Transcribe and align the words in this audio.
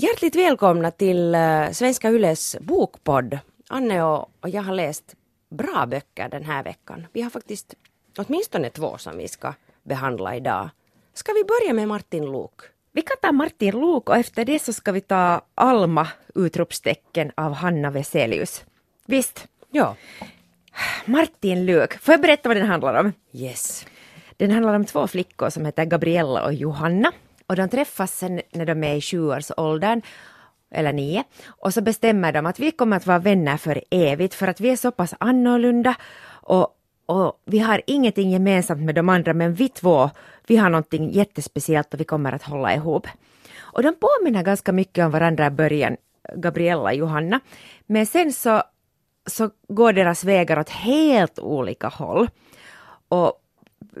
Hjärtligt 0.00 0.36
välkomna 0.36 0.90
till 0.90 1.34
uh, 1.34 1.70
Svenska 1.72 2.10
Yles 2.10 2.56
bokpodd. 2.60 3.38
Anne 3.68 4.02
och, 4.02 4.30
och 4.40 4.48
jag 4.48 4.62
har 4.62 4.74
läst 4.74 5.14
bra 5.50 5.86
böcker 5.86 6.28
den 6.28 6.44
här 6.44 6.64
veckan. 6.64 7.06
Vi 7.12 7.22
har 7.22 7.30
faktiskt 7.30 7.74
åtminstone 8.18 8.70
två 8.70 8.98
som 8.98 9.18
vi 9.18 9.28
ska 9.28 9.54
behandla 9.82 10.36
idag. 10.36 10.70
Ska 11.14 11.32
vi 11.32 11.44
börja 11.44 11.74
med 11.74 11.88
Martin 11.88 12.24
Luuk? 12.24 12.60
Vi 12.92 13.02
kan 13.02 13.16
ta 13.22 13.32
Martin 13.32 13.80
Luuk 13.80 14.08
och 14.08 14.16
efter 14.16 14.44
det 14.44 14.58
så 14.58 14.72
ska 14.72 14.92
vi 14.92 15.00
ta 15.00 15.40
Alma! 15.54 16.08
utropstecken 16.34 17.32
av 17.34 17.52
Hanna 17.52 17.90
Veselius. 17.90 18.64
Visst? 19.06 19.48
Ja. 19.70 19.96
Martin 21.04 21.66
Luuk, 21.66 21.98
får 21.98 22.12
jag 22.12 22.20
berätta 22.20 22.48
vad 22.48 22.56
den 22.56 22.66
handlar 22.66 23.00
om? 23.00 23.12
Yes. 23.32 23.86
Den 24.36 24.50
handlar 24.50 24.74
om 24.74 24.84
två 24.84 25.06
flickor 25.06 25.50
som 25.50 25.64
heter 25.64 25.84
Gabriella 25.84 26.44
och 26.44 26.54
Johanna 26.54 27.12
och 27.48 27.56
de 27.56 27.68
träffas 27.68 28.18
sen 28.18 28.40
när 28.52 28.66
de 28.66 28.84
är 28.84 28.94
i 28.94 29.00
sjuårsåldern 29.00 30.02
eller 30.70 30.92
nio. 30.92 31.24
Och 31.46 31.74
så 31.74 31.80
bestämmer 31.80 32.32
de 32.32 32.46
att 32.46 32.58
vi 32.58 32.70
kommer 32.70 32.96
att 32.96 33.06
vara 33.06 33.18
vänner 33.18 33.56
för 33.56 33.84
evigt 33.90 34.34
för 34.34 34.48
att 34.48 34.60
vi 34.60 34.70
är 34.70 34.76
så 34.76 34.90
pass 34.90 35.14
annorlunda 35.20 35.94
och, 36.28 36.68
och 37.06 37.42
vi 37.44 37.58
har 37.58 37.82
ingenting 37.86 38.30
gemensamt 38.30 38.82
med 38.82 38.94
de 38.94 39.08
andra 39.08 39.34
men 39.34 39.54
vi 39.54 39.68
två, 39.68 40.10
vi 40.46 40.56
har 40.56 40.70
någonting 40.70 41.10
jättespeciellt 41.10 41.94
och 41.94 42.00
vi 42.00 42.04
kommer 42.04 42.32
att 42.32 42.42
hålla 42.42 42.74
ihop. 42.74 43.06
Och 43.58 43.82
de 43.82 43.94
påminner 43.94 44.42
ganska 44.42 44.72
mycket 44.72 45.04
om 45.04 45.10
varandra 45.10 45.46
i 45.46 45.50
början, 45.50 45.96
Gabriella 46.36 46.82
och 46.82 46.94
Johanna. 46.94 47.40
Men 47.86 48.06
sen 48.06 48.32
så, 48.32 48.62
så 49.26 49.50
går 49.68 49.92
deras 49.92 50.24
vägar 50.24 50.58
åt 50.58 50.68
helt 50.68 51.38
olika 51.38 51.88
håll. 51.88 52.28
Och 53.08 53.32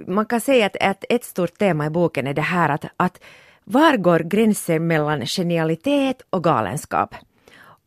man 0.06 0.26
kan 0.26 0.40
säga 0.40 0.66
att, 0.66 0.76
att 0.80 1.04
ett 1.08 1.24
stort 1.24 1.58
tema 1.58 1.86
i 1.86 1.90
boken 1.90 2.26
är 2.26 2.34
det 2.34 2.42
här 2.42 2.68
att, 2.68 2.84
att 2.96 3.20
var 3.64 3.96
går 3.96 4.20
gränsen 4.20 4.86
mellan 4.86 5.26
genialitet 5.26 6.22
och 6.30 6.44
galenskap? 6.44 7.14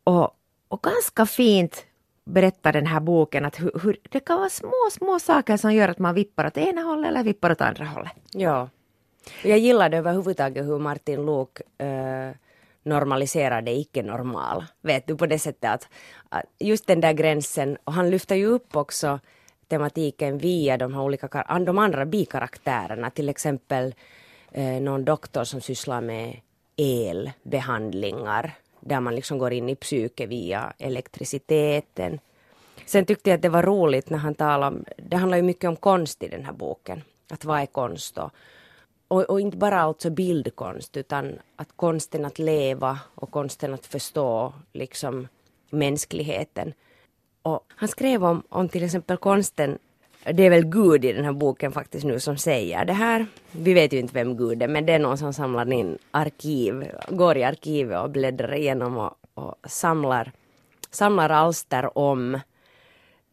Och, 0.04 0.30
och 0.68 0.82
ganska 0.82 1.26
fint 1.26 1.86
berättar 2.24 2.72
den 2.72 2.86
här 2.86 3.00
boken 3.00 3.44
att 3.44 3.60
hur, 3.60 3.80
hur, 3.82 3.96
det 4.10 4.20
kan 4.20 4.38
vara 4.38 4.50
små, 4.50 4.88
små 4.92 5.18
saker 5.18 5.56
som 5.56 5.74
gör 5.74 5.88
att 5.88 5.98
man 5.98 6.14
vippar 6.14 6.46
åt 6.46 6.56
ena 6.56 6.82
hållet 6.82 7.08
eller 7.08 7.22
vippar 7.22 7.50
åt 7.50 7.60
andra 7.60 7.84
hållet. 7.84 8.12
Ja. 8.32 8.68
Jag 9.42 9.58
gillade 9.58 9.96
överhuvudtaget 9.96 10.66
hur 10.66 10.78
Martin 10.78 11.26
Luuk 11.26 11.60
eh, 11.78 12.30
normaliserar 12.82 13.62
det 13.62 13.72
icke-normala. 13.72 14.68
Vet 14.82 15.06
du, 15.06 15.16
på 15.16 15.26
det 15.26 15.38
sättet 15.38 15.70
att, 15.70 15.88
att, 16.28 16.44
just 16.58 16.86
den 16.86 17.00
där 17.00 17.12
gränsen, 17.12 17.76
och 17.84 17.92
han 17.92 18.10
lyfter 18.10 18.34
ju 18.34 18.46
upp 18.46 18.76
också 18.76 19.20
tematiken 19.72 20.38
via 20.38 20.76
de 20.76 20.94
här 20.94 21.02
olika 21.02 21.44
de 21.64 21.78
andra 21.78 22.06
bikaraktärerna, 22.06 23.10
till 23.10 23.28
exempel 23.28 23.94
eh, 24.52 24.80
någon 24.80 25.04
doktor 25.04 25.44
som 25.44 25.60
sysslar 25.60 26.00
med 26.00 26.40
elbehandlingar 26.76 28.54
där 28.80 29.00
man 29.00 29.14
liksom 29.14 29.38
går 29.38 29.52
in 29.52 29.68
i 29.68 29.76
psyke 29.76 30.26
via 30.26 30.72
elektriciteten. 30.78 32.20
Sen 32.86 33.04
tyckte 33.06 33.30
jag 33.30 33.36
att 33.36 33.42
det 33.42 33.48
var 33.48 33.62
roligt 33.62 34.10
när 34.10 34.18
han 34.18 34.34
talade 34.34 34.76
om, 34.76 34.84
det 34.96 35.16
handlar 35.16 35.36
ju 35.36 35.42
mycket 35.42 35.68
om 35.68 35.76
konst 35.76 36.22
i 36.22 36.28
den 36.28 36.44
här 36.44 36.52
boken, 36.52 37.02
att 37.30 37.44
vad 37.44 37.60
är 37.60 37.66
konst 37.66 38.14
då? 38.14 38.30
och, 39.08 39.22
och, 39.22 39.40
inte 39.40 39.56
bara 39.56 39.80
alltså 39.80 40.10
bildkonst 40.10 40.96
utan 40.96 41.38
att 41.56 41.76
konsten 41.76 42.24
att 42.24 42.38
leva 42.38 42.98
och 43.14 43.30
konsten 43.30 43.74
att 43.74 43.86
förstå 43.86 44.52
liksom 44.72 45.28
mänskligheten. 45.70 46.72
Och 47.42 47.66
han 47.68 47.88
skrev 47.88 48.24
om, 48.24 48.42
om 48.48 48.68
till 48.68 48.84
exempel 48.84 49.16
konsten 49.16 49.78
det 50.24 50.42
är 50.42 50.50
väl 50.50 50.64
Gud 50.64 51.04
i 51.04 51.12
den 51.12 51.24
här 51.24 51.32
boken 51.32 51.72
faktiskt 51.72 52.04
nu 52.04 52.20
som 52.20 52.36
säger 52.36 52.84
det 52.84 52.92
här. 52.92 53.26
Vi 53.52 53.74
vet 53.74 53.92
ju 53.92 53.98
inte 53.98 54.14
vem 54.14 54.36
Gud 54.36 54.62
är 54.62 54.68
men 54.68 54.86
det 54.86 54.92
är 54.92 54.98
någon 54.98 55.18
som 55.18 55.32
samlar 55.32 55.72
in 55.72 55.98
arkiv, 56.10 56.90
går 57.08 57.36
i 57.36 57.44
arkivet 57.44 58.02
och 58.02 58.10
bläddrar 58.10 58.54
igenom 58.54 58.96
och, 58.96 59.14
och 59.34 59.54
samlar, 59.66 60.32
samlar 60.90 61.30
alster 61.30 61.98
om 61.98 62.34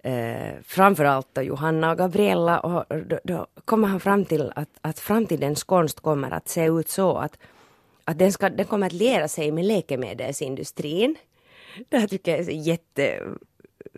eh, 0.03 0.53
framförallt 0.63 1.27
då 1.33 1.41
Johanna 1.41 1.91
och 1.91 1.97
Gabriella 1.97 2.59
och 2.59 2.85
då, 3.05 3.19
då, 3.23 3.47
kommer 3.65 3.87
han 3.87 3.99
fram 3.99 4.25
till 4.25 4.51
att, 4.55 4.69
att 4.81 4.99
framtidens 4.99 5.63
konst 5.63 5.99
kommer 5.99 6.31
att 6.31 6.49
se 6.49 6.65
ut 6.65 6.89
så 6.89 7.17
att, 7.17 7.37
att 8.03 8.19
den, 8.19 8.31
ska, 8.31 8.49
den 8.49 8.65
kommer 8.65 8.87
att 8.87 8.93
lära 8.93 9.27
sig 9.27 9.51
med 9.51 9.65
läkemedelsindustrin. 9.65 11.15
Det 11.89 11.97
här 11.97 12.07
tycker 12.07 12.31
jag 12.31 12.39
är 12.39 12.51
jätte 12.51 13.21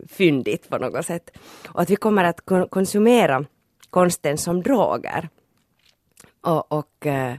fyndigt 0.07 0.69
på 0.69 0.77
något 0.77 1.05
sätt. 1.05 1.37
Och 1.67 1.81
att 1.81 1.89
vi 1.89 1.95
kommer 1.95 2.23
att 2.23 2.41
konsumera 2.69 3.45
konsten 3.89 4.37
som 4.37 4.63
droger. 4.63 5.29
Och, 6.41 6.71
och, 6.71 7.05
eh, 7.05 7.35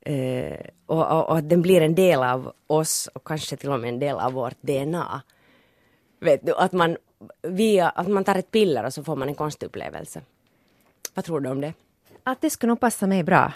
eh, 0.00 0.60
och, 0.86 1.12
och, 1.12 1.28
och, 1.28 1.38
att 1.38 1.48
den 1.48 1.62
blir 1.62 1.80
en 1.80 1.94
del 1.94 2.22
av 2.22 2.52
oss 2.66 3.08
och 3.14 3.26
kanske 3.26 3.56
till 3.56 3.70
och 3.70 3.80
med 3.80 3.88
en 3.88 3.98
del 3.98 4.16
av 4.16 4.32
vårt 4.32 4.62
DNA. 4.62 5.22
Vet 6.20 6.46
du, 6.46 6.54
att 6.54 6.72
man, 6.72 6.96
via, 7.42 7.88
att 7.88 8.08
man 8.08 8.24
tar 8.24 8.34
ett 8.34 8.50
piller 8.50 8.84
och 8.84 8.94
så 8.94 9.04
får 9.04 9.16
man 9.16 9.28
en 9.28 9.34
konstupplevelse. 9.34 10.22
Vad 11.14 11.24
tror 11.24 11.40
du 11.40 11.50
om 11.50 11.60
det? 11.60 11.72
Att 12.22 12.40
det 12.40 12.50
skulle 12.50 12.68
nog 12.68 12.80
passa 12.80 13.06
mig 13.06 13.22
bra. 13.22 13.52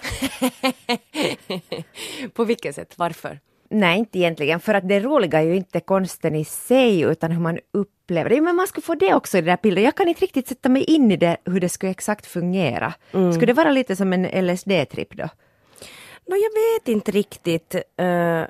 på 2.35 2.45
vilket 2.45 2.75
sätt? 2.75 2.99
Varför? 2.99 3.39
Nej, 3.73 3.99
inte 3.99 4.19
egentligen, 4.19 4.61
för 4.61 4.75
att 4.75 4.89
det 4.89 5.01
roliga 5.01 5.41
är 5.41 5.45
ju 5.45 5.57
inte 5.57 5.81
konsten 5.81 6.37
i 6.37 6.45
sig 6.45 7.01
utan 7.01 7.31
hur 7.31 7.41
man 7.41 7.59
upplever 7.73 8.31
det. 8.31 8.41
Men 8.41 8.57
man 8.57 8.67
skulle 8.67 8.83
få 8.83 8.95
det 8.95 9.15
också 9.15 9.39
i 9.39 9.41
det 9.41 9.51
där 9.51 9.57
pillret. 9.57 9.85
Jag 9.85 9.95
kan 9.95 10.09
inte 10.09 10.21
riktigt 10.21 10.49
sätta 10.49 10.69
mig 10.69 10.85
in 10.85 11.13
i 11.13 11.17
det, 11.17 11.37
hur 11.45 11.61
det 11.61 11.69
skulle 11.69 11.91
exakt 11.91 12.27
fungera. 12.27 12.95
Mm. 13.13 13.33
Skulle 13.33 13.47
det 13.47 13.53
vara 13.53 13.71
lite 13.71 13.97
som 13.97 14.13
en 14.13 14.27
LSD-tripp 14.27 15.17
då? 15.17 15.29
No, 16.27 16.37
jag 16.37 16.51
vet 16.51 16.89
inte 16.89 17.11
riktigt. 17.11 17.75
Uh, 18.01 18.47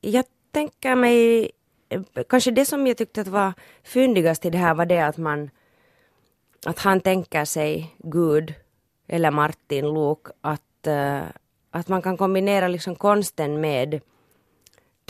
jag 0.00 0.24
tänker 0.52 0.94
mig, 0.94 1.50
kanske 2.28 2.50
det 2.50 2.64
som 2.64 2.86
jag 2.86 2.96
tyckte 2.96 3.20
att 3.20 3.28
var 3.28 3.52
fyndigast 3.82 4.44
i 4.44 4.50
det 4.50 4.58
här 4.58 4.74
var 4.74 4.86
det 4.86 5.00
att 5.00 5.16
man, 5.16 5.50
att 6.66 6.78
han 6.78 7.00
tänker 7.00 7.44
sig 7.44 7.94
Gud 7.98 8.54
eller 9.08 9.30
Martin 9.30 9.94
Luuk 9.94 10.26
att 10.40 10.86
uh, 10.86 11.22
att 11.70 11.88
man 11.88 12.02
kan 12.02 12.16
kombinera 12.16 12.68
liksom 12.68 12.94
konsten 12.96 13.60
med 13.60 14.00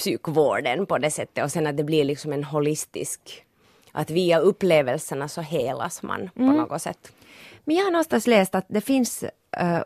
psykvården 0.01 0.87
på 0.87 0.99
det 0.99 1.11
sättet 1.11 1.45
och 1.45 1.53
sen 1.53 1.67
att 1.67 1.77
det 1.77 1.85
blir 1.85 2.05
liksom 2.05 2.33
en 2.33 2.45
holistisk, 2.45 3.45
att 3.93 4.11
via 4.11 4.39
upplevelserna 4.39 5.29
så 5.29 5.41
helas 5.41 6.03
man 6.03 6.31
på 6.35 6.43
mm. 6.43 6.57
något 6.57 6.83
sätt. 6.83 7.13
Men 7.65 7.77
jag 7.77 7.85
har 7.85 7.91
någonstans 7.91 8.27
läst 8.27 8.55
att 8.55 8.65
det 8.69 8.81
finns 8.81 9.25
äh, 9.57 9.79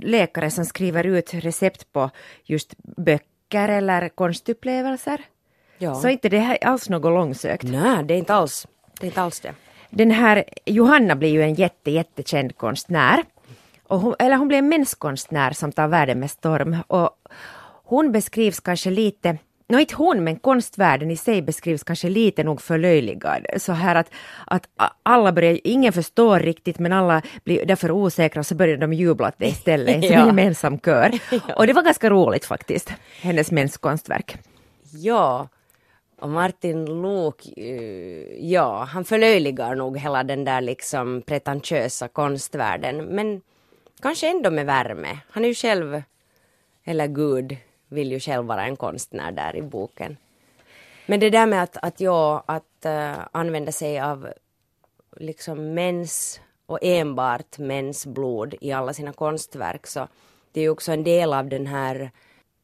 läkare 0.00 0.50
som 0.50 0.64
skriver 0.64 1.06
ut 1.06 1.34
recept 1.34 1.92
på 1.92 2.10
just 2.44 2.74
böcker 2.78 3.68
eller 3.68 4.08
konstupplevelser. 4.08 5.22
Ja. 5.78 5.94
Så 5.94 6.08
inte 6.08 6.28
det 6.28 6.38
här 6.38 6.58
alls 6.64 6.88
något 6.88 7.12
långsökt. 7.12 7.62
Nej, 7.62 8.04
det 8.04 8.14
är 8.14 8.18
inte 8.18 8.34
alls 8.34 8.66
det. 9.00 9.06
Är 9.06 9.08
inte 9.08 9.22
alls 9.22 9.40
det. 9.40 9.54
Den 9.90 10.10
här 10.10 10.44
Johanna 10.64 11.16
blir 11.16 11.28
ju 11.28 11.42
en 11.42 11.54
jätte, 11.54 11.90
jättekänd 11.90 12.56
konstnär. 12.56 13.24
Och 13.86 14.00
hon, 14.00 14.14
eller 14.18 14.36
hon 14.36 14.48
blir 14.48 14.58
en 14.58 14.68
menskonstnär 14.68 15.52
som 15.52 15.72
tar 15.72 15.88
världen 15.88 16.20
med 16.20 16.30
storm. 16.30 16.76
Och 16.86 17.10
hon 17.84 18.12
beskrivs 18.12 18.60
kanske 18.60 18.90
lite 18.90 19.38
Nå, 19.68 19.78
inte 19.78 19.94
hon, 19.94 20.24
men 20.24 20.36
konstvärlden 20.38 21.10
i 21.10 21.16
sig 21.16 21.42
beskrivs 21.42 21.84
kanske 21.84 22.08
lite 22.08 22.44
nog 22.44 22.62
förlöjligad. 22.62 23.46
Så 23.56 23.72
här 23.72 23.94
att, 23.94 24.10
att 24.46 24.68
alla 25.02 25.32
börjar, 25.32 25.60
ingen 25.64 25.92
förstår 25.92 26.40
riktigt 26.40 26.78
men 26.78 26.92
alla 26.92 27.22
blir 27.44 27.66
därför 27.66 27.90
osäkra 27.90 28.40
och 28.40 28.46
så 28.46 28.54
börjar 28.54 28.76
de 28.76 28.92
jubla 28.92 29.28
åt 29.28 29.34
det 29.38 29.46
istället 29.46 30.04
som 30.04 30.12
ja. 30.12 30.20
en 30.20 30.26
gemensam 30.26 30.78
kör. 30.78 31.18
Och 31.56 31.66
det 31.66 31.72
var 31.72 31.82
ganska 31.82 32.10
roligt 32.10 32.44
faktiskt, 32.44 32.92
hennes 33.20 33.50
menskonstverk. 33.50 34.38
Ja, 34.92 35.48
och 36.20 36.28
Martin 36.28 37.02
Luuk, 37.02 37.58
eh, 37.58 38.50
ja, 38.50 38.84
han 38.84 39.04
förlöjligar 39.04 39.74
nog 39.74 39.98
hela 39.98 40.24
den 40.24 40.44
där 40.44 40.60
liksom 40.60 41.22
pretentiösa 41.22 42.08
konstvärlden. 42.08 43.04
Men 43.04 43.40
Kanske 44.02 44.30
ändå 44.30 44.50
med 44.50 44.66
värme. 44.66 45.18
Han 45.30 45.44
är 45.44 45.48
ju 45.48 45.54
själv, 45.54 46.02
eller 46.84 47.06
Gud, 47.06 47.56
vill 47.88 48.12
ju 48.12 48.20
själv 48.20 48.46
vara 48.46 48.64
en 48.64 48.76
konstnär 48.76 49.32
där 49.32 49.56
i 49.56 49.62
boken. 49.62 50.16
Men 51.06 51.20
det 51.20 51.30
där 51.30 51.46
med 51.46 51.62
att, 51.62 51.76
att, 51.82 52.00
ja, 52.00 52.44
att 52.46 52.86
uh, 52.86 53.26
använda 53.32 53.72
sig 53.72 54.00
av 54.00 54.28
liksom 55.16 55.74
mäns 55.74 56.40
och 56.66 56.78
enbart 56.82 57.58
mäns 57.58 58.06
blod 58.06 58.54
i 58.60 58.72
alla 58.72 58.92
sina 58.92 59.12
konstverk 59.12 59.86
så 59.86 60.08
det 60.52 60.60
är 60.60 60.62
ju 60.62 60.70
också 60.70 60.92
en 60.92 61.04
del 61.04 61.32
av 61.32 61.48
den 61.48 61.66
här, 61.66 62.10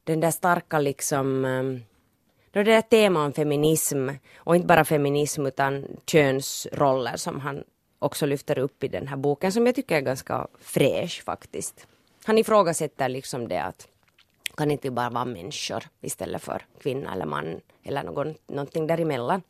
den 0.04 0.20
där 0.20 0.30
starka 0.30 0.78
liksom 0.78 1.44
um, 1.44 1.82
det 2.50 2.62
där 2.62 2.82
temat 2.82 3.26
om 3.26 3.32
feminism 3.32 4.08
och 4.36 4.56
inte 4.56 4.66
bara 4.66 4.84
feminism 4.84 5.46
utan 5.46 5.86
könsroller 6.06 7.16
som 7.16 7.40
han 7.40 7.64
också 7.98 8.26
lyfter 8.26 8.58
upp 8.58 8.84
i 8.84 8.88
den 8.88 9.06
här 9.06 9.16
boken 9.16 9.52
som 9.52 9.66
jag 9.66 9.74
tycker 9.74 9.96
är 9.96 10.00
ganska 10.00 10.46
fräsch 10.60 11.22
faktiskt. 11.24 11.86
Han 12.24 12.38
ifrågasätter 12.38 13.08
liksom 13.08 13.48
det 13.48 13.62
att 13.62 13.88
kan 14.56 14.70
inte 14.70 14.90
bara 14.90 15.10
vara 15.10 15.24
människor 15.24 15.84
istället 16.00 16.42
för 16.42 16.62
kvinna 16.82 17.12
eller 17.12 17.26
man 17.26 17.60
eller 17.84 18.02
någon, 18.02 18.34
någonting 18.46 18.86
däremellan. 18.86 19.42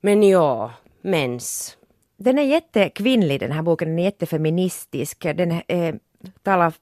Men 0.00 0.22
ja, 0.22 0.72
mens. 1.02 1.76
Den 2.16 2.38
är 2.38 2.42
jättekvinnlig 2.42 3.40
den 3.40 3.52
här 3.52 3.62
boken, 3.62 3.88
den 3.88 3.98
är 3.98 4.02
jättefeministisk. 4.04 5.22
Den 5.22 5.50
eh, 5.68 5.94
talar, 6.42 6.72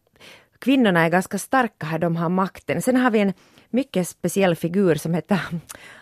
kvinnorna 0.59 1.00
är 1.05 1.09
ganska 1.09 1.38
starka 1.38 1.87
här, 1.87 1.99
de 1.99 2.17
har 2.17 2.29
makten. 2.29 2.82
Sen 2.82 2.97
har 2.97 3.11
vi 3.11 3.19
en 3.19 3.32
mycket 3.71 4.09
speciell 4.09 4.56
figur 4.56 4.94
som 4.94 5.14
heter 5.14 5.41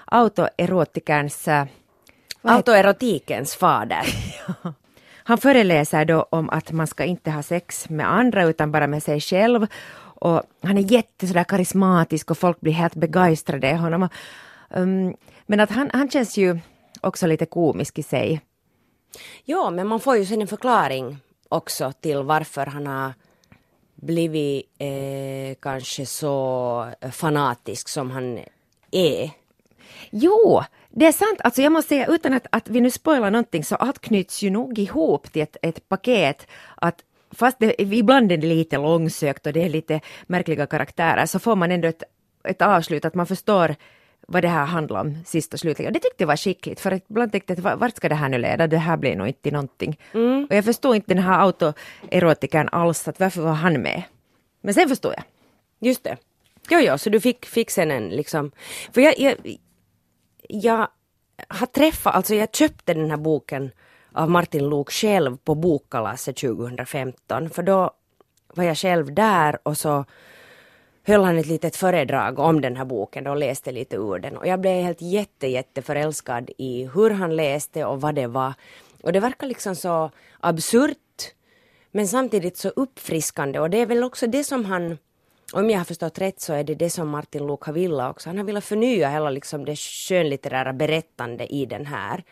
autoerotikerns... 0.05 1.49
eh, 1.49 1.67
Autoerotikens 2.43 3.57
fader. 3.57 4.03
Han 5.25 5.39
föreläser 5.39 6.05
då 6.05 6.27
om 6.31 6.51
att 6.51 6.73
man 6.73 6.87
ska 6.87 7.05
inte 7.05 7.31
ha 7.31 7.43
sex 7.43 7.89
med 7.89 8.13
andra 8.13 8.45
utan 8.45 8.73
bara 8.73 8.87
med 8.87 9.03
sig 9.03 9.21
själv. 9.21 9.67
Och 10.17 10.43
han 10.63 10.79
är 10.79 10.93
jätte 10.93 11.27
sådär 11.27 11.45
karismatisk 11.45 12.31
och 12.31 12.39
folk 12.39 12.61
blir 12.61 12.73
helt 12.73 12.95
begeistrade 12.95 13.73
av 13.73 13.77
honom. 13.77 14.09
Um, 14.71 15.17
men 15.47 15.61
att 15.61 15.71
han, 15.71 15.91
han 15.93 16.11
känns 16.11 16.37
ju 16.37 16.59
också 17.01 17.27
lite 17.27 17.47
komisk 17.47 17.99
i 17.99 18.03
sig. 18.03 18.41
Ja, 19.45 19.71
men 19.71 19.87
man 19.87 20.01
får 20.01 20.17
ju 20.17 20.27
sen 20.27 20.41
en 20.41 20.49
förklaring 20.49 21.19
också 21.49 21.93
till 22.01 22.23
varför 22.23 22.67
han 22.67 22.87
har 22.87 23.13
blivit 23.95 24.71
eh, 24.79 25.57
kanske 25.61 26.07
så 26.07 26.87
fanatisk 27.13 27.89
som 27.89 28.11
han 28.11 28.39
är. 28.91 29.31
Jo, 30.11 30.63
det 30.91 31.07
är 31.07 31.13
sant. 31.13 31.41
Alltså 31.45 31.63
jag 31.63 31.73
måste 31.73 31.89
säga 31.89 32.07
utan 32.07 32.33
att, 32.33 32.47
att 32.53 32.69
vi 32.69 32.81
nu 32.81 32.91
spoilar 32.91 33.31
någonting 33.31 33.65
så 33.65 33.77
allt 33.77 33.99
knyts 33.99 34.43
ju 34.43 34.51
nog 34.51 34.79
ihop 34.79 35.33
till 35.33 35.43
ett, 35.43 35.57
ett 35.63 35.89
paket. 35.89 36.47
Att 36.75 37.03
fast 37.31 37.59
det, 37.59 37.83
ibland 37.83 38.33
är 38.33 38.37
det 38.37 38.47
lite 38.47 38.77
långsökt 38.77 39.47
och 39.47 39.53
det 39.53 39.65
är 39.65 39.69
lite 39.69 40.01
märkliga 40.27 40.67
karaktärer 40.67 41.27
så 41.27 41.39
får 41.39 41.57
man 41.57 41.73
ändå 41.73 41.89
ett, 41.89 42.03
ett 42.45 42.63
avslut 42.63 43.05
att 43.05 43.15
man 43.15 43.27
förstår 43.27 43.77
vad 44.29 44.43
det 44.43 44.49
här 44.49 44.67
handlar 44.67 45.01
om 45.01 45.25
sist 45.25 45.55
och 45.55 45.61
slutligen. 45.61 45.91
Och 45.91 45.93
det 45.93 46.01
tyckte 46.01 46.23
jag 46.23 46.29
var 46.29 46.37
skickligt 46.37 46.81
för 46.81 47.01
ibland 47.11 47.33
tänkte 47.33 47.55
jag 47.55 47.67
att 47.67 47.81
vart 47.81 47.97
ska 47.97 48.09
det 48.09 48.15
här 48.15 48.29
nu 48.29 48.39
leda? 48.39 48.67
Det 48.67 48.79
här 48.79 48.97
blir 48.97 49.17
nog 49.17 49.29
inte 49.29 49.51
någonting. 49.51 49.99
Och 50.49 50.55
jag 50.55 50.65
förstod 50.65 50.97
inte 50.97 51.15
den 51.15 51.23
här 51.23 51.41
autoerotikern 51.41 52.69
alls 52.73 53.09
att 53.09 53.21
varför 53.21 53.43
var 53.43 53.53
han 53.53 53.83
med? 53.83 54.03
Men 54.61 54.75
sen 54.75 54.89
förstod 54.89 55.13
jag. 55.13 55.25
Just 55.89 56.05
det. 56.05 56.17
Jo, 56.71 56.79
jo, 56.79 56.99
så 56.99 57.11
du 57.11 57.21
fick, 57.21 57.47
fick 57.47 57.71
sen 57.71 57.91
en 57.91 58.09
liksom... 58.09 58.51
För 58.93 59.01
jag, 59.01 59.19
jag, 59.19 59.35
jag 60.49 60.89
har 61.49 61.67
träffat, 61.67 62.15
alltså 62.15 62.35
jag 62.35 62.55
köpte 62.55 62.95
den 62.95 63.11
här 63.11 63.17
boken 63.17 63.71
av 64.17 64.31
Martin 64.31 64.69
Luuk 64.69 64.91
själv 64.91 65.37
på 65.37 65.55
bokkalaset 65.55 66.37
2015. 66.37 67.51
För 67.51 67.63
då 67.63 67.91
var 68.55 68.65
jag 68.65 68.77
själv 68.77 69.15
där 69.15 69.59
och 69.63 69.79
så 69.79 70.05
höll 71.07 71.25
han 71.25 71.39
ett 71.39 71.47
litet 71.47 71.77
föredrag 71.77 72.39
om 72.39 72.61
den 72.61 72.77
här 72.77 72.85
boken 72.85 73.27
och 73.27 73.37
läste 73.37 73.73
lite 73.73 73.97
ur 73.97 74.19
den. 74.19 74.37
Och 74.37 74.47
jag 74.47 74.61
blev 74.61 74.83
helt 74.83 75.03
jätte, 75.03 75.47
jätte 75.47 75.83
förälskad 75.83 76.51
i 76.59 76.85
hur 76.95 77.11
han 77.11 77.37
läste 77.37 77.85
och 77.85 78.01
vad 78.01 78.15
det 78.15 78.27
var. 78.27 78.55
Och 79.03 79.13
det 79.13 79.21
verkar 79.21 79.47
liksom 79.47 79.77
så 79.77 80.11
absurt 80.41 80.99
men 81.91 82.09
samtidigt 82.09 82.57
så 82.57 82.69
uppfriskande 82.69 83.61
och 83.61 83.71
det 83.71 83.79
är 83.79 83.87
väl 83.87 84.05
också 84.05 84.27
det 84.27 84.45
som 84.45 84.65
han 84.65 84.99
om 85.53 85.71
jag 85.71 85.79
har 85.79 85.85
förstått 85.85 86.19
rätt 86.19 86.41
så 86.41 86.53
är 86.53 86.65
det 86.65 86.75
det 86.75 86.91
som 86.91 87.09
Martin 87.09 87.47
Luuk 87.47 87.63
har 87.63 87.73
velat 87.73 88.11
också. 88.11 88.29
Han 88.29 88.39
har 88.39 88.45
velat 88.45 88.65
förnya 88.65 89.09
hela 89.09 89.31
liksom 89.31 89.65
det 89.65 89.77
skönlitterära 89.77 90.73
berättande 90.73 91.47
i 91.47 91.67
den 91.67 91.87
här. 91.87 92.25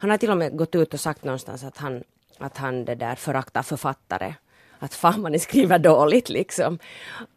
Han 0.00 0.10
har 0.10 0.16
till 0.16 0.30
och 0.30 0.36
med 0.36 0.56
gått 0.56 0.74
ut 0.74 0.94
och 0.94 1.00
sagt 1.00 1.24
någonstans 1.24 1.64
att 1.64 1.78
han, 1.78 2.04
att 2.38 2.56
han 2.56 2.84
det 2.84 2.94
där 2.94 3.14
föraktar 3.14 3.62
författare. 3.62 4.34
Att 4.78 4.94
fan 4.94 5.22
vad 5.22 5.32
ni 5.32 5.38
skriver 5.38 5.78
dåligt 5.78 6.28
liksom. 6.28 6.78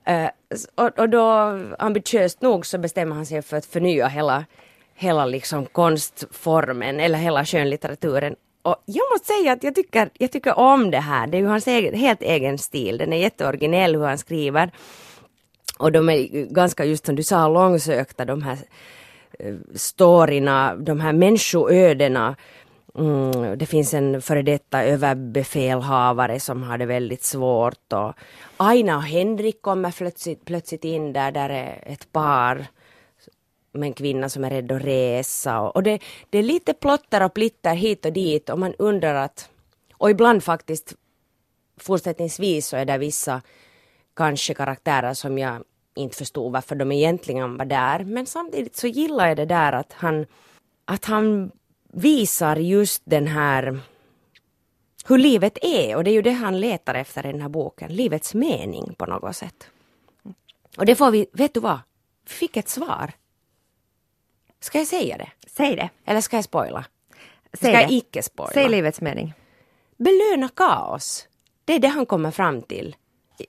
Eh, 0.03 0.29
och, 0.75 0.99
och 0.99 1.09
då 1.09 1.59
ambitiöst 1.79 2.41
nog 2.41 2.65
så 2.65 2.77
bestämmer 2.77 3.15
han 3.15 3.25
sig 3.25 3.41
för 3.41 3.57
att 3.57 3.65
förnya 3.65 4.07
hela, 4.07 4.45
hela 4.95 5.25
liksom 5.25 5.65
konstformen 5.65 6.99
eller 6.99 7.17
hela 7.17 7.45
skönlitteraturen. 7.45 8.35
Och 8.61 8.83
jag 8.85 9.03
måste 9.11 9.27
säga 9.27 9.51
att 9.51 9.63
jag 9.63 9.75
tycker, 9.75 10.09
jag 10.13 10.31
tycker 10.31 10.59
om 10.59 10.91
det 10.91 10.99
här. 10.99 11.27
Det 11.27 11.37
är 11.37 11.41
ju 11.41 11.47
hans 11.47 11.67
egen, 11.67 11.93
helt 11.93 12.21
egen 12.21 12.57
stil. 12.57 12.97
Den 12.97 13.13
är 13.13 13.17
jätteoriginell 13.17 13.95
hur 13.95 14.03
han 14.03 14.17
skriver. 14.17 14.71
Och 15.77 15.91
de 15.91 16.09
är 16.09 16.45
ganska, 16.53 16.85
just 16.85 17.05
som 17.05 17.15
du 17.15 17.23
sa, 17.23 17.47
långsökta 17.47 18.25
de 18.25 18.41
här 18.41 18.57
Eh, 19.39 19.55
storyna, 19.75 20.75
de 20.75 20.99
här 20.99 21.13
människoödena. 21.13 22.35
Mm, 22.95 23.57
det 23.57 23.65
finns 23.65 23.93
en 23.93 24.21
före 24.21 24.41
detta 24.41 24.83
överbefälhavare 24.83 26.39
som 26.39 26.63
har 26.63 26.77
det 26.77 26.85
väldigt 26.85 27.23
svårt 27.23 27.93
och 27.93 28.13
Aina 28.57 28.97
och 28.97 29.03
Henrik 29.03 29.61
kommer 29.61 29.91
plötsligt, 29.91 30.45
plötsligt 30.45 30.85
in 30.85 31.13
där, 31.13 31.31
där 31.31 31.49
är 31.49 31.83
ett 31.85 32.11
par 32.11 32.67
med 33.71 33.87
en 33.87 33.93
kvinna 33.93 34.29
som 34.29 34.43
är 34.43 34.49
rädd 34.49 34.71
att 34.71 34.81
resa 34.81 35.59
och, 35.59 35.75
och 35.75 35.83
det, 35.83 35.99
det 36.29 36.37
är 36.37 36.43
lite 36.43 36.73
plotter 36.73 37.23
och 37.23 37.33
plitter 37.33 37.75
hit 37.75 38.05
och 38.05 38.13
dit 38.13 38.49
och 38.49 38.59
man 38.59 38.73
undrar 38.79 39.15
att 39.15 39.49
och 39.93 40.09
ibland 40.09 40.43
faktiskt 40.43 40.95
fortsättningsvis 41.77 42.67
så 42.67 42.77
är 42.77 42.85
det 42.85 42.97
vissa 42.97 43.41
kanske 44.15 44.53
karaktärer 44.53 45.13
som 45.13 45.37
jag 45.37 45.63
inte 45.95 46.17
förstod 46.17 46.51
varför 46.51 46.75
de 46.75 46.91
egentligen 46.91 47.57
var 47.57 47.65
där. 47.65 48.03
Men 48.03 48.25
samtidigt 48.25 48.75
så 48.75 48.87
gillar 48.87 49.27
jag 49.27 49.37
det 49.37 49.45
där 49.45 49.73
att 49.73 49.93
han, 49.93 50.25
att 50.85 51.05
han 51.05 51.51
visar 51.93 52.55
just 52.55 53.01
den 53.05 53.27
här 53.27 53.79
hur 55.05 55.17
livet 55.17 55.57
är 55.61 55.95
och 55.95 56.03
det 56.03 56.11
är 56.11 56.13
ju 56.13 56.21
det 56.21 56.31
han 56.31 56.59
letar 56.59 56.95
efter 56.95 57.25
i 57.25 57.31
den 57.31 57.41
här 57.41 57.49
boken, 57.49 57.95
livets 57.95 58.33
mening 58.33 58.95
på 58.97 59.05
något 59.05 59.35
sätt. 59.35 59.67
Och 60.77 60.85
det 60.85 60.95
får 60.95 61.11
vi, 61.11 61.27
vet 61.33 61.53
du 61.53 61.59
vad? 61.59 61.79
Vi 62.25 62.33
fick 62.33 62.57
ett 62.57 62.69
svar. 62.69 63.11
Ska 64.59 64.77
jag 64.77 64.87
säga 64.87 65.17
det? 65.17 65.31
Säg 65.47 65.75
det. 65.75 65.89
Eller 66.05 66.21
ska 66.21 66.37
jag 66.37 66.43
spoila? 66.43 66.85
Säg 67.53 67.71
ska 67.71 67.81
jag 67.81 67.89
det. 67.89 67.93
icke 67.93 68.23
spoila? 68.23 68.53
Säg 68.53 68.69
livets 68.69 69.01
mening. 69.01 69.33
belöna 69.97 70.49
kaos. 70.49 71.27
Det 71.65 71.73
är 71.73 71.79
det 71.79 71.87
han 71.87 72.05
kommer 72.05 72.31
fram 72.31 72.61
till. 72.61 72.95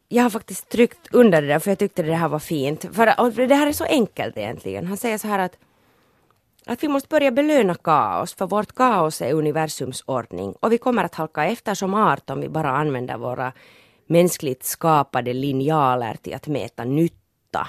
Jag 0.09 0.23
har 0.23 0.31
faktiskt 0.31 0.69
tryckt 0.69 1.09
under 1.15 1.43
det 1.43 1.49
där 1.49 1.59
för 1.59 1.71
jag 1.71 1.79
tyckte 1.79 2.03
det 2.03 2.15
här 2.15 2.29
var 2.29 2.39
fint. 2.39 2.85
För 2.93 3.47
det 3.47 3.55
här 3.55 3.67
är 3.67 3.73
så 3.73 3.85
enkelt 3.85 4.37
egentligen. 4.37 4.87
Han 4.87 4.97
säger 4.97 5.19
så 5.19 5.29
här 5.29 5.39
att, 5.39 5.59
att 6.67 6.83
vi 6.83 6.89
måste 6.89 7.09
börja 7.09 7.31
belöna 7.31 7.75
kaos 7.75 8.35
för 8.35 8.47
vårt 8.47 8.73
kaos 8.73 9.23
är 9.23 9.33
universums 9.33 10.03
ordning 10.07 10.53
och 10.61 10.73
vi 10.73 10.79
kommer 10.79 11.05
att 11.05 11.15
halka 11.15 11.45
efter 11.45 11.75
som 11.75 11.95
art 11.95 12.31
om 12.31 12.41
vi 12.41 12.49
bara 12.49 12.71
använder 12.71 13.17
våra 13.17 13.53
mänskligt 14.07 14.65
skapade 14.65 15.33
linjaler 15.33 16.17
till 16.23 16.35
att 16.35 16.47
mäta 16.47 16.85
nytta. 16.85 17.69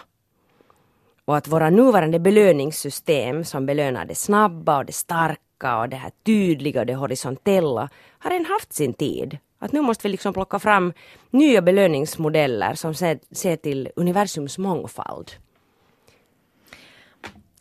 Och 1.25 1.37
att 1.37 1.47
våra 1.47 1.69
nuvarande 1.69 2.19
belöningssystem 2.19 3.43
som 3.43 3.65
belönar 3.65 4.05
det 4.05 4.15
snabba 4.15 4.77
och 4.77 4.85
det 4.85 4.93
starka 4.93 5.79
och 5.79 5.89
det 5.89 5.95
här 5.95 6.11
tydliga 6.25 6.79
och 6.79 6.85
det 6.85 6.95
horisontella 6.95 7.89
har 8.19 8.31
redan 8.31 8.45
haft 8.45 8.73
sin 8.73 8.93
tid. 8.93 9.37
Att 9.65 9.71
nu 9.71 9.81
måste 9.81 10.07
vi 10.07 10.11
liksom 10.11 10.33
plocka 10.33 10.59
fram 10.59 10.93
nya 11.29 11.61
belöningsmodeller 11.61 12.73
som 12.73 12.93
ser, 12.93 13.19
ser 13.31 13.55
till 13.55 13.89
universums 13.95 14.57
mångfald. 14.57 15.31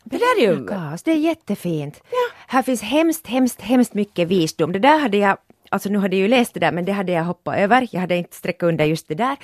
Det 0.03 0.17
där 0.17 0.41
är 0.41 0.41
ju... 0.41 0.65
Det 1.03 1.11
är 1.11 1.15
jättefint. 1.15 2.03
Här 2.47 2.61
finns 2.61 2.81
hemskt, 2.81 3.27
hemskt, 3.27 3.61
hemskt 3.61 3.93
mycket 3.93 4.27
visdom. 4.27 4.71
Det 4.71 4.79
där 4.79 4.99
hade 4.99 5.17
jag, 5.17 5.37
alltså 5.69 5.89
nu 5.89 5.97
hade 5.97 6.15
jag 6.15 6.21
ju 6.21 6.27
läst 6.27 6.53
det 6.53 6.59
där 6.59 6.71
men 6.71 6.85
det 6.85 6.91
hade 6.91 7.11
jag 7.11 7.23
hoppat 7.23 7.57
över. 7.57 7.87
Jag 7.91 8.01
hade 8.01 8.15
inte 8.15 8.35
sträckt 8.35 8.63
under 8.63 8.85
just 8.85 9.07
det 9.07 9.15
där. 9.15 9.37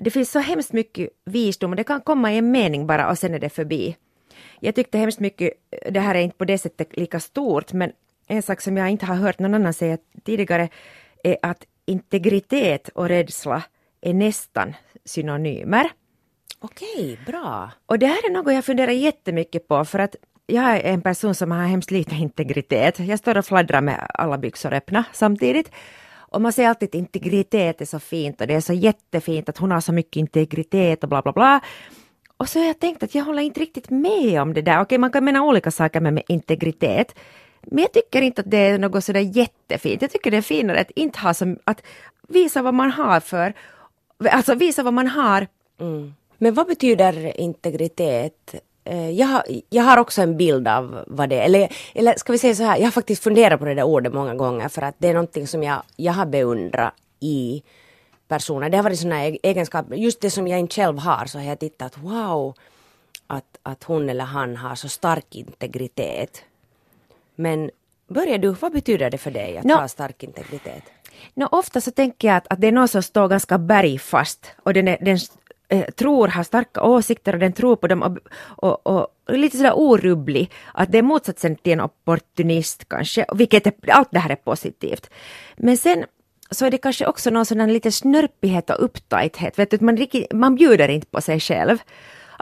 Det 0.00 0.10
finns 0.10 0.30
så 0.30 0.38
hemskt 0.38 0.72
mycket 0.72 1.08
visdom 1.24 1.70
och 1.70 1.76
det 1.76 1.84
kan 1.84 2.00
komma 2.00 2.32
i 2.32 2.38
en 2.38 2.50
mening 2.50 2.86
bara 2.86 3.10
och 3.10 3.18
sen 3.18 3.34
är 3.34 3.38
det 3.38 3.50
förbi. 3.50 3.96
Jag 4.60 4.74
tyckte 4.74 4.98
hemskt 4.98 5.20
mycket, 5.20 5.52
det 5.90 6.00
här 6.00 6.14
är 6.14 6.20
inte 6.20 6.36
på 6.36 6.44
det 6.44 6.58
sättet 6.58 6.96
lika 6.96 7.20
stort 7.20 7.72
men 7.72 7.92
en 8.26 8.42
sak 8.42 8.60
som 8.60 8.76
jag 8.76 8.90
inte 8.90 9.06
har 9.06 9.14
hört 9.14 9.38
någon 9.38 9.54
annan 9.54 9.74
säga 9.74 9.98
tidigare 10.24 10.68
är 11.24 11.36
att 11.42 11.64
integritet 11.86 12.88
och 12.88 13.08
rädsla 13.08 13.62
är 14.00 14.14
nästan 14.14 14.74
synonymer. 15.04 15.90
Okej, 16.60 17.18
bra. 17.26 17.70
Och 17.86 17.98
det 17.98 18.06
här 18.06 18.30
är 18.30 18.32
något 18.32 18.54
jag 18.54 18.64
funderar 18.64 18.92
jättemycket 18.92 19.68
på 19.68 19.84
för 19.84 19.98
att 19.98 20.16
jag 20.46 20.64
är 20.64 20.80
en 20.92 21.02
person 21.02 21.34
som 21.34 21.50
har 21.50 21.66
hemskt 21.66 21.90
lite 21.90 22.14
integritet. 22.14 22.98
Jag 22.98 23.18
står 23.18 23.38
och 23.38 23.46
fladdrar 23.46 23.80
med 23.80 24.06
alla 24.14 24.38
byxor 24.38 24.72
öppna 24.72 25.04
samtidigt. 25.12 25.70
Och 26.34 26.42
man 26.42 26.52
säger 26.52 26.68
alltid 26.68 26.88
att 26.88 26.94
integritet 26.94 27.80
är 27.80 27.84
så 27.84 27.98
fint 27.98 28.40
och 28.40 28.46
det 28.46 28.54
är 28.54 28.60
så 28.60 28.72
jättefint 28.72 29.48
att 29.48 29.58
hon 29.58 29.70
har 29.70 29.80
så 29.80 29.92
mycket 29.92 30.16
integritet 30.16 31.02
och 31.02 31.08
bla 31.08 31.22
bla 31.22 31.32
bla. 31.32 31.60
Och 32.36 32.48
så 32.48 32.58
har 32.58 32.66
jag 32.66 32.78
tänkt 32.80 33.02
att 33.02 33.14
jag 33.14 33.24
håller 33.24 33.42
inte 33.42 33.60
riktigt 33.60 33.90
med 33.90 34.42
om 34.42 34.54
det 34.54 34.62
där. 34.62 34.80
Okej, 34.80 34.98
man 34.98 35.12
kan 35.12 35.24
mena 35.24 35.42
olika 35.42 35.70
saker 35.70 36.00
med, 36.00 36.14
med 36.14 36.22
integritet. 36.28 37.14
Men 37.66 37.82
jag 37.82 37.92
tycker 37.92 38.22
inte 38.22 38.40
att 38.40 38.50
det 38.50 38.58
är 38.58 38.78
något 38.78 39.04
sådär 39.04 39.20
jättefint. 39.20 40.02
Jag 40.02 40.10
tycker 40.10 40.30
det 40.30 40.36
är 40.36 40.42
finare 40.42 40.80
att 40.80 40.90
inte 40.90 41.18
ha 41.18 41.34
som, 41.34 41.58
att 41.64 41.82
visa 42.28 42.62
vad 42.62 42.74
man 42.74 42.90
har 42.90 43.20
för, 43.20 43.52
alltså 44.30 44.54
visa 44.54 44.82
vad 44.82 44.94
man 44.94 45.06
har 45.06 45.46
Mm. 45.80 46.14
Men 46.38 46.54
vad 46.54 46.66
betyder 46.66 47.40
integritet? 47.40 48.54
Eh, 48.84 49.10
jag 49.10 49.26
har, 49.26 49.42
jag 49.70 49.82
har 49.82 49.98
också 49.98 50.22
en 50.22 50.36
bild 50.36 50.68
av 50.68 51.04
vad 51.06 51.28
det 51.28 51.36
är. 51.36 51.44
Eller, 51.44 51.72
eller 51.94 52.14
ska 52.16 52.32
vi 52.32 52.38
säga 52.38 52.54
så 52.54 52.62
här, 52.62 52.76
jag 52.76 52.84
har 52.84 52.90
faktiskt 52.90 53.22
funderat 53.22 53.60
på 53.60 53.66
det 53.66 53.74
där 53.74 53.82
ordet 53.82 54.14
många 54.14 54.34
gånger 54.34 54.68
för 54.68 54.82
att 54.82 54.94
det 54.98 55.08
är 55.08 55.14
någonting 55.14 55.46
som 55.46 55.62
jag, 55.62 55.82
jag 55.96 56.12
har 56.12 56.26
beundrat 56.26 56.94
i 57.20 57.62
personer. 58.28 58.70
Det 58.70 58.76
har 58.76 58.84
varit 58.84 58.98
sådana 58.98 59.26
e- 59.26 59.38
egenskaper, 59.42 59.96
just 59.96 60.20
det 60.20 60.30
som 60.30 60.48
jag 60.48 60.58
inte 60.58 60.74
själv 60.74 60.98
har 60.98 61.26
så 61.26 61.38
har 61.38 61.44
jag 61.44 61.58
tittat 61.58 61.98
wow 61.98 62.54
att, 63.26 63.58
att 63.62 63.84
hon 63.84 64.10
eller 64.10 64.24
han 64.24 64.56
har 64.56 64.74
så 64.74 64.88
stark 64.88 65.34
integritet. 65.34 66.42
Men 67.36 67.70
börjar 68.08 68.38
du, 68.38 68.48
vad 68.48 68.72
betyder 68.72 69.10
det 69.10 69.18
för 69.18 69.30
dig 69.30 69.58
att 69.58 69.64
Nå- 69.64 69.74
ha 69.74 69.88
stark 69.88 70.22
integritet? 70.22 70.82
Nå, 71.34 71.48
ofta 71.52 71.80
så 71.80 71.90
tänker 71.90 72.28
jag 72.28 72.36
att, 72.36 72.46
att 72.50 72.60
det 72.60 72.66
är 72.66 72.72
någon 72.72 72.88
som 72.88 73.02
står 73.02 73.28
ganska 73.28 73.58
bergfast 73.58 74.46
och 74.62 74.74
den 74.74 74.88
är, 74.88 74.98
den 75.00 75.18
eh, 75.68 75.90
tror 75.90 76.28
har 76.28 76.42
starka 76.44 76.82
åsikter 76.82 77.32
och 77.32 77.38
den 77.38 77.52
tror 77.52 77.76
på 77.76 77.86
dem 77.86 78.02
och, 78.02 78.18
och, 78.86 78.86
och 78.86 79.08
lite 79.28 79.56
sådär 79.56 79.72
orubblig. 79.76 80.50
Att 80.74 80.92
det 80.92 80.98
är 80.98 81.02
motsatsen 81.02 81.56
till 81.56 81.72
en 81.72 81.80
opportunist 81.80 82.88
kanske, 82.88 83.26
vilket 83.34 83.66
är, 83.66 83.74
allt 83.88 84.08
det 84.10 84.18
här 84.18 84.30
är 84.30 84.36
positivt. 84.36 85.10
Men 85.56 85.76
sen 85.76 86.04
så 86.50 86.66
är 86.66 86.70
det 86.70 86.78
kanske 86.78 87.06
också 87.06 87.30
någon 87.30 87.46
sån 87.46 87.72
lite 87.72 87.92
snörpighet 87.92 88.70
och 88.70 88.84
upptajthet. 88.84 89.58
Vet 89.58 89.70
du, 89.70 89.78
man, 89.80 90.06
man 90.32 90.54
bjuder 90.54 90.88
inte 90.88 91.06
på 91.06 91.20
sig 91.20 91.40
själv. 91.40 91.78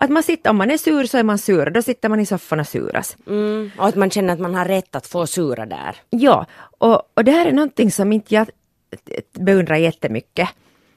Att 0.02 0.10
man 0.10 0.22
sitter, 0.22 0.50
om 0.50 0.56
man 0.56 0.70
är 0.70 0.76
sur 0.76 1.04
så 1.04 1.18
är 1.18 1.22
man 1.22 1.38
sur, 1.38 1.70
då 1.70 1.82
sitter 1.82 2.08
man 2.08 2.20
i 2.20 2.26
soffan 2.26 2.60
och 2.60 2.68
suras. 2.68 3.16
Mm, 3.26 3.70
och 3.78 3.86
att 3.86 3.94
man 3.94 4.10
känner 4.10 4.32
att 4.32 4.40
man 4.40 4.54
har 4.54 4.64
rätt 4.64 4.96
att 4.96 5.06
få 5.06 5.26
sura 5.26 5.66
där. 5.66 5.96
Ja, 6.10 6.46
och, 6.78 7.02
och 7.14 7.24
det 7.24 7.32
här 7.32 7.46
är 7.46 7.52
någonting 7.52 7.90
som 7.90 8.12
inte 8.12 8.34
jag 8.34 8.50
beundrar 9.32 9.76
jättemycket. 9.76 10.48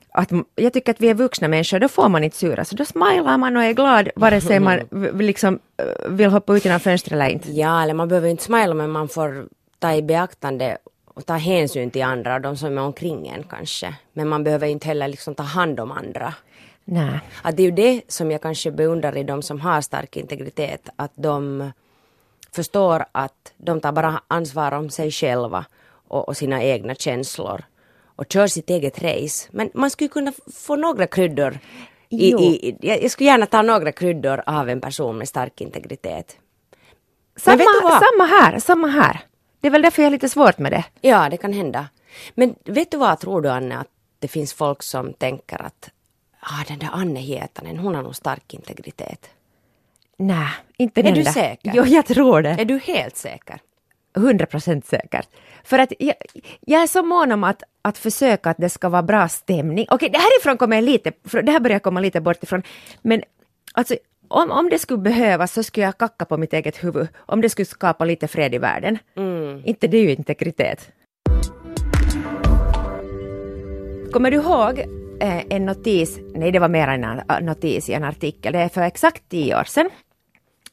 Att, 0.09 0.31
jag 0.55 0.73
tycker 0.73 0.91
att 0.91 1.01
vi 1.01 1.09
är 1.09 1.13
vuxna 1.13 1.47
människor, 1.47 1.79
då 1.79 1.87
får 1.87 2.09
man 2.09 2.23
inte 2.23 2.37
sura, 2.37 2.65
så 2.65 2.75
då 2.75 2.85
smilar 2.85 3.37
man 3.37 3.57
och 3.57 3.63
är 3.63 3.73
glad 3.73 4.09
vare 4.15 4.41
sig 4.41 4.59
man 4.59 4.79
liksom 5.13 5.59
eh, 5.77 6.09
vill 6.11 6.29
hoppa 6.29 6.55
ut 6.55 6.65
genom 6.65 6.79
fönstret 6.79 7.13
eller 7.13 7.29
inte. 7.29 7.51
Ja, 7.51 7.83
eller 7.83 7.93
man 7.93 8.07
behöver 8.07 8.29
inte 8.29 8.43
smila 8.43 8.73
men 8.73 8.91
man 8.91 9.07
får 9.07 9.45
ta 9.79 9.93
i 9.93 10.01
beaktande 10.01 10.77
och 11.05 11.25
ta 11.25 11.33
hänsyn 11.33 11.91
till 11.91 12.03
andra, 12.03 12.39
de 12.39 12.57
som 12.57 12.77
är 12.77 12.81
omkring 12.81 13.27
en 13.27 13.43
kanske. 13.43 13.95
Men 14.13 14.27
man 14.27 14.43
behöver 14.43 14.67
inte 14.67 14.87
heller 14.87 15.07
liksom 15.07 15.35
ta 15.35 15.43
hand 15.43 15.79
om 15.79 15.91
andra. 15.91 16.33
Nej. 16.85 17.19
Att 17.41 17.57
det 17.57 17.63
är 17.63 17.65
ju 17.65 17.71
det 17.71 18.01
som 18.07 18.31
jag 18.31 18.41
kanske 18.41 18.71
beundrar 18.71 19.17
i 19.17 19.23
de 19.23 19.41
som 19.41 19.61
har 19.61 19.81
stark 19.81 20.17
integritet, 20.17 20.89
att 20.95 21.11
de 21.15 21.71
förstår 22.51 23.05
att 23.11 23.53
de 23.57 23.81
tar 23.81 23.91
bara 23.91 24.21
ansvar 24.27 24.71
om 24.71 24.89
sig 24.89 25.11
själva 25.11 25.65
och, 26.07 26.27
och 26.27 26.37
sina 26.37 26.63
egna 26.63 26.95
känslor 26.95 27.63
och 28.15 28.25
kör 28.29 28.47
sitt 28.47 28.69
eget 28.69 29.03
race. 29.03 29.49
Men 29.51 29.69
man 29.73 29.89
skulle 29.89 30.07
kunna 30.07 30.33
få 30.53 30.75
några 30.75 31.07
kryddor. 31.07 31.59
I, 32.09 32.33
i, 32.33 32.77
jag 32.81 33.11
skulle 33.11 33.29
gärna 33.29 33.45
ta 33.45 33.61
några 33.61 33.91
kryddor 33.91 34.43
av 34.45 34.69
en 34.69 34.81
person 34.81 35.17
med 35.17 35.27
stark 35.27 35.61
integritet. 35.61 36.37
Samma, 37.35 37.63
samma 37.83 38.25
här, 38.25 38.59
samma 38.59 38.87
här. 38.87 39.19
Det 39.61 39.67
är 39.67 39.71
väl 39.71 39.81
därför 39.81 40.01
jag 40.01 40.05
har 40.05 40.11
lite 40.11 40.29
svårt 40.29 40.57
med 40.57 40.71
det. 40.71 40.85
Ja, 41.01 41.29
det 41.29 41.37
kan 41.37 41.53
hända. 41.53 41.87
Men 42.35 42.55
vet 42.65 42.91
du 42.91 42.97
vad 42.97 43.19
tror 43.19 43.41
du 43.41 43.49
Anne, 43.49 43.77
att 43.77 43.87
det 44.19 44.27
finns 44.27 44.53
folk 44.53 44.83
som 44.83 45.13
tänker 45.13 45.61
att 45.61 45.89
ah, 46.45 46.63
den 46.67 46.79
där 46.79 46.89
Anne 46.91 47.19
Hietanen, 47.19 47.77
hon 47.77 47.95
har 47.95 48.03
nog 48.03 48.15
stark 48.15 48.53
integritet. 48.53 49.29
Nej, 50.17 50.49
inte 50.77 51.01
den 51.01 51.11
Är 51.11 51.15
du 51.15 51.23
säker? 51.23 51.71
Jo, 51.75 51.85
jag 51.85 52.05
tror 52.05 52.41
det. 52.41 52.49
Är 52.49 52.65
du 52.65 52.77
helt 52.77 53.17
säker? 53.17 53.59
100 54.17 54.45
procent 54.45 54.85
säkert. 54.85 55.27
För 55.63 55.79
att 55.79 55.93
jag, 55.99 56.15
jag, 56.61 56.81
är 56.81 56.87
så 56.87 57.03
mån 57.03 57.31
om 57.31 57.43
att, 57.43 57.63
att 57.81 57.97
försöka 57.97 58.49
att 58.49 58.57
det 58.57 58.69
ska 58.69 58.89
vara 58.89 59.03
bra 59.03 59.27
stämning. 59.27 59.85
Okej, 59.89 60.09
det 60.09 60.17
härifrån 60.17 60.57
kommer 60.57 60.75
jag 60.75 60.83
lite, 60.83 61.11
det 61.43 61.51
här 61.51 61.59
börjar 61.59 61.79
komma 61.79 61.99
lite 61.99 62.21
bort 62.21 62.43
ifrån, 62.43 62.63
men 63.01 63.23
alltså 63.73 63.95
om, 64.27 64.51
om 64.51 64.69
det 64.69 64.79
skulle 64.79 64.99
behövas 64.99 65.53
så 65.53 65.63
skulle 65.63 65.85
jag 65.85 65.97
kacka 65.97 66.25
på 66.25 66.37
mitt 66.37 66.53
eget 66.53 66.83
huvud 66.83 67.07
om 67.15 67.41
det 67.41 67.49
skulle 67.49 67.65
skapa 67.65 68.05
lite 68.05 68.27
fred 68.27 68.53
i 68.53 68.57
världen. 68.57 68.97
Mm. 69.15 69.61
Inte 69.65 69.87
det 69.87 69.97
är 69.97 70.01
ju 70.01 70.11
integritet. 70.11 70.91
Kommer 74.11 74.31
du 74.31 74.37
ihåg 74.37 74.85
en 75.19 75.65
notis, 75.65 76.19
nej 76.33 76.51
det 76.51 76.59
var 76.59 76.69
mer 76.69 76.87
än 76.87 77.03
en 77.03 77.45
notis 77.45 77.89
i 77.89 77.93
en 77.93 78.03
artikel, 78.03 78.53
det 78.53 78.59
är 78.59 78.69
för 78.69 78.81
exakt 78.81 79.29
tio 79.29 79.59
år 79.59 79.63
sedan. 79.63 79.89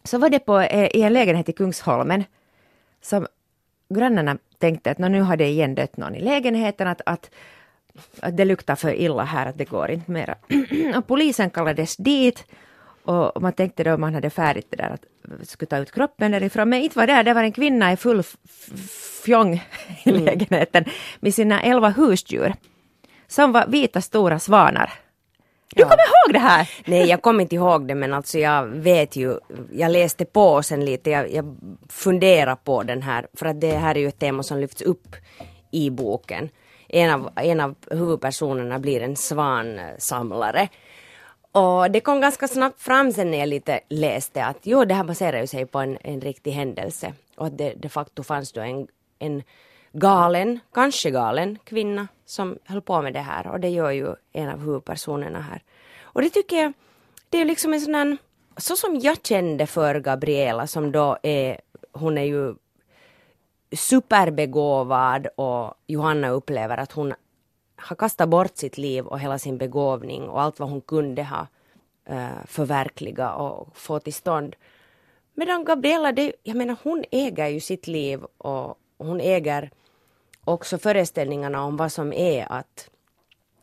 Så 0.05 0.19
var 0.19 0.31
det 0.31 0.39
på, 0.39 0.61
eh, 0.61 0.97
i 0.97 1.03
en 1.03 1.13
lägenhet 1.13 1.49
i 1.49 1.53
Kungsholmen 1.53 2.25
som 3.01 3.27
grannarna 3.89 4.39
tänkte 4.59 4.91
att 4.91 4.99
nu 4.99 5.21
har 5.21 5.37
det 5.37 5.47
igen 5.47 5.75
dött 5.75 5.97
någon 5.97 6.15
i 6.15 6.21
lägenheten, 6.21 6.89
att, 6.89 7.01
att, 7.07 7.31
att 8.21 8.37
det 8.37 8.45
luktar 8.45 8.77
för 8.77 8.95
illa 8.95 9.25
här, 9.25 9.47
att 9.47 9.59
det 9.59 9.65
går 9.65 9.91
inte 9.91 10.11
mera. 10.11 10.35
och 10.97 11.07
polisen 11.07 11.51
kallades 11.51 11.97
dit 11.97 12.45
och 13.05 13.43
man 13.43 13.53
tänkte 13.53 13.85
då 13.85 13.99
man 13.99 14.15
hade 14.15 14.31
färdigt 14.31 14.67
det 14.71 14.77
där 14.77 14.91
att 14.91 15.05
skulle 15.49 15.67
ta 15.67 15.79
ut 15.79 15.93
kroppen 15.93 16.33
därifrån, 16.33 16.69
men 16.69 16.83
inte 16.83 16.99
var 16.99 17.07
det, 17.07 17.23
det 17.23 17.35
var 17.35 17.43
en 17.43 17.53
kvinna 17.53 17.93
i 17.93 17.97
full 17.97 18.23
fjong 19.25 19.55
i 20.05 20.11
mm. 20.11 20.25
lägenheten 20.25 20.85
med 21.21 21.35
sina 21.35 21.63
elva 21.63 21.89
husdjur 21.89 22.55
som 23.33 23.53
var 23.53 23.67
vita 23.67 24.01
stora 24.01 24.39
svanar. 24.39 24.93
Du 25.75 25.83
ja. 25.83 25.89
kommer 25.89 26.03
ihåg 26.03 26.33
det 26.33 26.39
här? 26.39 26.71
Nej, 26.85 27.09
jag 27.09 27.23
kommer 27.23 27.43
inte 27.43 27.55
ihåg 27.55 27.89
det, 27.89 27.95
men 27.95 28.15
alltså 28.15 28.39
jag 28.39 28.67
vet 28.67 29.17
ju, 29.17 29.39
jag 29.73 29.93
läste 29.93 30.25
på 30.25 30.63
sen 30.63 30.85
lite, 30.85 31.11
jag, 31.11 31.33
jag 31.33 31.57
funderar 31.89 32.57
på 32.57 32.83
den 32.83 33.03
här, 33.03 33.27
för 33.35 33.47
att 33.47 33.61
det 33.61 33.77
här 33.77 33.95
är 33.95 34.01
ju 34.01 34.09
ett 34.09 34.19
tema 34.19 34.43
som 34.43 34.59
lyfts 34.59 34.83
upp 34.83 35.17
i 35.71 35.91
boken. 35.91 36.49
En 36.89 37.11
av, 37.11 37.31
en 37.37 37.61
av 37.61 37.75
huvudpersonerna 37.91 38.79
blir 38.79 39.03
en 39.03 39.17
svansamlare. 39.17 40.69
Och 41.53 41.91
det 41.91 42.01
kom 42.01 42.21
ganska 42.21 42.49
snabbt 42.49 42.83
fram 42.83 43.13
sen 43.13 43.31
när 43.31 43.39
jag 43.39 43.49
lite 43.49 43.81
läste 43.89 44.45
att 44.45 44.59
jo, 44.63 44.85
det 44.85 44.95
här 44.95 45.05
baserar 45.05 45.41
ju 45.41 45.47
sig 45.47 45.67
på 45.67 45.79
en, 45.79 45.99
en 46.01 46.21
riktig 46.21 46.51
händelse. 46.53 47.13
Och 47.37 47.47
att 47.47 47.59
det 47.59 47.75
de 47.77 47.89
facto 47.89 48.23
fanns 48.23 48.53
då 48.53 48.61
en, 48.61 48.87
en 49.19 49.43
galen, 49.93 50.61
kanske 50.75 51.11
galen 51.11 51.59
kvinna 51.65 52.09
som 52.33 52.59
höll 52.65 52.83
på 52.83 53.03
med 53.03 53.13
det 53.13 53.21
här 53.21 53.47
och 53.47 53.61
det 53.61 53.69
gör 53.69 53.91
ju 53.91 54.15
en 54.33 54.49
av 54.49 54.59
huvudpersonerna 54.59 55.41
här. 55.41 55.63
Och 56.03 56.23
det 56.23 56.31
tycker 56.31 56.57
jag, 56.57 56.73
det 57.29 57.41
är 57.41 57.45
liksom 57.45 57.73
en 57.73 57.81
sån 57.81 57.95
här, 57.95 58.17
så 58.57 58.77
som 58.77 59.01
jag 59.01 59.27
kände 59.27 59.67
för 59.67 60.01
Gabriela 60.01 60.67
som 60.67 60.93
då 60.93 61.19
är, 61.23 61.61
hon 61.93 62.19
är 62.19 62.23
ju 62.23 62.55
superbegåvad 63.77 65.27
och 65.27 65.75
Johanna 65.87 66.29
upplever 66.29 66.79
att 66.79 66.93
hon 66.93 67.15
har 67.77 67.97
kastat 67.97 68.29
bort 68.29 68.57
sitt 68.57 68.79
liv 68.79 69.07
och 69.07 69.21
hela 69.21 69.39
sin 69.39 69.59
begåvning 69.59 70.29
och 70.29 70.43
allt 70.43 70.61
vad 70.61 70.71
hon 70.71 70.81
kunde 70.81 71.23
ha 71.23 71.47
uh, 72.11 72.45
förverkliga 72.47 73.33
och 73.33 73.77
få 73.77 74.01
till 74.01 74.15
stånd. 74.15 74.57
Medan 75.35 75.65
Gabriella, 75.65 76.13
det, 76.13 76.33
jag 76.43 76.57
menar 76.57 76.77
hon 76.83 77.05
äger 77.11 77.49
ju 77.49 77.61
sitt 77.61 77.87
liv 77.87 78.25
och 78.39 78.79
hon 78.99 79.21
äger 79.21 79.71
också 80.45 80.79
föreställningarna 80.79 81.65
om 81.65 81.77
vad 81.77 81.93
som 81.93 82.13
är 82.13 82.53
att 82.53 82.91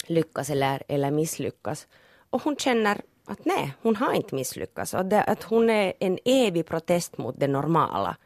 lyckas 0.07 0.49
eller, 0.49 0.83
eller 0.87 1.11
misslyckas. 1.11 1.87
Och 2.29 2.43
hon 2.43 2.55
känner 2.55 3.01
att 3.25 3.45
nej, 3.45 3.73
hon 3.81 3.95
har 3.95 4.13
inte 4.13 4.35
misslyckats. 4.35 4.93
Och 4.93 5.05
det, 5.05 5.23
att 5.23 5.43
hon 5.43 5.69
är 5.69 5.93
en 5.99 6.19
evig 6.25 6.65
protest 6.65 7.17
mot 7.17 7.39
det 7.39 7.47
normala. 7.47 8.17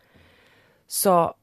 Så 0.87 1.33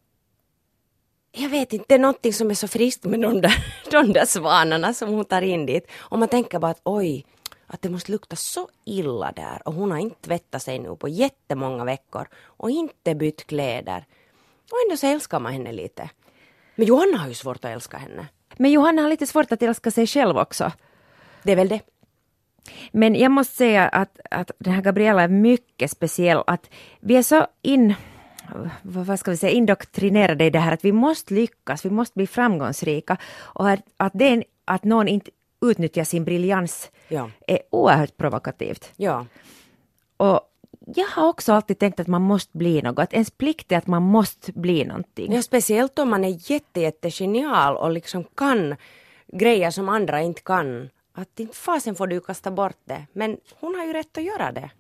jag 1.33 1.49
vet 1.49 1.73
inte, 1.73 1.85
det 1.89 1.95
är 1.95 1.99
någonting 1.99 2.33
som 2.33 2.51
är 2.51 2.55
så 2.55 2.69
friskt 2.69 3.05
med 3.05 3.21
de 3.21 3.41
där, 3.41 3.65
de 3.91 4.13
där 4.13 4.27
svanarna 4.27 4.95
som 4.95 5.09
hon 5.09 5.25
tar 5.25 5.43
in 5.43 5.67
dit. 5.67 5.87
Och 5.97 6.19
man 6.19 6.29
tänker 6.29 6.59
bara 6.59 6.71
att 6.71 6.81
oj, 6.85 7.27
att 7.67 7.83
det 7.83 7.91
måste 7.91 8.13
lukta 8.13 8.37
så 8.37 8.69
illa 8.85 9.33
där 9.33 9.63
och 9.65 9.75
hon 9.75 9.91
har 9.91 9.99
inte 9.99 10.21
tvättat 10.21 10.63
sig 10.63 10.79
nu 10.79 10.97
på 10.97 11.09
jättemånga 11.09 11.85
veckor 11.85 12.29
och 12.35 12.71
inte 12.71 13.15
bytt 13.15 13.47
kläder. 13.47 14.05
Och 14.71 14.79
ändå 14.87 14.97
så 14.97 15.07
älskar 15.07 15.41
man 15.41 15.53
henne 15.53 15.73
lite. 15.73 16.11
Men 16.81 16.87
Johanna 16.87 17.19
har 17.19 17.29
ju 17.29 17.35
svårt 17.35 17.57
att 17.57 17.71
älska 17.71 17.97
henne. 17.97 18.27
Men 18.57 18.71
Johanna 18.71 19.03
har 19.03 19.09
lite 19.09 19.27
svårt 19.27 19.53
att 19.53 19.63
älska 19.63 19.91
sig 19.91 20.07
själv 20.07 20.39
också. 20.39 20.73
Det 21.43 21.53
är 21.53 21.57
väl 21.57 21.69
det. 21.69 21.81
Men 22.93 23.15
jag 23.15 23.31
måste 23.31 23.57
säga 23.57 23.89
att, 23.89 24.21
att 24.31 24.51
den 24.59 24.73
här 24.73 24.83
Gabriella 24.83 25.23
är 25.23 25.29
mycket 25.29 25.91
speciell. 25.91 26.43
Att 26.47 26.71
vi 27.01 27.17
är 27.17 27.23
så 27.23 27.47
in, 27.63 27.95
vad 28.83 29.19
ska 29.19 29.31
vi 29.31 29.37
säga, 29.37 29.53
indoktrinerade 29.53 30.45
i 30.45 30.51
det 30.51 30.59
här 30.59 30.73
att 30.73 30.85
vi 30.85 30.93
måste 30.93 31.35
lyckas, 31.35 31.85
vi 31.85 31.91
måste 31.91 32.15
bli 32.15 32.27
framgångsrika. 32.27 33.17
Och 33.39 33.71
att, 33.71 33.81
att, 33.97 34.13
det, 34.15 34.45
att 34.65 34.85
någon 34.85 35.09
inte 35.09 35.31
utnyttjar 35.61 36.05
sin 36.05 36.25
briljans 36.25 36.91
ja. 37.09 37.31
är 37.47 37.59
oerhört 37.71 38.17
provokativt. 38.17 38.93
Ja. 38.97 39.27
Och 40.17 40.41
jag 40.95 41.07
har 41.07 41.29
också 41.29 41.53
alltid 41.53 41.79
tänkt 41.79 42.01
att 42.01 42.07
man 42.07 42.23
måste 42.23 42.59
bli 42.59 42.83
något, 42.83 42.99
att 42.99 43.13
ens 43.13 43.31
plikt 43.31 43.73
är 43.73 43.77
att 43.77 43.87
man 43.87 44.03
måste 44.03 44.53
bli 44.53 44.85
någonting. 44.85 45.33
Ja, 45.33 45.43
speciellt 45.43 45.99
om 45.99 46.11
man 46.11 46.25
är 46.25 46.51
jätte, 46.51 46.81
jätte 46.81 47.11
genial 47.11 47.77
och 47.77 47.91
liksom 47.91 48.25
kan 48.25 48.77
grejer 49.33 49.71
som 49.71 49.89
andra 49.89 50.21
inte 50.21 50.43
kan. 50.43 50.91
Att 51.13 51.41
inte 51.41 51.57
fasen 51.57 51.95
får 51.95 52.07
du 52.07 52.21
kasta 52.21 52.51
bort 52.51 52.79
det, 52.85 53.07
men 53.13 53.37
hon 53.61 53.75
har 53.75 53.85
ju 53.85 53.93
rätt 53.93 54.19
att 54.19 54.25
göra 54.25 54.53
det. 54.53 54.71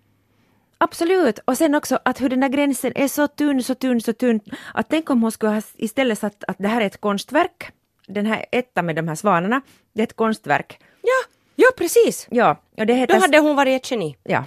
Absolut, 0.79 1.39
och 1.45 1.57
sen 1.57 1.75
också 1.75 1.99
att 2.05 2.21
hur 2.21 2.29
den 2.29 2.41
där 2.41 2.49
gränsen 2.49 2.93
är 2.95 3.09
så 3.09 3.27
tunn, 3.27 3.63
så 3.63 3.75
tunn, 3.75 4.01
så 4.01 4.13
tunn. 4.13 4.41
Att 4.75 4.89
tänk 4.89 5.11
om 5.11 5.23
hon 5.23 5.33
skulle 5.33 5.53
ha 5.53 5.63
istället 5.77 6.19
sagt 6.19 6.45
att 6.49 6.57
det 6.59 6.69
här 6.69 6.81
är 6.81 6.87
ett 6.87 7.01
konstverk. 7.01 7.73
Den 8.07 8.27
här 8.27 8.47
ettan 8.53 8.87
med 8.87 8.97
de 8.97 9.09
här 9.09 9.15
svanarna, 9.15 9.61
det 9.93 10.03
är 10.03 10.07
ett 10.07 10.17
konstverk. 10.17 10.81
Ja, 11.03 11.31
ja 11.57 11.67
precis. 11.79 12.27
Ja, 12.31 12.57
och 12.79 12.87
det 12.87 12.95
heter... 12.95 13.15
Då 13.15 13.21
hade 13.21 13.39
hon 13.39 13.57
varit 13.57 13.83
ett 13.83 13.91
geni. 13.91 14.17
Ja, 14.23 14.45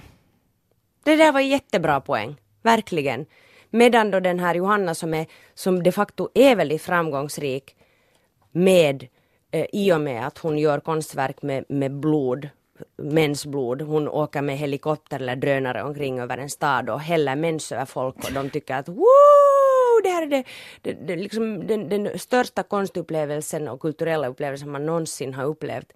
det 1.04 1.16
där 1.16 1.32
var 1.32 1.40
jättebra 1.40 2.00
poäng, 2.00 2.36
verkligen. 2.62 3.26
Medan 3.70 4.10
då 4.10 4.20
den 4.20 4.40
här 4.40 4.54
Johanna 4.54 4.94
som, 4.94 5.14
är, 5.14 5.26
som 5.54 5.82
de 5.82 5.92
facto 5.92 6.28
är 6.34 6.56
väldigt 6.56 6.82
framgångsrik 6.82 7.76
med 8.52 9.06
eh, 9.50 9.66
i 9.72 9.92
och 9.92 10.00
med 10.00 10.26
att 10.26 10.38
hon 10.38 10.58
gör 10.58 10.80
konstverk 10.80 11.42
med, 11.42 11.64
med 11.68 11.92
blod, 11.92 12.48
mensblod. 12.96 13.82
Hon 13.82 14.08
åker 14.08 14.42
med 14.42 14.58
helikopter 14.58 15.20
eller 15.20 15.36
drönare 15.36 15.82
omkring 15.82 16.20
över 16.20 16.38
en 16.38 16.50
stad 16.50 16.90
och 16.90 17.00
häller 17.00 17.36
mens 17.36 17.72
över 17.72 17.84
folk 17.84 18.16
och 18.24 18.32
de 18.32 18.50
tycker 18.50 18.74
att 18.74 18.88
Woo! 18.88 19.04
det 20.02 20.10
här 20.10 20.22
är 20.22 20.26
det, 20.26 20.44
det, 20.82 20.92
det 20.92 21.16
liksom 21.16 21.66
den, 21.66 21.88
den 21.88 22.18
största 22.18 22.62
konstupplevelsen 22.62 23.68
och 23.68 23.80
kulturella 23.80 24.28
upplevelsen 24.28 24.70
man 24.70 24.86
någonsin 24.86 25.34
har 25.34 25.44
upplevt. 25.44 25.92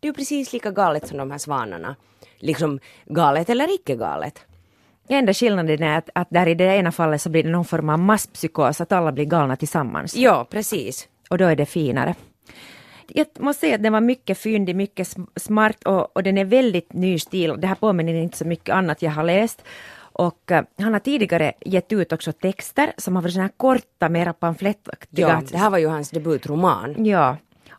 Det 0.00 0.06
är 0.06 0.10
ju 0.10 0.14
precis 0.14 0.52
lika 0.52 0.70
galet 0.70 1.08
som 1.08 1.18
de 1.18 1.30
här 1.30 1.38
svanarna. 1.38 1.96
Liksom 2.38 2.80
galet 3.04 3.50
eller 3.50 3.74
icke 3.74 3.96
galet. 3.96 4.46
Enda 5.08 5.34
skillnaden 5.34 5.82
är 5.82 5.98
att, 5.98 6.10
att 6.14 6.28
där 6.30 6.46
i 6.46 6.54
det 6.54 6.76
ena 6.76 6.92
fallet 6.92 7.22
så 7.22 7.30
blir 7.30 7.42
det 7.42 7.50
någon 7.50 7.64
form 7.64 7.88
av 7.88 7.98
masspsykos, 7.98 8.80
att 8.80 8.92
alla 8.92 9.12
blir 9.12 9.24
galna 9.24 9.56
tillsammans. 9.56 10.16
Ja, 10.16 10.46
precis. 10.50 11.08
Och 11.30 11.38
då 11.38 11.44
är 11.44 11.56
det 11.56 11.66
finare. 11.66 12.14
Jag 13.08 13.26
måste 13.38 13.60
säga 13.60 13.74
att 13.74 13.82
den 13.82 13.92
var 13.92 14.00
mycket 14.00 14.38
fyndig, 14.38 14.76
mycket 14.76 15.16
smart 15.36 15.84
och, 15.84 16.16
och 16.16 16.22
den 16.22 16.38
är 16.38 16.44
väldigt 16.44 16.92
ny 16.92 17.18
stil. 17.18 17.54
Det 17.58 17.66
här 17.66 17.74
påminner 17.74 18.14
inte 18.14 18.38
så 18.38 18.44
mycket 18.44 18.74
annat 18.74 19.02
jag 19.02 19.10
har 19.10 19.24
läst. 19.24 19.62
Och 19.98 20.50
uh, 20.50 20.60
han 20.78 20.92
har 20.92 21.00
tidigare 21.00 21.52
gett 21.60 21.92
ut 21.92 22.12
också 22.12 22.32
texter 22.32 22.92
som 22.96 23.16
har 23.16 23.22
varit 23.22 23.32
såna 23.32 23.44
här 23.44 23.52
korta, 23.56 24.08
mera 24.08 24.32
pamflettaktiga. 24.32 25.28
Ja, 25.28 25.42
det 25.50 25.58
här 25.58 25.70
var 25.70 25.78
ju 25.78 25.88
hans 25.88 26.10
debutroman. 26.10 27.04
Ja. 27.04 27.36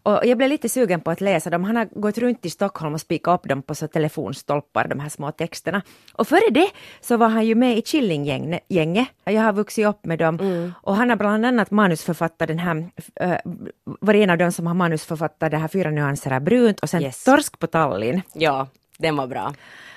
Och 0.07 0.25
jag 0.25 0.37
blev 0.37 0.49
lite 0.49 0.69
sugen 0.69 1.01
på 1.01 1.11
att 1.11 1.21
läsa 1.21 1.49
dem. 1.49 1.63
Han 1.63 1.75
har 1.75 1.85
gått 1.85 2.17
runt 2.17 2.45
i 2.45 2.49
Stockholm 2.49 2.93
och 2.93 3.01
spikat 3.01 3.39
upp 3.39 3.49
dem 3.49 3.61
på 3.61 3.75
så 3.75 3.87
telefonstolpar, 3.87 4.87
de 4.87 4.99
här 4.99 5.09
små 5.09 5.31
texterna. 5.31 5.81
Och 6.13 6.27
före 6.27 6.49
det 6.51 6.69
så 7.01 7.17
var 7.17 7.29
han 7.29 7.45
ju 7.45 7.55
med 7.55 7.77
i 7.77 7.81
Killinggänget. 7.81 9.07
Jag 9.23 9.41
har 9.41 9.53
vuxit 9.53 9.85
upp 9.85 10.05
med 10.05 10.19
dem. 10.19 10.39
Mm. 10.39 10.73
Och 10.81 10.95
han 10.95 11.09
har 11.09 11.17
bland 11.17 11.45
annat 11.45 11.71
manusförfattat 11.71 12.47
den 12.47 12.59
här, 12.59 12.89
äh, 13.15 13.37
var 13.83 14.13
en 14.13 14.29
av 14.29 14.37
dem 14.37 14.51
som 14.51 14.67
har 14.67 14.73
manusförfattat 14.73 15.51
det 15.51 15.57
här 15.57 15.67
Fyra 15.67 15.91
nyanser 15.91 16.31
av 16.31 16.41
brunt 16.41 16.79
och 16.79 16.89
sen 16.89 17.01
yes. 17.01 17.23
Torsk 17.23 17.59
på 17.59 17.67
Tallinn. 17.67 18.21
Ja, 18.33 18.67
den 18.97 19.17
var 19.17 19.27
bra. 19.27 19.53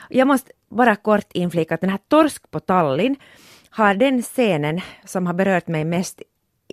Jag 0.08 0.28
måste 0.28 0.52
bara 0.70 0.96
kort 0.96 1.32
inflika 1.32 1.74
att 1.74 1.80
den 1.80 1.90
här 1.90 2.00
Torsk 2.08 2.50
på 2.50 2.60
Tallinn 2.60 3.16
har 3.70 3.94
den 3.94 4.22
scenen 4.22 4.80
som 5.04 5.26
har 5.26 5.34
berört 5.34 5.68
mig 5.68 5.84
mest 5.84 6.22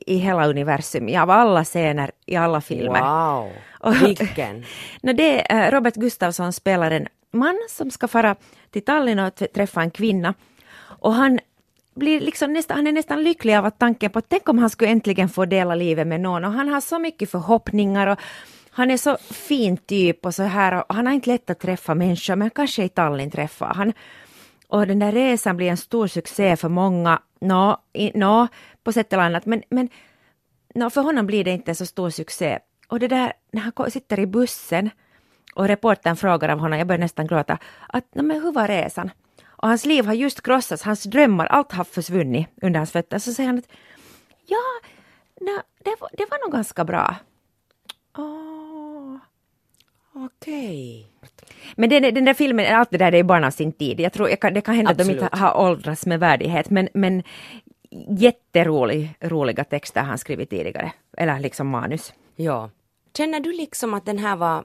i 0.06 0.18
hela 0.18 0.48
universum, 0.48 1.16
av 1.18 1.30
alla 1.30 1.64
scener, 1.64 2.12
i 2.26 2.36
alla 2.36 2.62
filmer. 2.62 3.02
Wow, 3.02 3.52
vilken! 4.02 4.66
no, 5.02 5.14
det 5.14 5.52
är 5.52 5.72
Robert 5.72 5.96
Gustafsson 5.96 6.54
spelar 6.54 6.92
en 6.92 7.08
man 7.32 7.58
som 7.70 7.92
ska 7.92 8.08
fara 8.08 8.36
till 8.72 8.86
Tallinn 8.86 9.20
och 9.20 9.36
träffa 9.54 9.82
en 9.82 9.92
kvinna. 9.92 10.34
Och 10.80 11.14
han 11.14 11.40
blir 11.96 12.22
liksom 12.22 12.54
nästan, 12.54 12.78
han 12.78 12.88
är 12.88 12.92
nästan 12.92 13.24
lycklig 13.24 13.56
av 13.56 13.66
att 13.66 13.80
tanken 13.80 14.12
på, 14.12 14.22
tänk 14.22 14.50
om 14.50 14.58
han 14.58 14.70
skulle 14.70 14.92
äntligen 14.92 15.30
få 15.30 15.46
dela 15.46 15.76
livet 15.76 16.08
med 16.08 16.22
någon 16.22 16.46
och 16.46 16.52
han 16.52 16.70
har 16.70 16.82
så 16.82 17.00
mycket 17.00 17.32
förhoppningar 17.32 18.08
och 18.08 18.20
han 18.70 18.92
är 18.92 18.98
så 18.98 19.18
fin 19.20 19.78
typ 19.78 20.26
och 20.26 20.36
så 20.36 20.44
här 20.44 20.74
och 20.74 20.96
han 20.96 21.08
har 21.08 21.14
inte 21.14 21.30
lätt 21.30 21.50
att 21.50 21.60
träffa 21.60 21.96
människor 21.96 22.36
men 22.36 22.50
kanske 22.50 22.84
i 22.84 22.90
Tallinn 22.90 23.32
träffar 23.32 23.74
han. 23.74 23.94
Och 24.68 24.88
den 24.88 25.00
där 25.00 25.12
resan 25.12 25.58
blir 25.58 25.70
en 25.70 25.78
stor 25.78 26.08
succé 26.08 26.56
för 26.56 26.70
många, 26.70 27.22
nå, 27.42 27.78
no, 27.94 28.12
no, 28.14 28.48
på 28.84 28.92
sätt 28.92 29.14
eller 29.14 29.24
annat, 29.24 29.46
men, 29.46 29.64
men 29.70 29.90
no, 30.76 30.90
för 30.90 31.02
honom 31.02 31.28
blir 31.28 31.44
det 31.44 31.52
inte 31.52 31.72
en 31.72 31.76
så 31.76 31.86
stor 31.86 32.10
succé. 32.10 32.60
Och 32.88 33.00
det 33.00 33.08
där 33.08 33.34
när 33.52 33.62
han 33.62 33.92
sitter 33.92 34.20
i 34.20 34.26
bussen 34.26 34.90
och 35.56 35.68
reportern 35.68 36.16
frågar 36.16 36.50
av 36.50 36.60
honom, 36.60 36.78
jag 36.78 36.88
börjar 36.88 37.00
nästan 37.00 37.28
gråta, 37.28 37.58
att 37.88 38.16
no, 38.16 38.22
men 38.22 38.42
hur 38.42 38.52
var 38.52 38.68
resan? 38.68 39.12
Och 39.46 39.68
hans 39.68 39.86
liv 39.86 40.06
har 40.06 40.14
just 40.14 40.42
krossats, 40.42 40.84
hans 40.84 41.04
drömmar, 41.04 41.46
allt 41.46 41.72
har 41.72 41.84
försvunnit 41.84 42.48
under 42.62 42.80
hans 42.80 42.92
fötter. 42.92 43.20
Så 43.20 43.34
säger 43.34 43.48
han 43.48 43.58
att 43.58 43.70
ja, 44.46 44.64
no, 45.42 45.62
det, 45.84 45.96
var, 46.00 46.10
det 46.14 46.26
var 46.32 46.46
nog 46.46 46.52
ganska 46.54 46.86
bra. 46.86 47.16
Okej. 50.26 51.08
Men 51.76 51.90
den, 51.90 52.14
den 52.14 52.26
där 52.26 52.34
filmen, 52.34 52.76
allt 52.76 52.92
det 52.92 52.98
där 52.98 53.12
det 53.12 53.18
är 53.18 53.24
barn 53.24 53.44
av 53.44 53.52
sin 53.52 53.72
tid. 53.72 54.00
Jag 54.00 54.14
tror, 54.14 54.30
jag 54.30 54.40
kan, 54.40 54.54
det 54.54 54.62
kan 54.62 54.76
hända 54.76 54.92
Absolut. 54.92 55.16
att 55.16 55.20
de 55.20 55.26
inte 55.26 55.38
har 55.38 55.58
åldrats 55.58 56.06
med 56.06 56.20
värdighet, 56.20 56.70
men, 56.70 56.90
men 56.94 57.24
jätteroliga 58.08 59.64
texter 59.64 60.02
han 60.02 60.18
skrivit 60.18 60.50
tidigare, 60.50 60.92
eller 61.18 61.40
liksom 61.40 61.68
manus. 61.68 62.14
Ja. 62.36 62.70
Känner 63.18 63.40
du 63.40 63.54
liksom 63.54 63.94
att 63.94 64.06
den 64.06 64.18
här 64.18 64.36
var, 64.36 64.64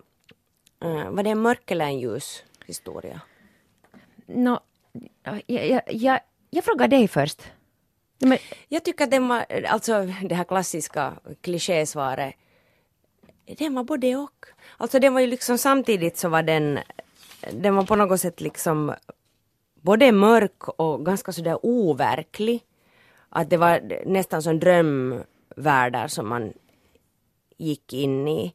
uh, 0.85 1.11
var 1.11 1.23
det 1.23 1.31
en 1.31 1.43
mörk 1.43 1.71
eller 1.71 1.85
en 1.85 1.99
ljus 1.99 2.45
historia? 2.67 3.21
No, 4.27 4.61
jag, 5.47 5.71
jag, 5.71 5.83
jag, 5.87 6.21
jag 6.51 6.65
frågar 6.65 6.89
dig 6.89 7.09
först. 7.09 7.43
Men... 8.19 8.39
Jag 8.69 8.85
tycker 8.85 9.05
att 9.05 9.11
den 9.11 9.29
var, 9.29 9.45
alltså 9.69 10.07
det 10.23 10.35
här 10.35 10.45
klassiska 10.45 11.13
klichésvaret, 11.41 12.35
den 13.47 13.75
var 13.75 13.85
både 13.85 14.17
och. 14.17 14.47
Alltså 14.77 14.99
den 14.99 15.15
var 15.15 15.21
ju 15.21 15.27
liksom 15.27 15.59
samtidigt 15.59 16.17
så 16.17 16.29
var 16.29 16.43
den, 16.43 16.79
den 17.53 17.77
var 17.77 17.85
på 17.85 17.97
något 17.97 18.21
sätt 18.21 18.41
liksom 18.41 18.95
både 19.81 20.13
mörk 20.13 20.69
och 20.69 21.07
ganska 21.07 21.33
sådär 21.33 21.59
overklig. 21.63 22.65
Att 23.29 23.51
det 23.51 23.57
var 23.57 24.03
nästan 24.07 24.43
som 24.43 24.61
drömvärldar 24.61 26.09
som 26.09 26.29
man 26.29 26.53
gick 27.57 27.93
in 27.93 28.29
i. 28.29 28.55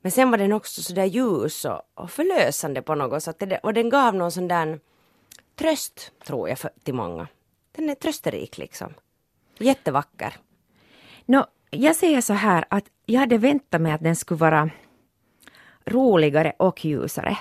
Men 0.00 0.12
sen 0.12 0.30
var 0.30 0.38
den 0.38 0.52
också 0.52 0.82
sådär 0.82 1.04
ljus 1.04 1.64
och, 1.64 1.82
och 1.94 2.10
förlösande 2.10 2.82
på 2.82 2.94
något 2.94 3.22
sätt. 3.22 3.42
Och 3.62 3.74
den 3.74 3.90
gav 3.90 4.14
någon 4.14 4.32
sån 4.32 4.48
där 4.48 4.80
tröst, 5.54 6.12
tror 6.24 6.48
jag, 6.48 6.58
för, 6.58 6.70
till 6.82 6.94
många. 6.94 7.28
Den 7.72 7.90
är 7.90 7.94
trösterik 7.94 8.58
liksom. 8.58 8.94
Jättevacker. 9.58 10.36
No, 11.26 11.44
jag 11.70 11.96
säger 11.96 12.20
så 12.20 12.32
här 12.32 12.64
att 12.68 12.84
jag 13.10 13.20
hade 13.20 13.38
väntat 13.38 13.80
mig 13.80 13.92
att 13.92 14.02
den 14.02 14.16
skulle 14.16 14.38
vara 14.38 14.70
roligare 15.86 16.52
och 16.56 16.84
ljusare. 16.84 17.38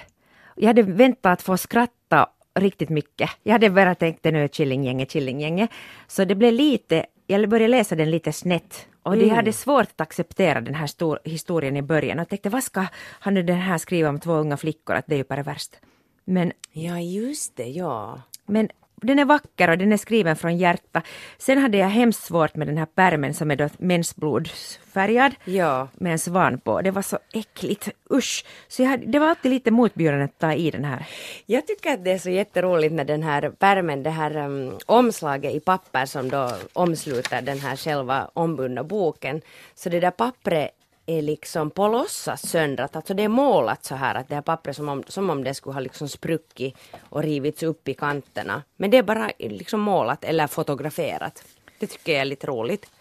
Jag 0.56 0.68
hade 0.68 0.82
väntat 0.82 1.34
att 1.34 1.42
få 1.42 1.58
skratta 1.58 2.30
riktigt 2.60 2.90
mycket. 2.90 3.30
Jag 3.44 3.52
hade 3.52 3.70
bara 3.70 3.96
tänkt 3.96 4.24
det 4.24 4.32
nu 4.32 4.44
är 4.44 4.48
Killinggänget, 4.48 5.10
Killinggänget. 5.10 5.70
Så 6.08 6.26
det 6.26 6.36
blev 6.36 6.54
lite, 6.54 7.06
jag 7.28 7.50
började 7.50 7.72
läsa 7.72 7.96
den 7.96 8.12
lite 8.12 8.32
snett 8.32 8.88
och 9.04 9.14
mm. 9.14 9.28
de 9.28 9.36
hade 9.36 9.54
svårt 9.54 9.82
att 9.82 10.02
acceptera 10.02 10.62
den 10.62 10.76
här 10.76 10.88
stor, 10.88 11.20
historien 11.24 11.78
i 11.78 11.82
början 11.82 12.20
och 12.20 12.30
tänkte 12.30 12.50
vad 12.50 12.64
ska 12.64 12.86
han 13.20 13.34
nu 13.34 13.44
den 13.44 13.58
här 13.58 13.78
skriva 13.78 14.10
om 14.10 14.20
två 14.20 14.34
unga 14.34 14.58
flickor, 14.58 14.96
att 14.96 15.08
det 15.08 15.16
är 15.16 15.18
ju 15.18 15.24
bara 15.24 15.44
värst. 15.44 15.80
Men... 16.26 16.52
Ja, 16.72 17.00
just 17.00 17.56
det, 17.56 17.68
ja. 17.68 18.22
Men 18.46 18.70
den 19.02 19.20
är 19.20 19.26
vacker 19.26 19.70
och 19.70 19.78
den 19.78 19.94
är 19.94 19.98
skriven 19.98 20.36
från 20.36 20.58
hjärta. 20.58 21.02
Sen 21.38 21.58
hade 21.58 21.78
jag 21.78 21.88
hemskt 21.88 22.24
svårt 22.24 22.56
med 22.56 22.68
den 22.68 22.78
här 22.78 22.86
pärmen 22.86 23.34
som 23.34 23.52
är 23.52 23.56
då 23.56 23.70
mensblodsfärgad 23.78 25.36
ja. 25.46 25.88
med 25.94 26.12
en 26.12 26.20
svan 26.20 26.60
på. 26.60 26.82
Det 26.82 26.92
var 26.92 27.02
så 27.02 27.20
äckligt, 27.34 27.90
usch! 28.14 28.46
Så 28.68 28.84
jag, 28.84 29.12
det 29.12 29.20
var 29.20 29.28
alltid 29.28 29.52
lite 29.52 29.72
motbjudande 29.72 30.26
att 30.26 30.40
ta 30.40 30.54
i 30.54 30.72
den 30.72 30.86
här. 30.86 31.06
Jag 31.46 31.68
tycker 31.68 31.94
att 31.94 32.04
det 32.04 32.12
är 32.12 32.18
så 32.18 32.30
jätteroligt 32.30 32.94
med 32.94 33.08
den 33.08 33.24
här 33.24 33.50
pärmen, 33.50 34.04
det 34.04 34.10
här 34.10 34.38
um, 34.38 34.78
omslaget 34.86 35.54
i 35.54 35.60
papper 35.60 36.06
som 36.06 36.30
då 36.30 36.52
omsluter 36.74 37.42
den 37.42 37.60
här 37.60 37.76
själva 37.76 38.30
ombundna 38.34 38.84
boken. 38.84 39.42
Så 39.76 39.90
det 39.90 40.00
där 40.00 40.12
pappret 40.12 40.79
är 41.10 41.22
liksom 41.22 41.72
på 41.72 41.88
låtsas 41.88 42.50
söndrat. 42.50 42.96
Alltså 42.96 43.14
det 43.14 43.24
är 43.24 43.30
målat 43.30 43.84
så 43.84 43.96
här 43.96 44.16
att 44.16 44.30
det 44.30 44.36
här 44.36 44.42
pappret 44.42 44.76
som 44.76 44.90
om, 44.90 45.04
som 45.08 45.30
om 45.30 45.44
det 45.44 45.54
skulle 45.54 45.74
ha 45.74 45.80
liksom 45.80 46.10
spruckit 46.10 46.78
och 47.10 47.24
rivits 47.24 47.64
upp 47.64 47.88
i 47.88 47.94
kanterna. 47.94 48.64
Men 48.78 48.92
det 48.92 48.98
är 48.98 49.04
bara 49.04 49.32
liksom 49.40 49.80
målat 49.80 50.24
eller 50.24 50.48
fotograferat. 50.48 51.44
Det 51.80 51.88
tycker 51.88 52.12
jag 52.12 52.22
är 52.22 52.26
lite 52.26 52.48
roligt. 52.48 52.92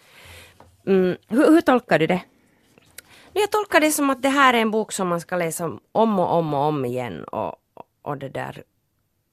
Mm. 0.85 1.17
Hur, 1.27 1.47
hur 1.51 1.61
tolkar 1.61 1.99
du 1.99 2.07
det? 2.07 2.21
Jag 3.33 3.51
tolkar 3.51 3.79
det 3.79 3.91
som 3.91 4.09
att 4.09 4.21
det 4.21 4.29
här 4.29 4.53
är 4.53 4.61
en 4.61 4.71
bok 4.71 4.91
som 4.91 5.07
man 5.07 5.21
ska 5.21 5.35
läsa 5.35 5.79
om 5.91 6.19
och 6.19 6.33
om 6.33 6.53
och 6.53 6.59
om 6.59 6.85
igen 6.85 7.23
och, 7.23 7.55
och 8.01 8.17
det 8.17 8.29
där 8.29 8.63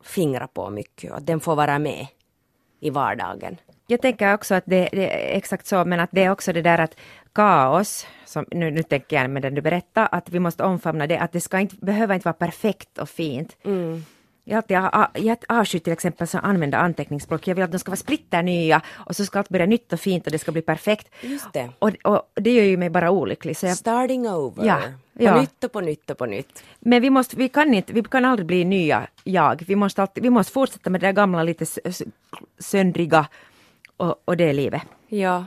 fingra 0.04 0.46
på 0.46 0.70
mycket 0.70 1.10
och 1.10 1.16
att 1.16 1.26
den 1.26 1.40
får 1.40 1.56
vara 1.56 1.78
med 1.78 2.06
i 2.80 2.90
vardagen. 2.90 3.56
Jag 3.86 4.00
tänker 4.02 4.34
också 4.34 4.54
att 4.54 4.64
det, 4.66 4.88
det, 4.92 5.32
är 5.32 5.36
exakt 5.36 5.66
så, 5.66 5.84
men 5.84 6.00
att 6.00 6.10
det 6.12 6.24
är 6.24 6.30
också 6.30 6.52
det 6.52 6.62
där 6.62 6.78
att 6.78 6.96
kaos, 7.36 8.06
som, 8.24 8.44
nu, 8.50 8.70
nu 8.70 8.82
tänker 8.82 9.16
jag 9.16 9.30
med 9.30 9.42
den 9.42 9.54
du 9.54 9.60
berättade, 9.60 10.06
att 10.06 10.30
vi 10.30 10.38
måste 10.38 10.64
omfamna 10.64 11.06
det, 11.06 11.18
att 11.18 11.32
det 11.32 11.40
ska 11.40 11.58
inte, 11.58 11.76
behöver 11.76 12.14
inte 12.14 12.24
vara 12.24 12.34
perfekt 12.46 12.98
och 12.98 13.08
fint. 13.08 13.56
Mm. 13.64 14.04
Jag, 14.48 14.64
jag 15.14 15.38
avskyr 15.48 15.78
till 15.78 15.92
exempel 15.92 16.24
att 16.24 16.34
använda 16.34 16.78
anteckningsblock. 16.78 17.48
Jag 17.48 17.54
vill 17.54 17.64
att 17.64 17.72
de 17.72 17.78
ska 17.78 17.90
vara 17.90 17.96
splitter 17.96 18.42
nya 18.42 18.80
och 18.94 19.16
så 19.16 19.24
ska 19.24 19.38
allt 19.38 19.48
börja 19.48 19.66
nytt 19.66 19.92
och 19.92 20.00
fint 20.00 20.26
och 20.26 20.32
det 20.32 20.38
ska 20.38 20.52
bli 20.52 20.62
perfekt. 20.62 21.08
Just 21.20 21.52
det. 21.52 21.70
Och, 21.78 21.90
och 22.04 22.22
det 22.34 22.50
gör 22.50 22.64
ju 22.64 22.76
mig 22.76 22.90
bara 22.90 23.10
olycklig. 23.10 23.56
Så 23.56 23.66
jag, 23.66 23.76
Starting 23.76 24.28
over. 24.28 24.64
Ja, 24.64 24.78
på 25.16 25.22
ja. 25.22 25.40
nytt 25.40 25.64
och 25.64 25.72
på 25.72 25.80
nytt 25.80 26.10
och 26.10 26.18
på 26.18 26.26
nytt. 26.26 26.64
Men 26.78 27.02
vi, 27.02 27.10
måste, 27.10 27.36
vi, 27.36 27.48
kan 27.48 27.74
inte, 27.74 27.92
vi 27.92 28.02
kan 28.02 28.24
aldrig 28.24 28.46
bli 28.46 28.64
nya 28.64 29.06
jag. 29.24 29.64
Vi 29.66 29.76
måste, 29.76 30.02
alltid, 30.02 30.22
vi 30.22 30.30
måste 30.30 30.52
fortsätta 30.52 30.90
med 30.90 31.00
det 31.00 31.12
gamla 31.12 31.42
lite 31.42 31.66
söndriga 32.58 33.26
och, 33.96 34.22
och 34.24 34.36
det 34.36 34.52
livet. 34.52 34.82
Ja. 35.08 35.44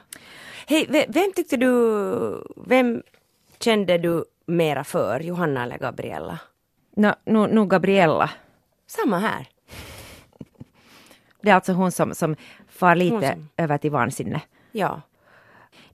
Hej, 0.69 1.05
vem 1.10 1.34
tyckte 1.36 1.58
du, 1.58 1.71
vem 2.55 3.03
kände 3.60 3.97
du 3.97 4.25
mera 4.45 4.84
för, 4.84 5.19
Johanna 5.19 5.63
eller 5.63 5.77
Gabriella? 5.77 6.39
No, 6.95 7.13
nu, 7.23 7.47
nu 7.47 7.65
Gabriella. 7.65 8.29
Samma 8.88 9.19
här. 9.19 9.47
Det 11.41 11.49
är 11.49 11.55
alltså 11.55 11.73
hon 11.73 11.91
som, 11.91 12.15
som 12.15 12.36
far 12.67 12.95
lite 12.95 13.32
som... 13.32 13.49
över 13.58 13.77
till 13.77 13.91
vansinne. 13.91 14.41
Ja. 14.71 15.01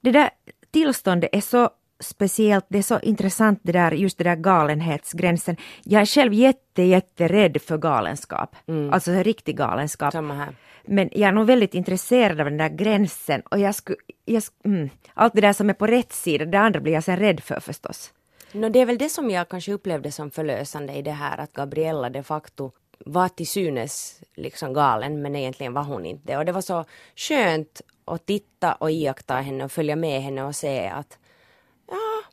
Det 0.01 0.11
där 0.11 0.29
tillståndet 0.71 1.29
är 1.33 1.41
så 1.41 1.69
speciellt, 1.99 2.65
det 2.69 2.77
är 2.77 2.81
så 2.81 2.99
intressant 2.99 3.60
det 3.63 3.71
där, 3.71 3.91
just 3.91 4.17
det 4.17 4.23
där 4.23 4.36
galenhetsgränsen. 4.36 5.58
Jag 5.84 6.01
är 6.01 6.05
själv 6.05 6.34
jätte, 6.34 6.84
jätterädd 6.84 7.62
för 7.62 7.77
galenskap. 7.77 8.55
Mm. 8.67 8.93
Alltså 8.93 9.12
riktig 9.12 9.58
galenskap. 9.58 10.12
Samma 10.12 10.34
här. 10.34 10.55
Men 10.88 11.10
jag 11.12 11.27
är 11.27 11.31
nog 11.31 11.47
väldigt 11.47 11.73
intresserad 11.73 12.39
av 12.39 12.45
den 12.45 12.58
där 12.58 12.69
gränsen 12.69 13.41
och 13.41 13.60
jag 13.60 13.75
skulle, 13.75 13.97
jag, 14.25 14.43
mm, 14.65 14.89
allt 15.13 15.34
det 15.34 15.41
där 15.41 15.53
som 15.53 15.69
är 15.69 15.73
på 15.73 15.88
rätt 15.88 16.13
sida, 16.13 16.45
det 16.45 16.60
andra 16.60 16.79
blir 16.79 16.93
jag 16.93 17.03
sen 17.03 17.17
rädd 17.17 17.39
för 17.39 17.60
förstås. 17.60 18.13
No, 18.51 18.69
det 18.69 18.79
är 18.79 18.86
väl 18.86 18.97
det 18.97 19.10
som 19.10 19.29
jag 19.29 19.49
kanske 19.49 19.73
upplevde 19.73 20.12
som 20.12 20.31
förlösande 20.31 20.93
i 20.93 21.01
det 21.01 21.12
här 21.12 21.38
att 21.38 21.53
Gabriella 21.53 22.10
de 22.10 22.23
facto 22.23 22.71
var 22.99 23.29
till 23.29 23.47
synes 23.47 24.21
liksom 24.36 24.73
galen 24.73 25.21
men 25.21 25.36
egentligen 25.36 25.73
var 25.73 25.84
hon 25.84 26.05
inte. 26.05 26.38
Och 26.38 26.45
det 26.45 26.51
var 26.51 26.62
så 26.62 26.86
skönt 27.15 27.81
att 28.05 28.25
titta 28.25 28.73
och 28.73 28.91
iaktta 28.91 29.36
henne 29.36 29.63
och 29.63 29.71
följa 29.71 29.95
med 29.95 30.21
henne 30.21 30.43
och 30.43 30.55
se 30.55 30.88
att 30.88 31.17
ja, 31.88 32.24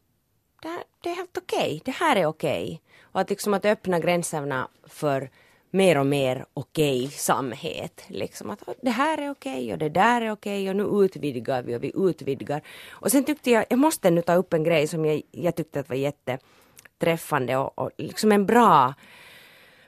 det, 0.63 0.69
här, 0.69 0.85
det 1.03 1.11
är 1.11 1.15
helt 1.15 1.39
okej, 1.39 1.59
okay. 1.59 1.81
det 1.85 1.91
här 1.91 2.17
är 2.17 2.27
okej. 2.27 2.65
Okay. 2.65 2.79
Och 3.03 3.21
att 3.21 3.31
liksom 3.31 3.55
att 3.55 3.65
öppna 3.65 3.99
gränserna 3.99 4.69
för 4.87 5.31
mer 5.71 5.99
och 5.99 6.07
mer 6.07 6.47
okej-samhet. 6.55 8.05
Liksom 8.09 8.51
att 8.51 8.63
det 8.83 8.91
här 8.91 9.19
är 9.19 9.31
okej 9.31 9.73
och 9.73 9.79
det 9.79 9.89
där 9.89 10.21
är 10.21 10.31
okej 10.31 10.71
och 10.71 10.77
nu 10.77 11.05
utvidgar 11.05 11.63
vi 11.63 11.77
och 11.77 11.85
vi 11.85 11.93
utvidgar. 11.95 12.63
Och 12.91 13.11
sen 13.11 13.25
tyckte 13.25 13.51
jag, 13.51 13.65
jag 13.71 13.79
måste 13.79 14.11
nu 14.11 14.23
ta 14.23 14.35
upp 14.35 14.53
en 14.53 14.65
grej 14.65 14.89
som 14.89 15.05
jag, 15.05 15.23
jag 15.31 15.55
tyckte 15.55 15.81
att 15.81 15.89
var 15.89 15.97
jätteträffande 15.97 17.57
och, 17.57 17.79
och 17.79 17.91
liksom 17.99 18.33
en 18.33 18.47
bra 18.47 18.95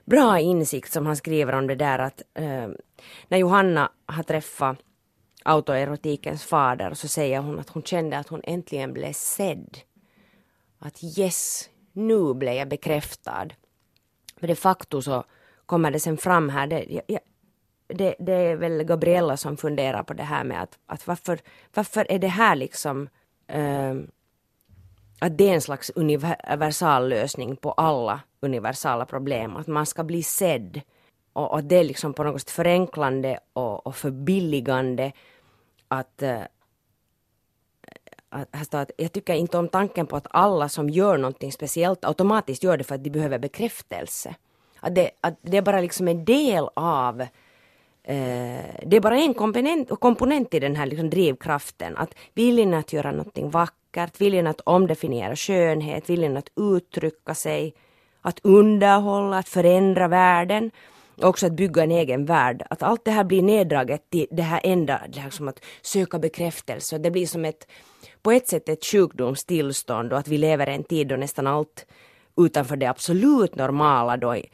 bra 0.04 0.38
insikt 0.38 0.92
som 0.92 1.06
han 1.06 1.16
skriver 1.16 1.52
om 1.52 1.66
det 1.66 1.74
där 1.74 1.98
att 1.98 2.22
eh, 2.34 2.68
när 3.28 3.38
Johanna 3.38 3.90
har 4.06 4.22
träffat 4.22 4.78
autoerotikens 5.44 6.44
fader 6.44 6.94
så 6.94 7.08
säger 7.08 7.40
hon 7.40 7.58
att 7.58 7.68
hon 7.70 7.82
kände 7.82 8.18
att 8.18 8.28
hon 8.28 8.40
äntligen 8.44 8.92
blev 8.92 9.12
sedd. 9.12 9.78
Att 10.78 11.04
yes, 11.18 11.68
nu 11.92 12.34
blev 12.34 12.54
jag 12.54 12.68
bekräftad. 12.68 13.48
För 14.40 14.46
de 14.46 14.54
facto 14.56 15.02
så 15.02 15.24
kommer 15.66 15.90
det 15.90 16.00
sen 16.00 16.16
fram 16.16 16.48
här, 16.48 16.66
det, 16.66 17.02
jag, 17.06 17.20
det, 17.86 18.14
det, 18.18 18.32
är 18.32 18.56
väl 18.56 18.82
Gabriella 18.82 19.36
som 19.36 19.56
funderar 19.56 20.02
på 20.02 20.14
det 20.14 20.22
här 20.22 20.44
med 20.44 20.62
att, 20.62 20.78
att 20.86 21.06
varför, 21.06 21.38
varför 21.74 22.06
är 22.08 22.18
det 22.18 22.28
här 22.28 22.56
liksom 22.56 23.08
äh, 23.46 23.94
att 25.18 25.38
det 25.38 25.48
är 25.48 25.54
en 25.54 25.60
slags 25.60 25.90
universal 25.94 27.08
lösning 27.08 27.56
på 27.56 27.72
alla 27.72 28.20
universala 28.40 29.06
problem, 29.06 29.56
att 29.56 29.66
man 29.66 29.86
ska 29.86 30.04
bli 30.04 30.22
sedd 30.22 30.80
och, 31.32 31.52
och 31.52 31.64
det 31.64 31.76
är 31.76 31.84
liksom 31.84 32.14
på 32.14 32.24
något 32.24 32.40
sätt 32.40 32.50
förenklande 32.50 33.38
och, 33.52 33.86
och 33.86 33.96
förbilligande 33.96 35.12
att, 35.94 36.22
eh, 36.22 36.40
här 38.30 38.64
står 38.64 38.78
att 38.78 38.90
jag 38.96 39.12
tycker 39.12 39.34
inte 39.34 39.58
om 39.58 39.68
tanken 39.68 40.06
på 40.06 40.16
att 40.16 40.26
alla 40.30 40.68
som 40.68 40.90
gör 40.90 41.18
någonting 41.18 41.52
speciellt 41.52 42.04
automatiskt 42.04 42.62
gör 42.62 42.76
det 42.76 42.84
för 42.84 42.94
att 42.94 43.04
de 43.04 43.10
behöver 43.10 43.38
bekräftelse. 43.38 44.34
Att 44.80 44.94
det, 44.94 45.10
att 45.20 45.38
det 45.42 45.56
är 45.56 45.62
bara 45.62 45.80
liksom 45.80 46.08
en 46.08 46.24
del 46.24 46.68
av 46.74 47.20
eh, 47.20 47.28
det 48.86 48.96
är 48.96 49.00
bara 49.00 49.18
en 49.18 49.34
komponent, 49.34 50.00
komponent 50.00 50.54
i 50.54 50.60
den 50.60 50.76
här 50.76 50.86
liksom 50.86 51.10
drivkraften. 51.10 51.96
Att 51.96 52.14
viljan 52.34 52.74
att 52.74 52.92
göra 52.92 53.10
någonting 53.10 53.50
vackert, 53.50 54.20
viljan 54.20 54.46
att 54.46 54.60
omdefiniera 54.60 55.36
skönhet, 55.36 56.10
viljan 56.10 56.36
att 56.36 56.50
uttrycka 56.56 57.34
sig, 57.34 57.74
att 58.20 58.40
underhålla, 58.42 59.38
att 59.38 59.48
förändra 59.48 60.08
världen. 60.08 60.70
Också 61.16 61.46
att 61.46 61.52
bygga 61.52 61.82
en 61.82 61.90
egen 61.90 62.24
värld. 62.24 62.62
Att 62.70 62.82
allt 62.82 63.04
det 63.04 63.10
här 63.10 63.24
blir 63.24 63.42
neddraget 63.42 64.10
till 64.10 64.26
det 64.30 64.42
här 64.42 64.60
enda, 64.64 65.02
det 65.08 65.20
här 65.20 65.30
som 65.30 65.48
att 65.48 65.64
söka 65.82 66.18
bekräftelse. 66.18 66.98
Det 66.98 67.10
blir 67.10 67.26
som 67.26 67.44
ett, 67.44 67.66
på 68.22 68.32
ett 68.32 68.48
sätt 68.48 68.68
ett 68.68 68.84
sjukdomstillstånd 68.84 70.12
och 70.12 70.18
att 70.18 70.28
vi 70.28 70.38
lever 70.38 70.68
i 70.68 70.74
en 70.74 70.84
tid 70.84 71.08
då 71.08 71.16
nästan 71.16 71.46
allt 71.46 71.86
utanför 72.36 72.76
det 72.76 72.86
absolut 72.86 73.54
normala 73.54 74.16
då 74.16 74.36
är, 74.36 74.46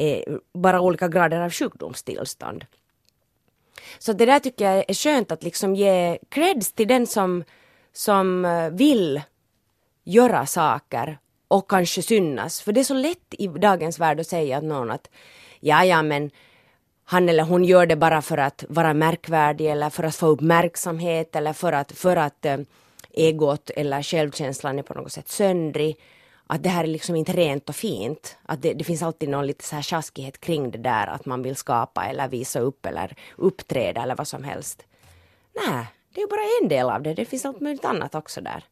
är 0.00 0.38
bara 0.54 0.80
olika 0.80 1.08
grader 1.08 1.40
av 1.40 1.50
sjukdomstillstånd. 1.50 2.64
Så 3.98 4.12
det 4.12 4.26
där 4.26 4.38
tycker 4.38 4.64
jag 4.64 4.84
är 4.88 4.94
skönt 4.94 5.32
att 5.32 5.42
liksom 5.42 5.74
ge 5.74 6.18
creds 6.28 6.72
till 6.72 6.88
den 6.88 7.06
som, 7.06 7.44
som 7.92 8.44
eh, 8.44 8.70
vill 8.70 9.22
göra 10.04 10.46
saker 10.46 11.18
och 11.48 11.70
kanske 11.70 12.02
synas. 12.02 12.60
För 12.60 12.72
det 12.72 12.80
är 12.80 12.84
så 12.84 12.94
lätt 12.94 13.34
i 13.38 13.46
dagens 13.46 13.98
värld 13.98 14.20
att 14.20 14.26
säga 14.26 14.58
att 14.58 14.64
någon 14.64 14.90
att 14.90 15.10
ja, 15.60 15.84
ja, 15.84 16.02
men 16.02 16.30
han 17.04 17.28
eller 17.28 17.44
hon 17.44 17.64
gör 17.64 17.86
det 17.86 17.96
bara 17.96 18.22
för 18.22 18.38
att 18.38 18.64
vara 18.68 18.94
märkvärdig 18.94 19.66
eller 19.66 19.90
för 19.90 20.04
att 20.04 20.16
få 20.16 20.26
uppmärksamhet 20.26 21.36
eller 21.36 21.52
för 21.52 21.72
att, 21.72 21.92
för 21.92 22.16
att 22.16 22.44
äh, 22.44 22.58
egot 23.12 23.70
eller 23.70 24.02
självkänslan 24.02 24.78
är 24.78 24.82
på 24.82 24.94
något 24.94 25.12
sätt 25.12 25.28
söndrig 25.28 25.96
att 26.50 26.62
det 26.62 26.68
här 26.68 26.84
är 26.84 26.88
liksom 26.88 27.16
inte 27.16 27.32
rent 27.32 27.68
och 27.68 27.76
fint. 27.76 28.36
Att 28.42 28.62
det, 28.62 28.72
det, 28.74 28.84
finns 28.84 29.02
alltid 29.02 29.28
någon 29.28 29.46
lite 29.46 29.64
så 29.64 29.74
här 29.74 29.82
tjaskighet 29.82 30.40
kring 30.40 30.70
det 30.70 30.78
där 30.78 31.06
att 31.06 31.26
man 31.26 31.42
vill 31.42 31.56
skapa 31.56 32.04
eller 32.04 32.28
visa 32.28 32.60
upp 32.60 32.86
eller 32.86 33.16
uppträda 33.36 34.02
eller 34.02 34.16
vad 34.16 34.28
som 34.28 34.44
helst. 34.44 34.84
Nej, 35.66 35.86
det 36.14 36.20
är 36.20 36.28
bara 36.28 36.62
en 36.62 36.68
del 36.68 36.90
av 36.90 37.02
det. 37.02 37.14
Det 37.14 37.24
finns 37.24 37.44
allt 37.44 37.60
möjligt 37.60 37.84
annat 37.84 38.14
också 38.14 38.40
där. 38.40 38.64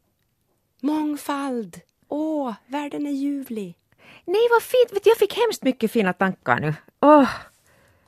Mångfald. 0.81 1.81
Åh, 2.09 2.55
världen 2.67 3.07
är 3.07 3.11
ljuvlig. 3.11 3.79
Nej, 4.27 4.49
vad 4.51 4.63
fint. 4.63 5.07
Jag 5.07 5.17
fick 5.17 5.37
hemskt 5.37 5.63
mycket 5.63 5.91
fina 5.91 6.13
tankar 6.13 6.61
nu. 6.61 6.75
Åh. 7.01 7.29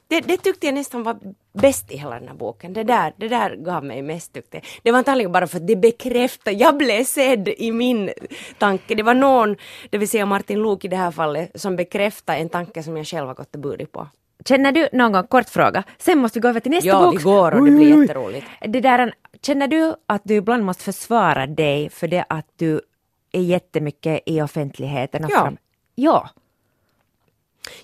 Det, 0.09 0.21
det, 0.21 0.37
tyckte 0.37 0.67
jag 0.67 0.75
nästan 0.75 1.03
var 1.03 1.19
bäst 1.53 1.93
i 1.93 1.97
hela 1.97 2.19
den 2.19 2.29
här 2.29 2.35
boken. 2.35 2.73
Det 2.73 2.85
där, 2.85 3.13
det 3.17 3.29
där 3.29 3.57
gav 3.57 3.85
mig 3.85 4.03
mest 4.03 4.33
tyckte 4.33 4.57
jag. 4.57 4.65
Det 4.83 4.91
var 4.91 4.99
antagligen 4.99 5.33
bara 5.33 5.47
för 5.47 5.57
att 5.57 5.67
det 5.67 5.77
bekräftade, 5.77 6.57
jag 6.57 6.77
blev 6.77 7.05
sedd 7.05 7.49
i 7.49 7.73
min 7.73 8.11
tanke. 8.59 8.95
Det 8.95 9.03
var 9.03 9.15
någon, 9.15 9.57
det 9.91 9.99
vill 9.99 10.09
säga 10.09 10.27
Martin 10.27 10.63
Luuk 10.63 10.85
i 10.85 10.89
det 10.89 10.97
här 10.97 11.11
fallet, 11.11 11.61
som 11.61 11.77
bekräftade 11.77 12.39
en 12.39 12.49
tanke 12.49 12.83
som 12.83 12.97
jag 12.97 13.07
själv 13.07 13.27
har 13.27 13.35
gått 13.35 13.55
och 13.55 13.61
burit 13.61 13.93
på. 13.93 14.09
Känner 14.45 14.73
du 14.73 14.89
någon 14.93 15.13
gång, 15.13 15.27
kort 15.27 15.49
fråga, 15.49 15.83
sen 15.99 16.19
måste 16.19 16.39
vi 16.39 16.43
gå 16.43 16.49
över 16.49 16.61
till 16.61 16.71
nästa 16.71 16.89
ja, 16.89 16.99
bok. 17.01 17.15
Ja, 17.15 17.19
vi 17.19 17.25
går 17.25 17.55
och 17.55 17.65
det 17.65 17.71
blir 17.71 18.01
jätteroligt. 18.01 18.47
Det 18.61 18.81
där, 18.81 19.13
känner 19.43 19.69
du 19.69 19.95
att 20.07 20.23
du 20.25 20.35
ibland 20.35 20.65
måste 20.65 20.85
försvara 20.85 21.47
dig 21.47 21.91
för 21.91 22.09
det 22.09 22.25
att 22.29 22.47
du 22.57 22.81
är 23.33 23.41
jättemycket 23.41 24.23
i 24.27 24.43
offentligheten? 24.43 25.27
ja. 25.29 25.41
Fram? 25.41 25.57
Ja. 26.01 26.29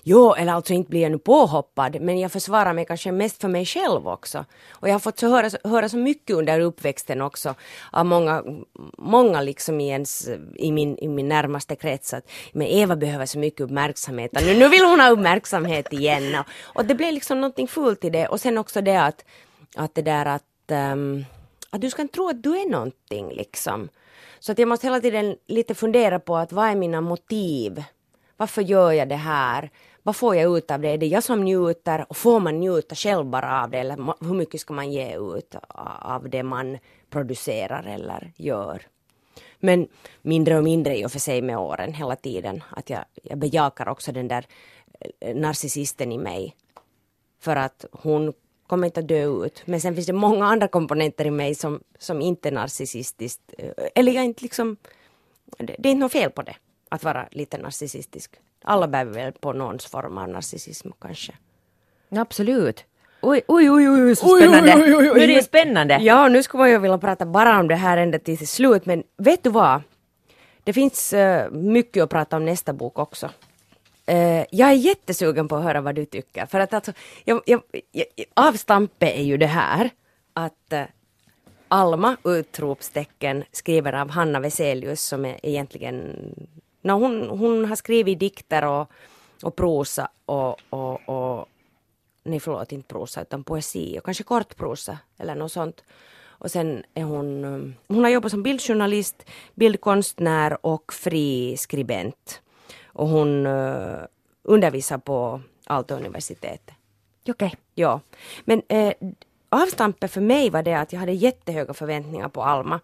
Jo, 0.03 0.33
eller 0.33 0.53
alltså 0.53 0.73
inte 0.73 0.89
blir 0.89 1.01
jag 1.01 1.11
nu 1.11 1.17
påhoppad, 1.17 2.01
men 2.01 2.19
jag 2.19 2.31
försvarar 2.31 2.73
mig 2.73 2.85
kanske 2.85 3.11
mest 3.11 3.41
för 3.41 3.47
mig 3.47 3.65
själv 3.65 4.07
också. 4.07 4.45
Och 4.69 4.87
jag 4.87 4.93
har 4.93 4.99
fått 4.99 5.19
så 5.19 5.27
höra, 5.27 5.49
höra 5.63 5.89
så 5.89 5.97
mycket 5.97 6.35
under 6.35 6.59
uppväxten 6.59 7.21
också 7.21 7.55
av 7.91 8.05
många, 8.05 8.43
många 8.97 9.41
liksom 9.41 9.81
i, 9.81 9.89
ens, 9.89 10.29
i, 10.55 10.71
min, 10.71 10.97
i 10.97 11.07
min 11.07 11.27
närmaste 11.27 11.75
krets 11.75 12.13
att 12.13 12.31
men 12.53 12.67
Eva 12.67 12.95
behöver 12.95 13.25
så 13.25 13.39
mycket 13.39 13.61
uppmärksamhet, 13.61 14.31
nu, 14.33 14.59
nu 14.59 14.69
vill 14.69 14.85
hon 14.85 14.99
ha 14.99 15.09
uppmärksamhet 15.09 15.93
igen. 15.93 16.35
Och, 16.35 16.45
och 16.75 16.85
det 16.85 16.95
blev 16.95 17.13
liksom 17.13 17.41
någonting 17.41 17.67
fult 17.67 18.05
i 18.05 18.09
det. 18.09 18.27
Och 18.27 18.41
sen 18.41 18.57
också 18.57 18.81
det 18.81 19.01
att, 19.01 19.25
att 19.75 19.95
det 19.95 20.01
där 20.01 20.25
att, 20.25 20.71
um, 20.93 21.25
att 21.69 21.81
du 21.81 21.89
ska 21.89 22.01
inte 22.01 22.13
tro 22.13 22.29
att 22.29 22.43
du 22.43 22.57
är 22.59 22.69
någonting 22.69 23.29
liksom. 23.29 23.89
Så 24.39 24.51
att 24.51 24.59
jag 24.59 24.67
måste 24.67 24.87
hela 24.87 25.01
tiden 25.01 25.35
lite 25.47 25.75
fundera 25.75 26.19
på 26.19 26.37
att 26.37 26.51
vad 26.51 26.69
är 26.69 26.75
mina 26.75 27.01
motiv? 27.01 27.83
Varför 28.37 28.61
gör 28.61 28.91
jag 28.91 29.09
det 29.09 29.15
här? 29.15 29.69
Vad 30.03 30.15
får 30.15 30.35
jag 30.35 30.57
ut 30.57 30.71
av 30.71 30.81
det? 30.81 30.89
Är 30.89 30.97
det 30.97 31.07
jag 31.07 31.23
som 31.23 31.43
njuter? 31.43 32.05
Och 32.09 32.17
får 32.17 32.39
man 32.39 32.59
njuta 32.59 32.95
själv 32.95 33.25
bara 33.25 33.63
av 33.63 33.69
det? 33.69 33.77
Eller 33.77 34.25
hur 34.25 34.33
mycket 34.33 34.61
ska 34.61 34.73
man 34.73 34.91
ge 34.91 35.17
ut 35.17 35.55
av 36.01 36.29
det 36.29 36.43
man 36.43 36.77
producerar 37.09 37.83
eller 37.83 38.31
gör? 38.35 38.81
Men 39.59 39.87
mindre 40.21 40.57
och 40.57 40.63
mindre 40.63 40.97
i 40.97 41.05
och 41.05 41.11
för 41.11 41.19
sig 41.19 41.41
med 41.41 41.57
åren 41.57 41.93
hela 41.93 42.15
tiden. 42.15 42.63
Att 42.69 42.89
jag, 42.89 43.05
jag 43.23 43.37
bejakar 43.37 43.89
också 43.89 44.11
den 44.11 44.27
där 44.27 44.45
eh, 45.19 45.35
narcissisten 45.35 46.11
i 46.11 46.17
mig. 46.17 46.55
För 47.39 47.55
att 47.55 47.85
hon 47.91 48.33
kommer 48.67 48.87
inte 48.87 48.99
att 48.99 49.07
dö 49.07 49.45
ut. 49.45 49.61
Men 49.65 49.81
sen 49.81 49.95
finns 49.95 50.07
det 50.07 50.13
många 50.13 50.45
andra 50.45 50.67
komponenter 50.67 51.25
i 51.25 51.31
mig 51.31 51.55
som, 51.55 51.79
som 51.99 52.21
inte 52.21 52.49
är 52.49 52.51
narcissistiskt. 52.51 53.53
Eh, 53.57 53.71
eller 53.95 54.11
jag 54.11 54.25
inte 54.25 54.43
liksom, 54.43 54.77
det, 55.57 55.75
det 55.79 55.89
är 55.89 55.91
inte 55.91 55.99
något 55.99 56.11
fel 56.11 56.31
på 56.31 56.41
det, 56.41 56.55
att 56.95 57.03
vara 57.03 57.27
lite 57.31 57.57
narcissistisk. 57.57 58.31
Alla 58.63 58.87
bär 58.87 59.05
väl 59.05 59.31
på 59.31 59.53
någon 59.53 59.79
form 59.79 60.17
av 60.17 60.29
narcissism 60.29 60.89
kanske. 61.01 61.33
Absolut. 62.09 62.85
Oj, 63.21 63.41
oj, 63.47 63.71
oj, 63.71 63.89
oj, 63.89 64.15
så 64.15 64.37
spännande. 64.37 64.73
Oj, 64.75 64.81
oj, 64.81 64.95
oj, 64.95 65.11
oj. 65.11 65.17
Nu 65.17 65.23
är 65.23 65.27
det 65.27 65.43
spännande. 65.43 65.97
Ja, 66.01 66.27
nu 66.27 66.43
skulle 66.43 66.61
man 66.61 66.69
ju 66.69 66.77
vilja 66.77 66.97
prata 66.97 67.25
bara 67.25 67.59
om 67.59 67.67
det 67.67 67.75
här 67.75 67.97
ända 67.97 68.19
till 68.19 68.47
slut, 68.47 68.85
men 68.85 69.03
vet 69.17 69.43
du 69.43 69.49
vad? 69.49 69.81
Det 70.63 70.73
finns 70.73 71.13
uh, 71.13 71.49
mycket 71.51 72.03
att 72.03 72.09
prata 72.09 72.37
om 72.37 72.45
nästa 72.45 72.73
bok 72.73 72.99
också. 72.99 73.25
Uh, 74.11 74.43
jag 74.51 74.69
är 74.69 74.73
jättesugen 74.73 75.47
på 75.47 75.55
att 75.55 75.63
höra 75.63 75.81
vad 75.81 75.95
du 75.95 76.05
tycker. 76.05 76.45
För 76.45 76.59
att 76.59 76.73
alltså, 76.73 76.93
jag, 77.23 77.41
jag, 77.45 77.61
jag, 77.91 78.05
avstampe 78.33 79.05
är 79.05 79.23
ju 79.23 79.37
det 79.37 79.47
här 79.47 79.89
att 80.33 80.73
uh, 80.73 80.81
Alma, 81.67 82.17
utropstecken, 82.23 83.43
skriver 83.51 83.93
av 83.93 84.09
Hanna 84.09 84.39
Veselius 84.39 85.01
som 85.01 85.25
är 85.25 85.39
egentligen... 85.43 86.15
No, 86.85 86.91
hon, 86.91 87.29
hon 87.29 87.65
har 87.65 87.75
skrivit 87.75 88.19
dikter 88.19 88.65
och, 88.65 88.91
och 89.43 89.55
prosa 89.55 90.09
och, 90.25 90.57
och, 90.69 91.09
och... 91.09 91.45
Nej, 92.23 92.39
förlåt, 92.39 92.71
inte 92.71 92.87
prosa 92.87 93.21
utan 93.21 93.43
poesi 93.43 93.99
och 93.99 94.05
kanske 94.05 94.23
kortprosa 94.23 94.97
eller 95.17 95.35
något 95.35 95.51
sånt. 95.51 95.83
Och 96.23 96.51
sen 96.51 96.83
är 96.93 97.03
hon... 97.03 97.75
Hon 97.87 98.03
har 98.03 98.09
jobbat 98.09 98.31
som 98.31 98.43
bildjournalist, 98.43 99.25
bildkonstnär 99.53 100.65
och 100.65 100.93
fri 100.93 101.57
skribent. 101.57 102.41
Och 102.85 103.07
hon 103.07 103.45
uh, 103.45 104.05
undervisar 104.43 104.97
på 104.97 105.41
Aalto-universitetet. 105.65 106.75
Okej. 107.21 107.31
Okay. 107.31 107.51
Ja. 107.73 107.99
Men 108.43 108.61
uh, 108.73 108.91
avstampet 109.49 110.11
för 110.11 110.21
mig 110.21 110.49
var 110.49 110.63
det 110.63 110.73
att 110.73 110.93
jag 110.93 110.99
hade 110.99 111.11
jättehöga 111.13 111.73
förväntningar 111.73 112.29
på 112.29 112.43
Alma. 112.43 112.79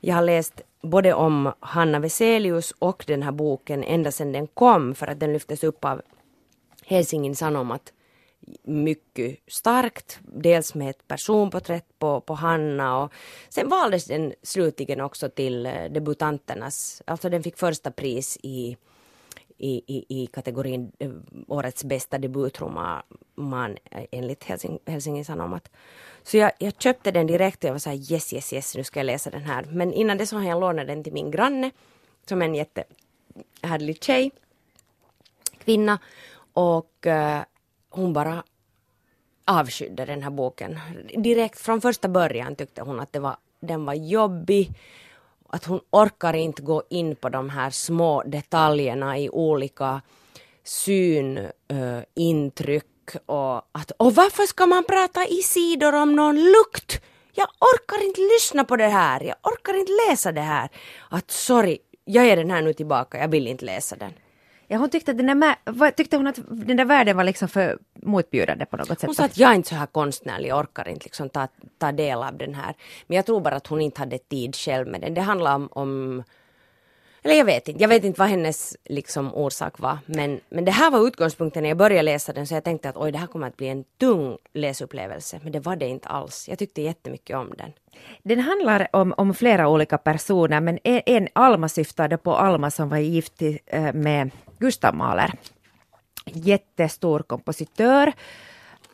Jag 0.00 0.14
har 0.14 0.22
läst 0.22 0.60
både 0.82 1.14
om 1.14 1.52
Hanna 1.60 1.98
Veselius 1.98 2.74
och 2.78 3.04
den 3.06 3.22
här 3.22 3.32
boken 3.32 3.84
ända 3.84 4.12
sedan 4.12 4.32
den 4.32 4.46
kom 4.46 4.94
för 4.94 5.06
att 5.06 5.20
den 5.20 5.32
lyftes 5.32 5.64
upp 5.64 5.84
av 5.84 6.02
Helsingin 6.84 7.36
Sanomat 7.36 7.92
mycket 8.62 9.38
starkt. 9.46 10.18
Dels 10.22 10.74
med 10.74 10.90
ett 10.90 11.08
personporträtt 11.08 11.98
på, 11.98 12.20
på 12.20 12.34
Hanna 12.34 12.98
och 12.98 13.12
sen 13.48 13.68
valdes 13.68 14.04
den 14.04 14.34
slutligen 14.42 15.00
också 15.00 15.28
till 15.28 15.66
eh, 15.66 15.84
debutanternas, 15.90 17.02
alltså 17.04 17.28
den 17.28 17.42
fick 17.42 17.58
första 17.58 17.90
pris 17.90 18.38
i 18.42 18.76
i, 19.58 19.82
i, 19.86 20.22
i 20.22 20.26
kategorin 20.26 20.92
eh, 20.98 21.10
årets 21.48 21.84
bästa 21.84 22.18
debutroman 22.18 23.76
eh, 23.90 24.04
enligt 24.12 24.44
Helsing, 24.44 24.78
Helsingin 24.86 25.24
Sanomat. 25.24 25.70
Så 26.22 26.36
jag, 26.36 26.52
jag, 26.58 26.72
köpte 26.78 27.10
den 27.10 27.26
direkt 27.26 27.64
och 27.64 27.68
jag 27.68 27.74
var 27.74 27.78
så 27.78 27.90
här 27.90 28.12
yes, 28.12 28.32
yes, 28.32 28.52
yes, 28.52 28.76
nu 28.76 28.84
ska 28.84 29.00
jag 29.00 29.04
läsa 29.04 29.30
den 29.30 29.42
här. 29.42 29.64
Men 29.70 29.92
innan 29.92 30.18
det 30.18 30.26
så 30.26 30.36
har 30.36 30.44
jag 30.44 30.60
lånat 30.60 30.86
den 30.86 31.04
till 31.04 31.12
min 31.12 31.30
granne 31.30 31.70
som 32.28 32.42
är 32.42 32.46
en 32.46 32.54
jättehärlig 32.54 34.04
tjej, 34.04 34.30
kvinna. 35.64 35.98
Och 36.52 37.06
uh, 37.06 37.40
hon 37.90 38.12
bara 38.12 38.44
avskydde 39.44 40.04
den 40.04 40.22
här 40.22 40.30
boken. 40.30 40.78
Direkt 41.16 41.58
från 41.58 41.80
första 41.80 42.08
början 42.08 42.56
tyckte 42.56 42.82
hon 42.82 43.00
att 43.00 43.12
det 43.12 43.18
var, 43.18 43.36
den 43.60 43.84
var 43.84 43.94
jobbig 43.94 44.70
att 45.48 45.64
hon 45.64 45.80
orkar 45.90 46.34
inte 46.34 46.62
gå 46.62 46.82
in 46.90 47.16
på 47.16 47.28
de 47.28 47.50
här 47.50 47.70
små 47.70 48.22
detaljerna 48.22 49.18
i 49.18 49.30
olika 49.30 50.00
synintryck 50.64 51.54
eh, 53.14 53.14
uh, 53.14 53.20
och 53.26 53.68
att 53.72 53.90
och 53.90 54.14
varför 54.14 54.42
ska 54.42 54.66
man 54.66 54.84
prata 54.84 55.26
i 55.26 55.42
sidor 55.42 55.94
om 55.94 56.16
någon 56.16 56.36
lukt? 56.36 57.00
Jag 57.32 57.48
orkar 57.48 58.06
inte 58.06 58.20
lyssna 58.20 58.64
på 58.64 58.76
det 58.76 58.88
här, 58.88 59.20
jag 59.20 59.36
orkar 59.42 59.74
inte 59.74 59.92
läsa 60.08 60.32
det 60.32 60.40
här. 60.40 60.68
Att 61.10 61.30
sorry, 61.30 61.78
jag 62.04 62.26
ger 62.26 62.36
den 62.36 62.50
här 62.50 62.62
nu 62.62 62.72
tillbaka, 62.72 63.18
jag 63.18 63.28
vill 63.28 63.46
inte 63.46 63.64
läsa 63.64 63.96
den. 63.96 64.12
Ja, 64.68 64.78
hon 64.78 64.90
tyckte, 64.90 65.10
att 65.10 65.18
den 65.18 65.40
där, 65.40 65.90
tyckte 65.90 66.16
hon 66.16 66.26
att 66.26 66.38
den 66.48 66.76
där 66.76 66.84
världen 66.84 67.16
var 67.16 67.24
liksom 67.24 67.48
för 67.48 67.78
motbjudande 68.02 68.66
på 68.66 68.76
något 68.76 68.88
sätt? 68.88 69.02
Hon 69.02 69.14
sa 69.14 69.24
att 69.24 69.38
jag 69.38 69.50
är 69.50 69.54
inte 69.54 69.68
så 69.68 69.74
här 69.74 69.86
konstnärlig, 69.86 70.48
jag 70.48 70.58
orkar 70.58 70.88
inte 70.88 71.04
liksom 71.04 71.28
ta, 71.28 71.48
ta 71.78 71.92
del 71.92 72.22
av 72.22 72.36
den 72.38 72.54
här. 72.54 72.74
Men 73.06 73.16
jag 73.16 73.26
tror 73.26 73.40
bara 73.40 73.56
att 73.56 73.66
hon 73.66 73.80
inte 73.80 74.00
hade 74.00 74.18
tid 74.18 74.56
själv 74.56 74.88
med 74.88 75.00
den. 75.00 75.14
Det 75.14 75.20
handlar 75.20 75.54
om, 75.54 75.68
om 75.72 76.22
eller 77.26 77.38
jag 77.38 77.44
vet 77.44 77.68
inte, 77.68 77.82
jag 77.82 77.88
vet 77.88 78.04
inte 78.04 78.20
vad 78.20 78.28
hennes 78.28 78.76
liksom 78.84 79.34
orsak 79.34 79.78
var. 79.78 79.98
Men, 80.06 80.40
men 80.48 80.64
det 80.64 80.70
här 80.70 80.90
var 80.90 81.06
utgångspunkten 81.06 81.62
när 81.62 81.70
jag 81.70 81.78
började 81.78 82.02
läsa 82.02 82.32
den 82.32 82.46
så 82.46 82.54
jag 82.54 82.64
tänkte 82.64 82.88
att 82.88 82.96
oj 82.96 83.12
det 83.12 83.18
här 83.18 83.26
kommer 83.26 83.46
att 83.46 83.56
bli 83.56 83.68
en 83.68 83.84
tung 83.98 84.38
läsupplevelse. 84.54 85.40
Men 85.42 85.52
det 85.52 85.60
var 85.60 85.76
det 85.76 85.86
inte 85.86 86.08
alls. 86.08 86.48
Jag 86.48 86.58
tyckte 86.58 86.82
jättemycket 86.82 87.36
om 87.36 87.52
den. 87.58 87.72
Den 88.22 88.40
handlar 88.40 88.88
om, 88.92 89.14
om 89.16 89.34
flera 89.34 89.68
olika 89.68 89.98
personer 89.98 90.60
men 90.60 90.78
en, 90.84 91.02
en 91.06 91.28
Alma 91.32 91.68
syftade 91.68 92.18
på 92.18 92.36
Alma 92.36 92.70
som 92.70 92.88
var 92.88 92.98
gift 92.98 93.42
eh, 93.66 93.92
med 93.94 94.30
Gustav 94.58 94.94
Mahler. 94.94 95.32
Jättestor 96.24 97.20
kompositör. 97.20 98.12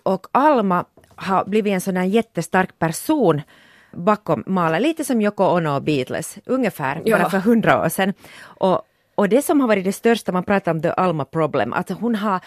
Och 0.03 0.27
Alma 0.33 0.85
har 1.15 1.45
blivit 1.45 1.73
en 1.73 1.81
sån 1.81 1.97
här 1.97 2.05
jättestark 2.05 2.79
person 2.79 3.43
bakom 3.93 4.45
Mahler, 4.47 4.81
lite 4.81 5.05
som 5.05 5.21
Yoko 5.21 5.45
Ono 5.45 5.77
och 5.77 5.83
Beatles, 5.83 6.39
ungefär, 6.47 7.03
ja. 7.05 7.19
bara 7.19 7.31
för 7.31 7.39
hundra 7.39 7.85
år 7.85 7.89
sedan. 7.89 8.15
Och, 8.43 8.83
och 9.15 9.29
det 9.29 9.43
som 9.43 9.61
har 9.61 9.69
varit 9.69 9.85
det 9.85 9.93
största, 9.93 10.33
man 10.33 10.45
pratar 10.45 10.71
om 10.73 10.83
the 10.83 10.89
Alma 10.89 11.25
problem, 11.25 11.73
att 11.73 11.91
hon 11.91 12.15
har 12.15 12.41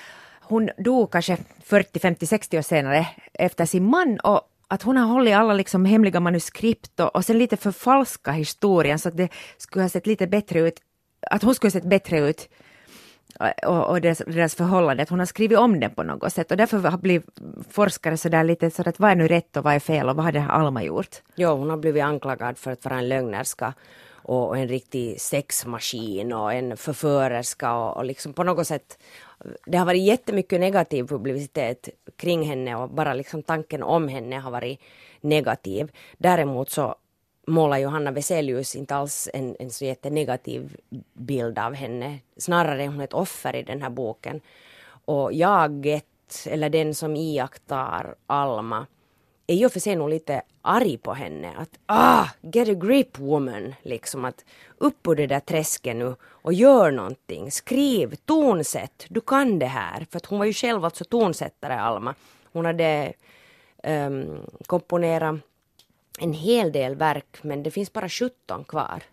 hon 0.47 0.69
dog 0.77 1.11
kanske 1.11 1.37
40, 1.63 1.99
50, 1.99 2.25
60 2.25 2.57
år 2.57 2.61
senare 2.61 3.07
efter 3.33 3.65
sin 3.65 3.89
man 3.89 4.19
och 4.19 4.41
att 4.67 4.81
hon 4.81 4.97
har 4.97 5.07
hållit 5.07 5.35
alla 5.35 5.53
liksom 5.53 5.85
hemliga 5.85 6.19
manuskript 6.19 6.99
och, 6.99 7.15
och 7.15 7.25
sen 7.25 7.37
lite 7.37 7.57
förfalska 7.57 8.31
historien 8.31 8.99
så 8.99 9.09
att 9.09 9.17
det 9.17 9.29
skulle 9.57 9.83
ha 9.83 9.89
sett 9.89 10.07
lite 10.07 10.27
bättre 10.27 10.59
ut, 10.59 10.79
att 11.31 11.43
hon 11.43 11.55
skulle 11.55 11.67
ha 11.67 11.71
sett 11.71 11.89
bättre 11.89 12.19
ut 12.19 12.49
och, 13.65 13.89
och 13.89 14.01
deras, 14.01 14.17
deras 14.17 14.55
förhållande, 14.55 15.03
att 15.03 15.09
hon 15.09 15.19
har 15.19 15.25
skrivit 15.25 15.57
om 15.57 15.79
den 15.79 15.91
på 15.91 16.03
något 16.03 16.33
sätt 16.33 16.51
och 16.51 16.57
därför 16.57 16.77
har 16.77 16.97
blivit 16.97 17.25
forskare 17.69 18.17
sådär 18.17 18.43
lite 18.43 18.71
så 18.71 18.89
att 18.89 18.99
vad 18.99 19.11
är 19.11 19.15
nu 19.15 19.27
rätt 19.27 19.57
och 19.57 19.63
vad 19.63 19.73
är 19.73 19.79
fel 19.79 20.09
och 20.09 20.15
vad 20.15 20.25
har 20.25 20.31
det 20.31 20.39
här 20.39 20.49
Alma 20.49 20.83
gjort? 20.83 21.21
Jo, 21.35 21.49
hon 21.49 21.69
har 21.69 21.77
blivit 21.77 22.03
anklagad 22.03 22.57
för 22.57 22.71
att 22.71 22.85
vara 22.85 22.97
en 22.97 23.09
lögnerska 23.09 23.73
och 24.27 24.57
en 24.57 24.67
riktig 24.67 25.21
sexmaskin 25.21 26.33
och 26.33 26.53
en 26.53 26.77
förförerska 26.77 27.73
och, 27.73 27.97
och 27.97 28.05
liksom 28.05 28.33
på 28.33 28.43
något 28.43 28.67
sätt 28.67 28.97
det 29.65 29.77
har 29.77 29.85
varit 29.85 30.03
jättemycket 30.03 30.59
negativ 30.59 31.07
publicitet 31.07 31.89
kring 32.17 32.43
henne 32.43 32.75
och 32.75 32.89
bara 32.89 33.13
liksom 33.13 33.43
tanken 33.43 33.83
om 33.83 34.07
henne 34.07 34.35
har 34.35 34.51
varit 34.51 34.79
negativ. 35.21 35.91
Däremot 36.17 36.69
så 36.69 36.95
målar 37.47 37.77
Johanna 37.77 38.11
Veselius 38.11 38.75
inte 38.75 38.95
alls 38.95 39.29
en, 39.33 39.55
en 39.59 39.69
så 39.69 39.85
jättenegativ 39.85 40.77
bild 41.13 41.59
av 41.59 41.73
henne. 41.73 42.19
Snarare 42.37 42.83
är 42.83 42.87
hon 42.87 43.01
ett 43.01 43.13
offer 43.13 43.55
i 43.55 43.63
den 43.63 43.81
här 43.81 43.89
boken. 43.89 44.41
Och 45.05 45.33
jaget, 45.33 46.05
eller 46.45 46.69
den 46.69 46.95
som 46.95 47.15
iakttar 47.15 48.15
Alma, 48.27 48.85
är 49.47 49.55
ju 49.55 49.69
för 49.69 49.79
sig 49.79 49.95
nog 49.95 50.09
lite 50.09 50.41
arg 50.61 50.97
på 50.97 51.13
henne. 51.13 51.53
Att 51.57 51.79
ah, 51.85 52.25
get 52.41 52.69
a 52.69 52.73
grip 52.73 53.19
woman, 53.19 53.75
liksom 53.81 54.25
att 54.25 54.45
upp 54.77 55.07
ur 55.07 55.15
det 55.15 55.27
där 55.27 55.39
träsket 55.39 55.95
nu 55.95 56.15
och 56.23 56.53
gör 56.53 56.91
någonting. 56.91 57.51
Skriv, 57.51 58.15
tonsätt, 58.15 59.05
du 59.09 59.21
kan 59.21 59.59
det 59.59 59.65
här. 59.65 60.05
För 60.11 60.17
att 60.17 60.25
hon 60.25 60.39
var 60.39 60.45
ju 60.45 60.53
själv 60.53 60.85
alltså 60.85 61.03
tonsättare, 61.03 61.73
Alma. 61.73 62.15
Hon 62.53 62.65
hade 62.65 63.13
um, 63.83 64.41
komponerat 64.65 65.35
en 66.19 66.33
hel 66.33 66.71
del 66.71 66.95
verk 66.95 67.43
men 67.43 67.63
det 67.63 67.71
finns 67.71 67.93
bara 67.93 68.09
17 68.09 68.63
kvar. 68.63 69.03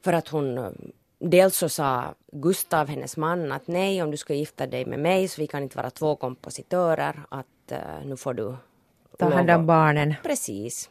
För 0.00 0.12
att 0.12 0.28
hon 0.28 0.74
Dels 1.22 1.56
så 1.56 1.68
sa 1.68 2.14
Gustav, 2.32 2.88
hennes 2.88 3.16
man, 3.16 3.52
att 3.52 3.66
nej 3.66 4.02
om 4.02 4.10
du 4.10 4.16
ska 4.16 4.34
gifta 4.34 4.66
dig 4.66 4.84
med 4.84 4.98
mig 4.98 5.28
så 5.28 5.40
vi 5.40 5.46
kan 5.46 5.62
inte 5.62 5.76
vara 5.76 5.90
två 5.90 6.16
kompositörer. 6.16 7.22
Att 7.28 7.72
uh, 7.72 8.06
nu 8.06 8.16
får 8.16 8.34
du 8.34 8.56
Ta 9.18 9.30
hand 9.30 9.50
om 9.50 9.66
barnen. 9.66 10.14
Precis. 10.22 10.90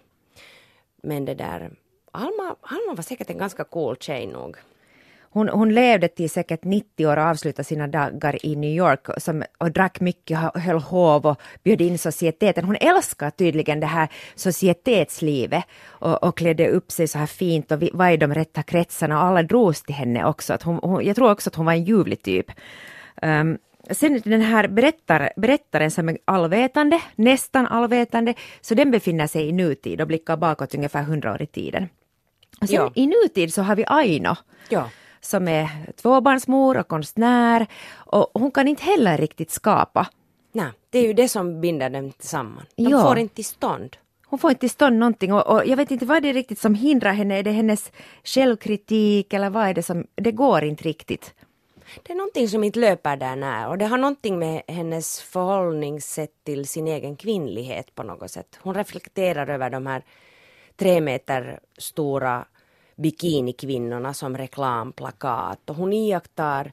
Men 1.03 1.25
det 1.25 1.33
där, 1.33 1.71
Alma, 2.11 2.55
Alma 2.61 2.93
var 2.95 3.03
säkert 3.03 3.29
en 3.29 3.37
ganska 3.37 3.63
cool 3.63 3.97
tjej 3.97 4.27
nog. 4.27 4.57
Hon, 5.31 5.49
hon 5.49 5.73
levde 5.73 6.07
till 6.07 6.29
säkert 6.29 6.63
90 6.63 7.07
år 7.07 7.17
och 7.17 7.23
avslutade 7.23 7.63
sina 7.63 7.87
dagar 7.87 8.45
i 8.45 8.55
New 8.55 8.69
York 8.69 9.07
som, 9.17 9.43
och 9.57 9.71
drack 9.71 9.99
mycket, 9.99 10.39
höll 10.55 10.79
hov 10.79 11.25
och 11.25 11.41
bjöd 11.63 11.81
in 11.81 11.97
societeten. 11.97 12.65
Hon 12.65 12.75
älskar 12.75 13.29
tydligen 13.29 13.79
det 13.79 13.85
här 13.87 14.07
societetslivet 14.35 15.63
och, 15.87 16.23
och 16.23 16.37
klädde 16.37 16.69
upp 16.69 16.91
sig 16.91 17.07
så 17.07 17.17
här 17.17 17.25
fint 17.25 17.71
och 17.71 17.83
var 17.93 18.09
i 18.09 18.17
de 18.17 18.33
rätta 18.33 18.63
kretsarna 18.63 19.19
och 19.19 19.25
alla 19.25 19.43
drogs 19.43 19.83
till 19.83 19.95
henne 19.95 20.25
också. 20.25 20.53
Att 20.53 20.63
hon, 20.63 20.79
hon, 20.83 21.05
jag 21.05 21.15
tror 21.15 21.31
också 21.31 21.49
att 21.49 21.55
hon 21.55 21.65
var 21.65 21.73
en 21.73 21.83
ljuvlig 21.83 22.21
typ. 22.21 22.51
Um, 23.21 23.57
sen 23.91 24.21
den 24.25 24.41
här 24.41 24.67
berättar, 24.67 25.31
berättaren 25.35 25.91
som 25.91 26.09
är 26.09 26.17
allvetande, 26.25 27.01
nästan 27.15 27.67
allvetande, 27.67 28.33
så 28.61 28.73
den 28.73 28.91
befinner 28.91 29.27
sig 29.27 29.47
i 29.47 29.51
nutid 29.51 30.01
och 30.01 30.07
blickar 30.07 30.37
bakåt 30.37 30.75
ungefär 30.75 31.03
hundra 31.03 31.33
år 31.33 31.41
i 31.41 31.47
tiden. 31.47 31.89
Sen 32.59 32.75
ja. 32.75 32.91
i 32.95 33.07
nutid 33.07 33.53
så 33.53 33.61
har 33.61 33.75
vi 33.75 33.83
Aino. 33.87 34.35
Ja 34.69 34.89
som 35.21 35.47
är 35.47 35.69
tvåbarnsmor 35.95 36.77
och 36.77 36.87
konstnär 36.87 37.67
och 37.95 38.29
hon 38.33 38.51
kan 38.51 38.67
inte 38.67 38.83
heller 38.83 39.17
riktigt 39.17 39.51
skapa. 39.51 40.07
Nej, 40.51 40.71
det 40.89 40.99
är 40.99 41.07
ju 41.07 41.13
det 41.13 41.29
som 41.29 41.61
binder 41.61 41.89
dem 41.89 42.13
samman. 42.19 42.65
De 42.75 42.83
ja. 42.83 43.01
får 43.01 43.17
inte 43.17 43.35
till 43.35 43.45
stånd. 43.45 43.97
Hon 44.25 44.39
får 44.39 44.49
inte 44.49 44.59
till 44.59 44.69
stånd 44.69 44.97
någonting 44.97 45.33
och, 45.33 45.47
och, 45.47 45.65
jag 45.65 45.77
vet 45.77 45.91
inte 45.91 46.05
vad 46.05 46.23
det 46.23 46.29
är 46.29 46.33
riktigt 46.33 46.59
som 46.59 46.75
hindrar 46.75 47.13
henne. 47.13 47.39
Är 47.39 47.43
det 47.43 47.51
hennes 47.51 47.91
självkritik 48.23 49.33
eller 49.33 49.49
vad 49.49 49.67
är 49.67 49.73
det 49.73 49.83
som, 49.83 50.07
det 50.15 50.31
går 50.31 50.63
inte 50.63 50.83
riktigt. 50.83 51.33
Det 52.03 52.13
är 52.13 52.17
någonting 52.17 52.49
som 52.49 52.63
inte 52.63 52.79
löper 52.79 53.17
där 53.17 53.35
när 53.35 53.67
och 53.67 53.77
det 53.77 53.85
har 53.85 53.97
någonting 53.97 54.39
med 54.39 54.61
hennes 54.67 55.21
förhållningssätt 55.21 56.43
till 56.43 56.67
sin 56.67 56.87
egen 56.87 57.15
kvinnlighet 57.15 57.95
på 57.95 58.03
något 58.03 58.31
sätt. 58.31 58.59
Hon 58.61 58.75
reflekterar 58.75 59.47
över 59.47 59.69
de 59.69 59.87
här 59.87 60.03
tre 60.75 61.01
meter 61.01 61.59
stora 61.77 62.45
bikinikvinnorna 62.99 64.13
som 64.13 64.37
reklamplakat 64.37 65.69
och 65.69 65.75
hon 65.75 65.93
iakttar 65.93 66.71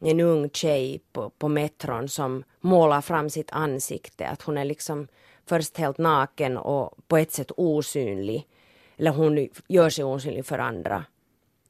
en 0.00 0.20
ung 0.20 0.50
tjej 0.50 1.00
på, 1.12 1.30
på 1.30 1.48
metron 1.48 2.08
som 2.08 2.44
målar 2.60 3.00
fram 3.00 3.30
sitt 3.30 3.52
ansikte, 3.52 4.28
att 4.28 4.42
hon 4.42 4.58
är 4.58 4.64
liksom 4.64 5.08
först 5.46 5.78
helt 5.78 5.98
naken 5.98 6.56
och 6.56 6.94
på 7.08 7.16
ett 7.16 7.32
sätt 7.32 7.50
osynlig. 7.56 8.48
Eller 8.96 9.10
hon 9.10 9.48
gör 9.68 9.90
sig 9.90 10.04
osynlig 10.04 10.46
för 10.46 10.58
andra. 10.58 11.04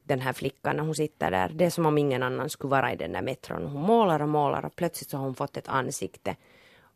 Den 0.05 0.21
här 0.21 0.33
flickan 0.33 0.77
när 0.77 0.85
hon 0.85 0.95
sitter 0.95 1.31
där. 1.31 1.49
Det 1.55 1.65
är 1.65 1.71
som 1.71 1.87
om 1.87 1.99
ingen 1.99 2.23
annan 2.23 2.51
skulle 2.51 2.71
vara 2.71 2.93
i 2.93 2.97
den 2.97 3.12
där 3.12 3.23
metron. 3.23 3.67
Hon 3.67 3.83
målar 3.83 4.23
och 4.23 4.29
målar 4.29 4.65
och 4.65 4.77
plötsligt 4.77 5.11
så 5.11 5.17
har 5.17 5.25
hon 5.25 5.35
fått 5.35 5.57
ett 5.57 5.69
ansikte. 5.69 6.37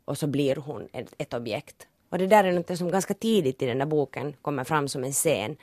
Och 0.05 0.19
så 0.19 0.27
blir 0.27 0.57
hon 0.57 0.89
ett, 0.93 1.15
ett 1.19 1.35
objekt. 1.35 1.89
Och 2.09 2.19
det 2.19 2.27
där 2.27 2.45
är 2.45 2.53
något 2.53 2.79
som 2.79 2.91
ganska 2.91 3.15
tidigt 3.15 3.63
i 3.63 3.67
den 3.67 3.79
där 3.79 3.87
boken 3.87 4.33
kommer 4.43 4.65
fram 4.65 4.89
som 4.89 5.05
en 5.05 5.13
scen. 5.13 5.57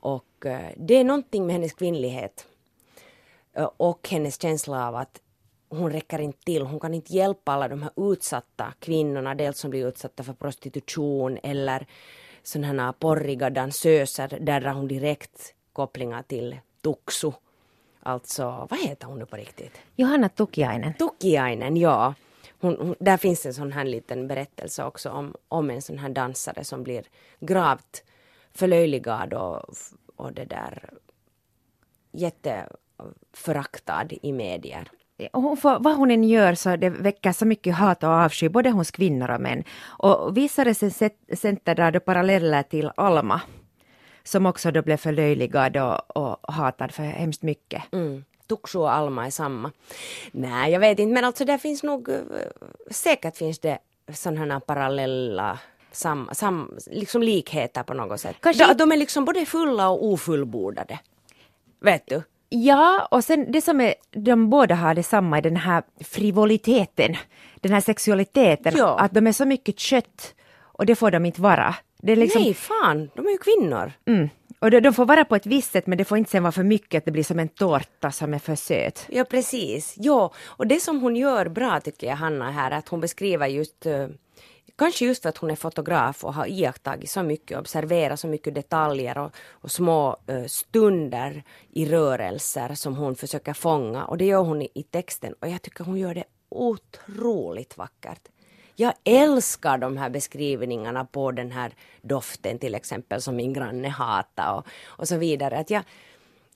Och 0.00 0.46
eh, 0.46 0.72
det 0.76 0.94
är 0.94 1.04
någonting 1.04 1.46
med 1.46 1.52
hennes 1.54 1.72
kvinnlighet 1.72 2.46
eh, 3.52 3.70
och 3.76 4.08
hennes 4.08 4.42
känsla 4.42 4.88
av 4.88 4.96
att 4.96 5.20
hon 5.68 5.92
räcker 5.92 6.18
inte 6.18 6.44
till. 6.44 6.62
Hon 6.62 6.80
kan 6.80 6.94
inte 6.94 7.14
hjälpa 7.14 7.52
alla 7.52 7.68
de 7.68 7.82
här 7.82 7.92
utsatta 7.96 8.72
kvinnorna, 8.78 9.34
dels 9.34 9.58
som 9.58 9.70
blir 9.70 9.86
utsatta 9.86 10.22
för 10.22 10.32
prostitution 10.32 11.38
eller 11.42 11.86
sådana 12.42 12.84
här 12.84 12.92
porriga 12.92 13.50
dansöser. 13.50 14.38
Där 14.40 14.60
drar 14.60 14.72
hon 14.72 14.88
direkt 14.88 15.54
kopplingar 15.72 16.22
till 16.22 16.58
Tuksu. 16.82 17.32
Alltså, 18.02 18.66
vad 18.70 18.80
heter 18.80 19.06
hon 19.06 19.18
nu 19.18 19.26
på 19.26 19.36
riktigt? 19.36 19.72
Johanna 19.96 20.28
Tukiainen. 20.28 20.94
Tukiainen, 20.94 21.76
ja. 21.76 22.14
Hon, 22.60 22.76
hon, 22.80 22.94
där 23.00 23.16
finns 23.16 23.46
en 23.46 23.54
sån 23.54 23.72
här 23.72 23.84
liten 23.84 24.28
berättelse 24.28 24.84
också 24.84 25.10
om, 25.10 25.34
om 25.48 25.70
en 25.70 25.82
sån 25.82 25.98
här 25.98 26.08
dansare 26.08 26.64
som 26.64 26.82
blir 26.82 27.04
gravt 27.40 28.04
förlöjligad 28.54 29.34
och, 29.34 29.62
och 30.16 30.32
det 30.32 30.44
där 30.44 30.90
jätteföraktad 32.12 34.08
i 34.22 34.32
medier. 34.32 34.90
Hon 35.32 35.56
får, 35.56 35.78
vad 35.80 35.96
hon 35.96 36.10
än 36.10 36.24
gör 36.24 36.54
så 36.54 36.76
det 36.76 36.90
väcker 36.90 37.32
så 37.32 37.46
mycket 37.46 37.74
hat 37.74 38.02
och 38.02 38.10
avsky 38.10 38.48
både 38.48 38.70
hos 38.70 38.90
kvinnor 38.90 39.30
och 39.30 39.40
män. 39.40 39.64
Och 39.82 40.36
visade 40.36 40.74
sig 40.74 40.90
center 41.36 41.74
där 41.74 41.90
då 41.90 42.00
paralleller 42.00 42.62
till 42.62 42.90
Alma 42.96 43.40
som 44.22 44.46
också 44.46 44.70
då 44.70 44.82
blev 44.82 44.96
förlöjligad 44.96 45.76
och, 45.76 46.16
och 46.16 46.54
hatad 46.54 46.92
för 46.92 47.02
hemskt 47.02 47.42
mycket. 47.42 47.82
Mm. 47.92 48.24
Tuksu 48.46 48.78
och 48.78 48.92
Alma 48.92 49.26
är 49.26 49.30
samma. 49.30 49.72
Nej, 50.32 50.72
jag 50.72 50.80
vet 50.80 50.98
inte, 50.98 51.14
men 51.14 51.24
alltså 51.24 51.44
det 51.44 51.58
finns 51.58 51.82
nog, 51.82 52.08
eh, 52.08 52.16
säkert 52.90 53.36
finns 53.36 53.58
det 53.58 53.78
sådana 54.14 54.60
parallella 54.60 55.58
sam, 55.92 56.28
sam, 56.32 56.78
liksom 56.86 57.22
likheter 57.22 57.82
på 57.82 57.94
något 57.94 58.20
sätt. 58.20 58.36
Kanske... 58.40 58.66
De, 58.66 58.74
de 58.74 58.92
är 58.92 58.96
liksom 58.96 59.24
både 59.24 59.46
fulla 59.46 59.88
och 59.88 60.04
ofullbordade. 60.04 60.98
Vet 61.80 62.06
du? 62.06 62.22
Ja, 62.48 63.08
och 63.10 63.24
sen 63.24 63.52
det 63.52 63.60
som 63.60 63.80
är, 63.80 63.94
de 64.10 64.50
båda 64.50 64.74
har 64.74 64.94
detsamma 64.94 65.38
i 65.38 65.40
den 65.40 65.56
här 65.56 65.82
frivoliteten, 66.00 67.16
den 67.60 67.72
här 67.72 67.80
sexualiteten, 67.80 68.74
ja. 68.76 68.98
att 68.98 69.14
de 69.14 69.26
är 69.26 69.32
så 69.32 69.44
mycket 69.44 69.78
kött 69.78 70.34
och 70.60 70.86
det 70.86 70.94
får 70.94 71.10
de 71.10 71.26
inte 71.26 71.40
vara. 71.40 71.74
Det 72.02 72.12
är 72.12 72.16
liksom... 72.16 72.42
Nej, 72.42 72.54
fan, 72.54 73.10
de 73.14 73.26
är 73.26 73.30
ju 73.30 73.38
kvinnor. 73.38 73.92
Mm. 74.06 74.28
Och 74.58 74.70
de, 74.70 74.80
de, 74.80 74.92
får 74.92 75.06
vara 75.06 75.24
på 75.24 75.36
ett 75.36 75.46
visst 75.46 75.72
sätt 75.72 75.86
men 75.86 75.98
det 75.98 76.04
får 76.04 76.18
inte 76.18 76.30
sen 76.30 76.42
vara 76.42 76.52
för 76.52 76.62
mycket 76.62 76.98
att 76.98 77.04
det 77.04 77.10
blir 77.10 77.24
som 77.24 77.38
en 77.38 77.48
tårta 77.48 78.10
som 78.10 78.34
är 78.34 78.38
för 78.38 78.54
söt. 78.54 79.06
Ja 79.08 79.24
precis, 79.24 79.94
ja 79.96 80.32
och 80.46 80.66
det 80.66 80.80
som 80.80 81.00
hon 81.00 81.16
gör 81.16 81.48
bra 81.48 81.80
tycker 81.80 82.06
jag 82.06 82.16
Hanna 82.16 82.50
här 82.50 82.70
att 82.70 82.88
hon 82.88 83.00
beskriver 83.00 83.46
just 83.46 83.86
uh, 83.86 84.06
Kanske 84.80 85.04
just 85.04 85.22
för 85.22 85.28
att 85.28 85.38
hon 85.38 85.50
är 85.50 85.56
fotograf 85.56 86.24
och 86.24 86.34
har 86.34 86.46
iakttagit 86.46 87.10
så 87.10 87.22
mycket, 87.22 87.58
observerat 87.58 88.20
så 88.20 88.26
mycket 88.26 88.54
detaljer 88.54 89.18
och, 89.18 89.30
och 89.50 89.70
små 89.70 90.16
uh, 90.30 90.46
stunder 90.46 91.42
i 91.72 91.86
rörelser 91.86 92.74
som 92.74 92.96
hon 92.96 93.16
försöker 93.16 93.52
fånga 93.52 94.04
och 94.04 94.18
det 94.18 94.24
gör 94.24 94.42
hon 94.42 94.62
i, 94.62 94.68
i 94.74 94.82
texten 94.82 95.34
och 95.40 95.48
jag 95.48 95.62
tycker 95.62 95.84
hon 95.84 95.98
gör 95.98 96.14
det 96.14 96.24
otroligt 96.48 97.76
vackert. 97.76 98.28
Jag 98.76 98.92
älskar 99.04 99.78
de 99.78 99.96
här 99.96 100.10
beskrivningarna 100.10 101.04
på 101.04 101.32
den 101.32 101.50
här 101.52 101.74
doften 102.02 102.58
till 102.58 102.74
exempel 102.74 103.22
som 103.22 103.36
min 103.36 103.52
granne 103.52 103.88
hatar 103.88 104.54
och, 104.54 104.66
och 104.86 105.08
så 105.08 105.16
vidare. 105.16 105.58
Att 105.58 105.70
jag, 105.70 105.82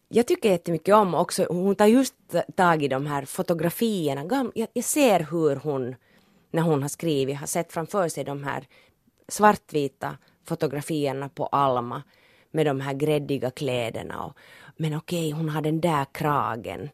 jag 0.09 0.27
tycker 0.27 0.51
jättemycket 0.51 0.95
om 0.95 1.15
också, 1.15 1.47
hon 1.51 1.75
tar 1.75 1.87
just 1.87 2.15
tag 2.57 2.83
i 2.83 2.89
de 2.89 3.07
här 3.07 3.25
fotografierna. 3.25 4.51
Jag, 4.55 4.69
jag 4.73 4.85
ser 4.85 5.21
hur 5.21 5.57
hon, 5.57 5.97
när 6.55 6.63
hon 6.63 6.83
har 6.83 6.89
skrivit, 6.89 7.37
har 7.37 7.47
sett 7.47 7.73
framför 7.73 8.09
sig 8.09 8.25
de 8.25 8.45
här 8.45 8.67
svartvita 9.29 10.19
fotografierna 10.45 11.29
på 11.29 11.47
Alma 11.47 12.03
med 12.51 12.67
de 12.67 12.81
här 12.81 12.95
gräddiga 12.95 13.51
kläderna. 13.51 14.25
Och, 14.25 14.33
men 14.77 14.97
okej, 14.97 15.31
hon 15.31 15.49
har 15.49 15.63
den 15.63 15.81
där 15.81 16.07
kragen. 16.13 16.91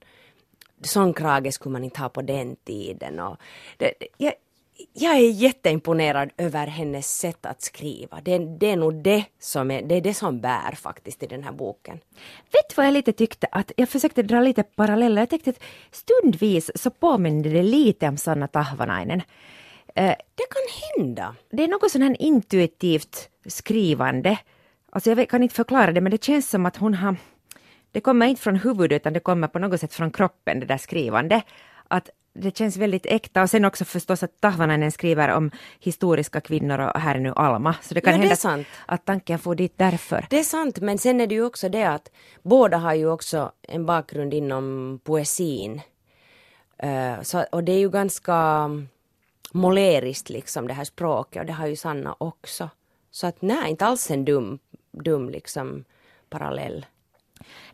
Sån 0.83 1.14
krage 1.14 1.55
skulle 1.55 1.73
man 1.73 1.85
inte 1.85 2.01
ha 2.01 2.09
på 2.09 2.23
den 2.23 2.57
tiden. 2.57 3.20
Och 3.20 3.37
det, 3.77 3.92
jag, 4.16 4.33
jag 4.93 5.16
är 5.16 5.31
jätteimponerad 5.31 6.31
över 6.37 6.66
hennes 6.66 7.19
sätt 7.19 7.47
att 7.47 7.62
skriva. 7.62 8.21
Det, 8.21 8.38
det 8.38 8.71
är 8.71 8.77
nog 8.77 9.03
det 9.03 9.25
som, 9.38 9.71
är, 9.71 9.83
det 9.83 9.95
är 9.95 10.01
det 10.01 10.14
som 10.14 10.40
bär 10.40 10.73
faktiskt 10.75 11.23
i 11.23 11.27
den 11.27 11.45
här 11.45 11.53
boken. 11.53 11.99
Vet 12.53 12.69
du 12.69 12.75
vad 12.77 12.87
jag 12.87 12.93
lite 12.93 13.12
tyckte 13.12 13.47
att 13.53 13.73
jag 13.77 13.88
försökte 13.88 14.23
dra 14.23 14.40
lite 14.40 14.62
paralleller. 14.62 15.23
Jag 15.23 15.31
tyckte 15.31 15.51
att 15.51 15.62
stundvis 15.90 16.71
så 16.75 16.90
påminner 16.90 17.51
det 17.51 17.62
lite 17.62 18.09
om 18.09 18.16
Sanna 18.16 18.49
Tahvanainen. 18.49 19.23
Eh, 19.95 20.14
det 20.35 20.47
kan 20.51 20.97
hända. 20.97 21.35
Det 21.51 21.64
är 21.64 21.69
något 21.69 21.90
sån 21.90 22.03
här 22.03 22.16
intuitivt 22.23 23.29
skrivande. 23.47 24.38
Alltså 24.93 25.11
jag 25.11 25.29
kan 25.29 25.43
inte 25.43 25.55
förklara 25.55 25.93
det 25.93 26.01
men 26.01 26.11
det 26.11 26.25
känns 26.25 26.51
som 26.51 26.66
att 26.66 26.77
hon 26.77 26.95
har 26.95 27.16
det 27.93 28.01
kommer 28.01 28.27
inte 28.27 28.43
från 28.43 28.57
huvudet 28.57 29.03
utan 29.03 29.12
det 29.12 29.21
kommer 29.21 29.49
på 29.49 29.59
något 29.59 29.81
sätt 29.81 29.95
från 29.95 30.11
kroppen 30.11 30.61
det 30.61 30.66
där 30.66 30.79
skrivande. 30.79 31.43
Att 31.88 32.11
det 32.33 32.57
känns 32.57 32.77
väldigt 32.77 33.07
äkta 33.07 33.43
och 33.43 33.51
sen 33.51 33.64
också 33.64 33.85
förstås 33.85 34.23
att 34.23 34.40
Tahvanainen 34.40 34.93
skriver 34.93 35.29
om 35.29 35.51
historiska 35.81 36.40
kvinnor 36.40 36.79
och 36.79 37.01
här 37.01 37.14
är 37.14 37.21
nu 37.21 37.33
Alma. 37.37 37.75
Så 37.83 37.95
det 37.95 38.01
kan 38.01 38.12
ja, 38.12 38.19
hända 38.19 38.35
det 38.35 38.40
sant. 38.40 38.66
att 38.87 39.05
tanken 39.05 39.38
får 39.38 39.55
dit 39.55 39.73
därför. 39.77 40.27
Det 40.31 40.38
är 40.38 40.45
sant, 40.45 40.81
men 40.81 40.99
sen 40.99 41.21
är 41.21 41.27
det 41.27 41.35
ju 41.35 41.45
också 41.45 41.69
det 41.69 41.85
att 41.85 42.11
båda 42.43 42.77
har 42.77 42.95
ju 42.95 43.11
också 43.11 43.53
en 43.62 43.87
bakgrund 43.87 44.35
inom 44.35 45.01
poesin. 45.05 45.81
Uh, 46.85 47.23
så, 47.23 47.45
och 47.53 47.64
det 47.64 47.73
är 47.73 47.79
ju 47.79 47.90
ganska 47.90 48.71
måleriskt 49.53 50.31
liksom 50.31 50.69
det 50.69 50.75
här 50.75 50.85
språket 50.85 51.40
och 51.40 51.47
det 51.47 51.53
har 51.53 51.66
ju 51.66 51.77
Sanna 51.77 52.16
också. 52.19 52.71
Så 53.11 53.27
att 53.27 53.43
nej, 53.43 53.71
inte 53.71 53.87
alls 53.87 54.11
en 54.11 54.25
dum, 54.25 54.59
dum 54.90 55.31
liksom 55.31 55.85
parallell. 56.29 56.87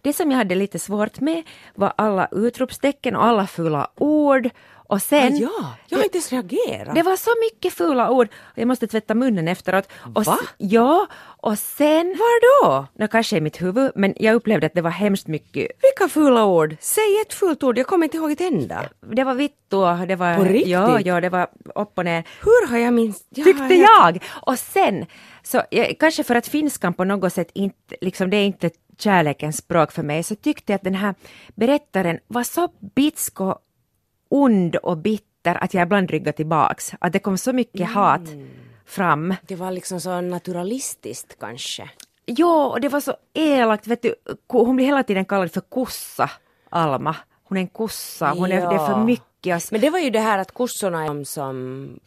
Det 0.02 0.12
som 0.12 0.30
jag 0.30 0.38
hade 0.38 0.54
lite 0.54 0.78
svårt 0.78 1.20
med 1.20 1.42
var 1.74 1.92
alla 1.96 2.28
utropstecken 2.32 3.16
och 3.16 3.24
alla 3.24 3.46
fula 3.46 3.90
ord. 3.96 4.50
Och 4.88 5.02
sen... 5.02 5.32
Ah, 5.34 5.36
ja, 5.36 5.76
jag 5.88 5.98
har 5.98 6.04
inte 6.04 6.16
ens 6.16 6.32
reagerat. 6.32 6.94
Det 6.94 7.02
var 7.02 7.16
så 7.16 7.30
mycket 7.40 7.72
fula 7.72 8.10
ord. 8.10 8.28
Jag 8.54 8.68
måste 8.68 8.86
tvätta 8.86 9.14
munnen 9.14 9.48
efteråt. 9.48 9.88
Och 10.14 10.24
Va? 10.24 10.38
Ja, 10.58 11.06
och 11.22 11.58
sen... 11.58 12.06
Var 12.06 12.64
då? 12.64 12.86
No, 12.98 13.08
kanske 13.08 13.36
i 13.36 13.40
mitt 13.40 13.62
huvud, 13.62 13.92
men 13.94 14.14
jag 14.16 14.34
upplevde 14.34 14.66
att 14.66 14.74
det 14.74 14.80
var 14.80 14.90
hemskt 14.90 15.26
mycket. 15.26 15.70
Vilka 15.82 16.08
fula 16.08 16.44
ord? 16.44 16.76
Säg 16.80 17.20
ett 17.20 17.34
fult 17.34 17.62
ord, 17.62 17.78
jag 17.78 17.86
kommer 17.86 18.04
inte 18.04 18.16
ihåg 18.16 18.32
ett 18.32 18.40
enda. 18.40 18.84
Det 19.12 19.24
var 19.24 19.34
vittu 19.34 19.76
och 19.76 20.06
det 20.06 20.16
var... 20.16 20.36
På 20.36 20.44
riktigt? 20.44 20.68
Ja, 20.68 21.00
ja, 21.00 21.20
det 21.20 21.28
var 21.28 21.48
upp 21.74 21.98
och 21.98 22.04
ner. 22.04 22.24
Hur 22.42 22.68
har 22.68 22.78
jag 22.78 22.94
minst... 22.94 23.34
Tyckte 23.34 23.74
jag! 23.74 24.24
Och 24.46 24.58
sen, 24.58 25.06
så 25.42 25.62
kanske 25.98 26.24
för 26.24 26.34
att 26.34 26.46
finskan 26.48 26.94
på 26.94 27.04
något 27.04 27.32
sätt 27.32 27.50
inte, 27.54 27.96
liksom 28.00 28.30
det 28.30 28.36
är 28.36 28.46
inte 28.46 28.70
kärlekens 28.98 29.56
språk 29.56 29.92
för 29.92 30.02
mig, 30.02 30.22
så 30.22 30.34
tyckte 30.34 30.72
jag 30.72 30.76
att 30.76 30.84
den 30.84 30.94
här 30.94 31.14
berättaren 31.54 32.18
var 32.26 32.42
så 32.42 32.68
bitsk 32.94 33.40
och 33.40 33.58
ond 34.28 34.76
och 34.76 34.98
bitter 34.98 35.64
att 35.64 35.74
jag 35.74 35.82
ibland 35.82 36.10
ryggade 36.10 36.36
tillbaks. 36.36 36.92
Att 36.98 37.12
det 37.12 37.18
kom 37.18 37.38
så 37.38 37.52
mycket 37.52 37.80
mm. 37.80 37.94
hat 37.94 38.28
fram. 38.86 39.34
Det 39.42 39.56
var 39.56 39.70
liksom 39.70 40.00
så 40.00 40.20
naturalistiskt 40.20 41.38
kanske. 41.40 41.90
Ja, 42.24 42.66
och 42.66 42.80
det 42.80 42.88
var 42.88 43.00
så 43.00 43.14
elakt. 43.34 43.86
Vet 43.86 44.02
du, 44.02 44.14
hon 44.48 44.76
blir 44.76 44.86
hela 44.86 45.02
tiden 45.02 45.24
kallad 45.24 45.52
för 45.52 45.60
kossa, 45.60 46.30
Alma. 46.70 47.16
Hon 47.44 47.58
är 47.58 47.62
en 47.62 47.68
kossa, 47.68 48.30
hon 48.30 48.52
är, 48.52 48.60
ja. 48.60 48.70
det 48.70 48.74
är 48.74 48.86
för 48.86 49.04
mycket 49.04 49.35
lyckas. 49.46 49.72
Men 49.72 49.80
det 49.80 49.90
var 49.90 49.98
ju 49.98 50.10
det 50.10 50.20
här 50.20 50.38
att 50.38 50.52
kossorna 50.52 51.04
är 51.04 51.24
som... 51.24 52.00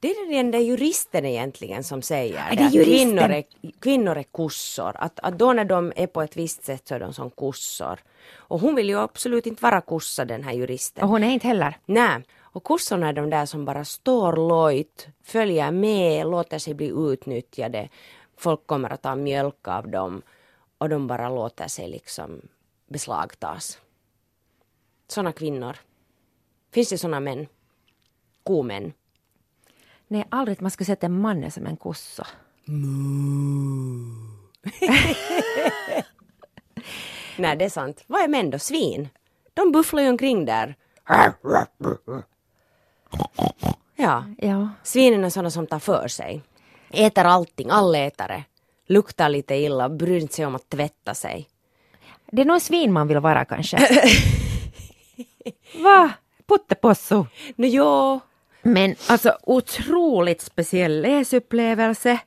Det 0.00 0.08
är 0.08 0.36
den 0.36 0.50
där 0.50 0.58
juristen 0.58 1.24
egentligen 1.24 1.84
som 1.84 2.02
säger 2.02 2.44
är 2.50 2.56
det. 2.56 2.66
Att 2.66 2.72
kvinnor, 2.72 3.30
är, 3.30 3.44
kvinnor 3.80 4.16
är 4.16 4.22
kossor. 4.22 4.92
Att, 4.94 5.20
att 5.20 5.38
då 5.38 5.52
när 5.52 5.64
de 5.64 5.92
är 5.96 6.06
på 6.06 6.22
ett 6.22 6.36
visst 6.36 6.64
sätt 6.64 6.88
så 6.88 6.94
är 6.94 7.00
de 7.00 7.12
som 7.12 7.30
kossor. 7.30 7.98
Och 8.48 8.60
hon 8.60 8.74
vill 8.74 8.88
ju 8.88 8.98
absolut 8.98 9.46
inte 9.46 9.62
vara 9.62 9.80
kossa 9.80 10.24
den 10.24 10.44
här 10.44 10.52
juristen. 10.52 11.04
Och 11.04 11.10
hon 11.10 11.24
är 11.24 11.30
inte 11.30 11.46
heller. 11.46 11.76
Nej. 11.86 12.22
Och 12.54 12.64
kossorna 12.64 13.08
är 13.08 13.12
de 13.12 13.30
där 13.30 13.46
som 13.46 13.64
bara 13.64 13.84
står 13.84 14.48
lojt, 14.48 15.08
följer 15.24 15.70
med, 15.70 16.26
låter 16.26 16.58
sig 16.58 16.74
bli 16.74 16.92
utnyttjade. 17.12 17.88
Folk 18.36 18.66
kommer 18.66 18.92
att 18.92 19.02
ta 19.02 19.14
mjölk 19.14 19.68
av 19.68 19.88
dem 19.88 20.22
och 20.78 20.88
de 20.88 21.06
bara 21.06 21.28
låter 21.28 21.68
sig 21.68 21.88
liksom 21.88 22.40
beslagtas. 22.88 23.78
Såna 25.08 25.32
kvinnor. 25.32 25.76
Finns 26.74 26.88
det 26.88 27.20
män? 27.20 27.46
Komän? 28.42 28.92
Nej, 30.08 30.24
aldrig 30.28 30.62
man 30.62 30.70
ska 30.70 30.84
sätta 30.84 31.06
en 31.06 31.20
man 31.20 31.50
som 31.50 31.66
en 31.66 31.76
kossa. 31.76 32.26
Nej, 37.36 37.56
det 37.56 37.64
är 37.64 37.68
sant. 37.68 38.04
Vad 38.06 38.22
är 38.22 38.28
män 38.28 38.50
då? 38.50 38.58
Svin? 38.58 39.08
De 39.54 39.72
bufflar 39.72 40.02
ju 40.02 40.08
omkring 40.08 40.44
där. 40.44 40.76
Ja. 43.96 44.24
ja. 44.38 44.68
Svinen 44.82 45.24
är 45.24 45.30
sådana 45.30 45.50
som 45.50 45.66
tar 45.66 45.78
för 45.78 46.08
sig. 46.08 46.42
Äter 46.90 47.24
allting, 47.24 47.70
allätare. 47.70 48.44
Luktar 48.86 49.28
lite 49.28 49.54
illa, 49.54 49.88
bryr 49.88 50.28
sig 50.28 50.46
om 50.46 50.54
att 50.54 50.68
tvätta 50.68 51.14
sig. 51.14 51.48
Det 52.26 52.42
är 52.42 52.46
nog 52.46 52.62
svin 52.62 52.92
man 52.92 53.08
vill 53.08 53.18
vara 53.18 53.44
kanske. 53.44 53.78
Va? 55.82 56.12
Puttepossu. 56.48 57.14
No, 57.56 57.66
ja. 57.66 58.20
Men 58.62 58.94
alltså 59.08 59.38
otroligt 59.42 60.40
speciell 60.42 61.00
läsupplevelse. 61.02 62.18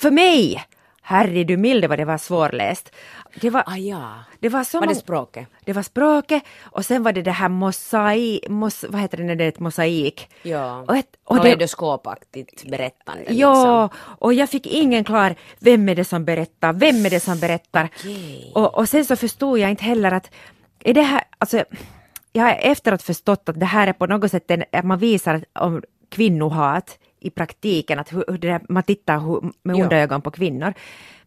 För 0.00 0.10
mig 0.10 0.64
Herre 1.04 1.44
du 1.44 1.56
milde 1.56 1.88
vad 1.88 1.98
det 1.98 2.04
var 2.04 2.18
svårläst. 2.18 2.92
Det 3.40 3.50
var, 3.50 3.62
Ah, 3.66 3.76
ja. 3.76 4.14
det 4.40 4.48
var 4.48 4.64
som 4.64 4.80
Var 4.80 4.86
det 4.86 4.94
språket? 4.94 5.46
det 5.64 5.72
var 5.72 5.82
språket 5.82 6.42
och 6.62 6.84
sen 6.86 7.02
var 7.02 7.12
det 7.12 7.22
det 7.22 7.30
här 7.30 7.48
mosaik, 7.48 8.48
mos, 8.48 8.84
vad 8.88 9.00
heter 9.00 9.16
det 9.16 9.24
när 9.24 9.34
det 9.36 9.44
är 9.44 9.48
ett 9.48 9.58
mosaik? 9.60 10.28
Ja. 10.42 10.84
Och, 10.88 10.96
ett, 10.96 11.06
och 11.24 11.36
Kaleidoskopaktigt 11.36 12.64
berättande. 12.70 13.24
ja, 13.34 13.88
och 14.18 14.34
jag 14.34 14.50
fick 14.50 14.66
ingen 14.66 15.04
klar, 15.04 15.34
vem 15.58 15.88
är 15.88 15.94
det 15.94 16.04
som 16.04 16.24
berättar, 16.24 16.72
vem 16.72 17.06
är 17.06 17.10
det 17.10 17.20
som 17.20 17.38
berättar? 17.40 17.88
Okej. 17.98 18.52
Och, 18.54 18.74
och 18.78 18.88
sen 18.88 19.04
så 19.04 19.16
förstod 19.16 19.58
jag 19.58 19.70
inte 19.70 19.84
heller 19.84 20.12
att, 20.12 20.30
är 20.84 20.94
det 20.94 21.02
här, 21.02 21.22
alltså, 21.38 21.64
jag 22.32 22.42
har 22.42 22.58
efteråt 22.60 23.02
förstått 23.02 23.48
att 23.48 23.60
det 23.60 23.66
här 23.66 23.86
är 23.86 23.92
på 23.92 24.06
något 24.06 24.30
sätt 24.30 24.50
en, 24.50 24.64
att 24.72 24.84
man 24.84 24.98
visar 24.98 25.44
om 25.52 25.82
kvinnohat 26.08 26.98
i 27.20 27.30
praktiken, 27.30 27.98
att 27.98 28.12
hur, 28.12 28.24
hur 28.28 28.38
där, 28.38 28.60
man 28.68 28.82
tittar 28.82 29.18
hur, 29.20 29.40
med 29.62 29.76
Ja. 29.76 29.84
onda 29.84 29.96
ögon 29.96 30.22
på 30.22 30.30
kvinnor. 30.30 30.74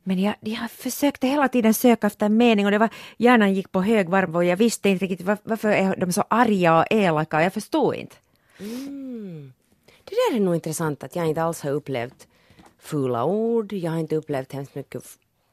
Men 0.03 0.19
jag, 0.19 0.35
jag 0.39 0.71
försökte 0.71 1.27
hela 1.27 1.47
tiden 1.47 1.73
söka 1.73 2.07
efter 2.07 2.25
en 2.25 2.37
mening 2.37 2.65
och 2.65 2.71
det 2.71 2.77
var, 2.77 2.89
hjärnan 3.17 3.53
gick 3.53 3.71
på 3.71 3.81
högvarv 3.81 4.35
och 4.35 4.45
jag 4.45 4.57
visste 4.57 4.89
inte 4.89 5.05
riktigt 5.05 5.27
var, 5.27 5.37
varför 5.43 5.69
är 5.69 5.95
de 5.95 6.13
så 6.13 6.23
arga 6.27 6.79
och 6.79 6.85
elaka, 6.89 7.43
jag 7.43 7.53
förstod 7.53 7.95
inte. 7.95 8.15
Det 10.03 10.15
där 10.15 10.35
är 10.35 10.39
nog 10.39 10.55
intressant 10.55 11.03
att 11.03 11.15
jag 11.15 11.27
inte 11.27 11.43
alls 11.43 11.61
har 11.61 11.71
upplevt 11.71 12.27
fula 12.79 13.25
ord. 13.25 13.73
Jag 13.73 13.91
har 13.91 13.99
inte 13.99 14.15
upplevt 14.15 14.51
hemskt 14.53 14.75
mycket 14.75 15.03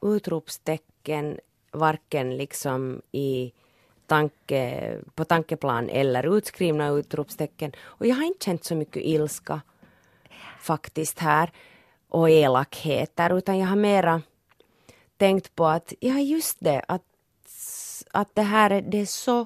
utropstecken, 0.01 1.37
varken 1.71 2.37
liksom 2.37 3.01
i 3.11 3.51
tanke, 4.07 4.97
på 5.15 5.25
tankeplan 5.25 5.89
eller 5.89 6.37
utskrivna 6.37 6.89
utropstecken. 6.89 7.71
Och 7.81 8.05
jag 8.05 8.15
har 8.15 8.23
inte 8.23 8.45
känt 8.45 8.63
så 8.63 8.75
mycket 8.75 9.03
ilska 9.05 9.61
faktiskt 10.59 11.19
här 11.19 11.51
och 12.09 12.29
elakheter 12.29 13.37
utan 13.37 13.59
jag 13.59 13.67
har 13.67 13.75
mera 13.75 14.21
tänkt 15.17 15.55
på 15.55 15.65
att, 15.65 15.93
ja 15.99 16.19
just 16.19 16.57
det, 16.59 16.81
att, 16.87 17.03
att 18.11 18.35
det 18.35 18.41
här 18.41 18.69
är, 18.69 18.81
det 18.81 19.01
är 19.01 19.05
så 19.05 19.45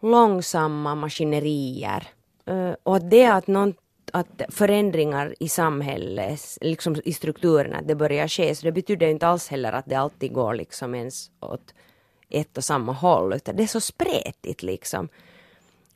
långsamma 0.00 0.94
maskinerier. 0.94 2.08
Eh, 2.46 2.74
och 2.82 2.96
att 2.96 3.10
det 3.10 3.26
att, 3.26 3.46
någon, 3.46 3.74
att 4.12 4.42
förändringar 4.48 5.34
i 5.40 5.48
samhället, 5.48 6.58
liksom 6.60 6.96
i 7.04 7.12
strukturerna, 7.12 7.82
det 7.82 7.94
börjar 7.94 8.28
ske. 8.28 8.54
Så 8.54 8.66
det 8.66 8.72
betyder 8.72 9.06
inte 9.06 9.26
alls 9.26 9.48
heller 9.48 9.72
att 9.72 9.86
det 9.86 9.94
alltid 9.94 10.32
går 10.32 10.54
liksom 10.54 10.94
ens 10.94 11.30
åt 11.40 11.74
ett 12.28 12.56
och 12.56 12.64
samma 12.64 12.92
håll, 12.92 13.32
utan 13.32 13.56
det 13.56 13.62
är 13.62 13.66
så 13.66 13.80
spretigt 13.80 14.62
liksom. 14.62 15.08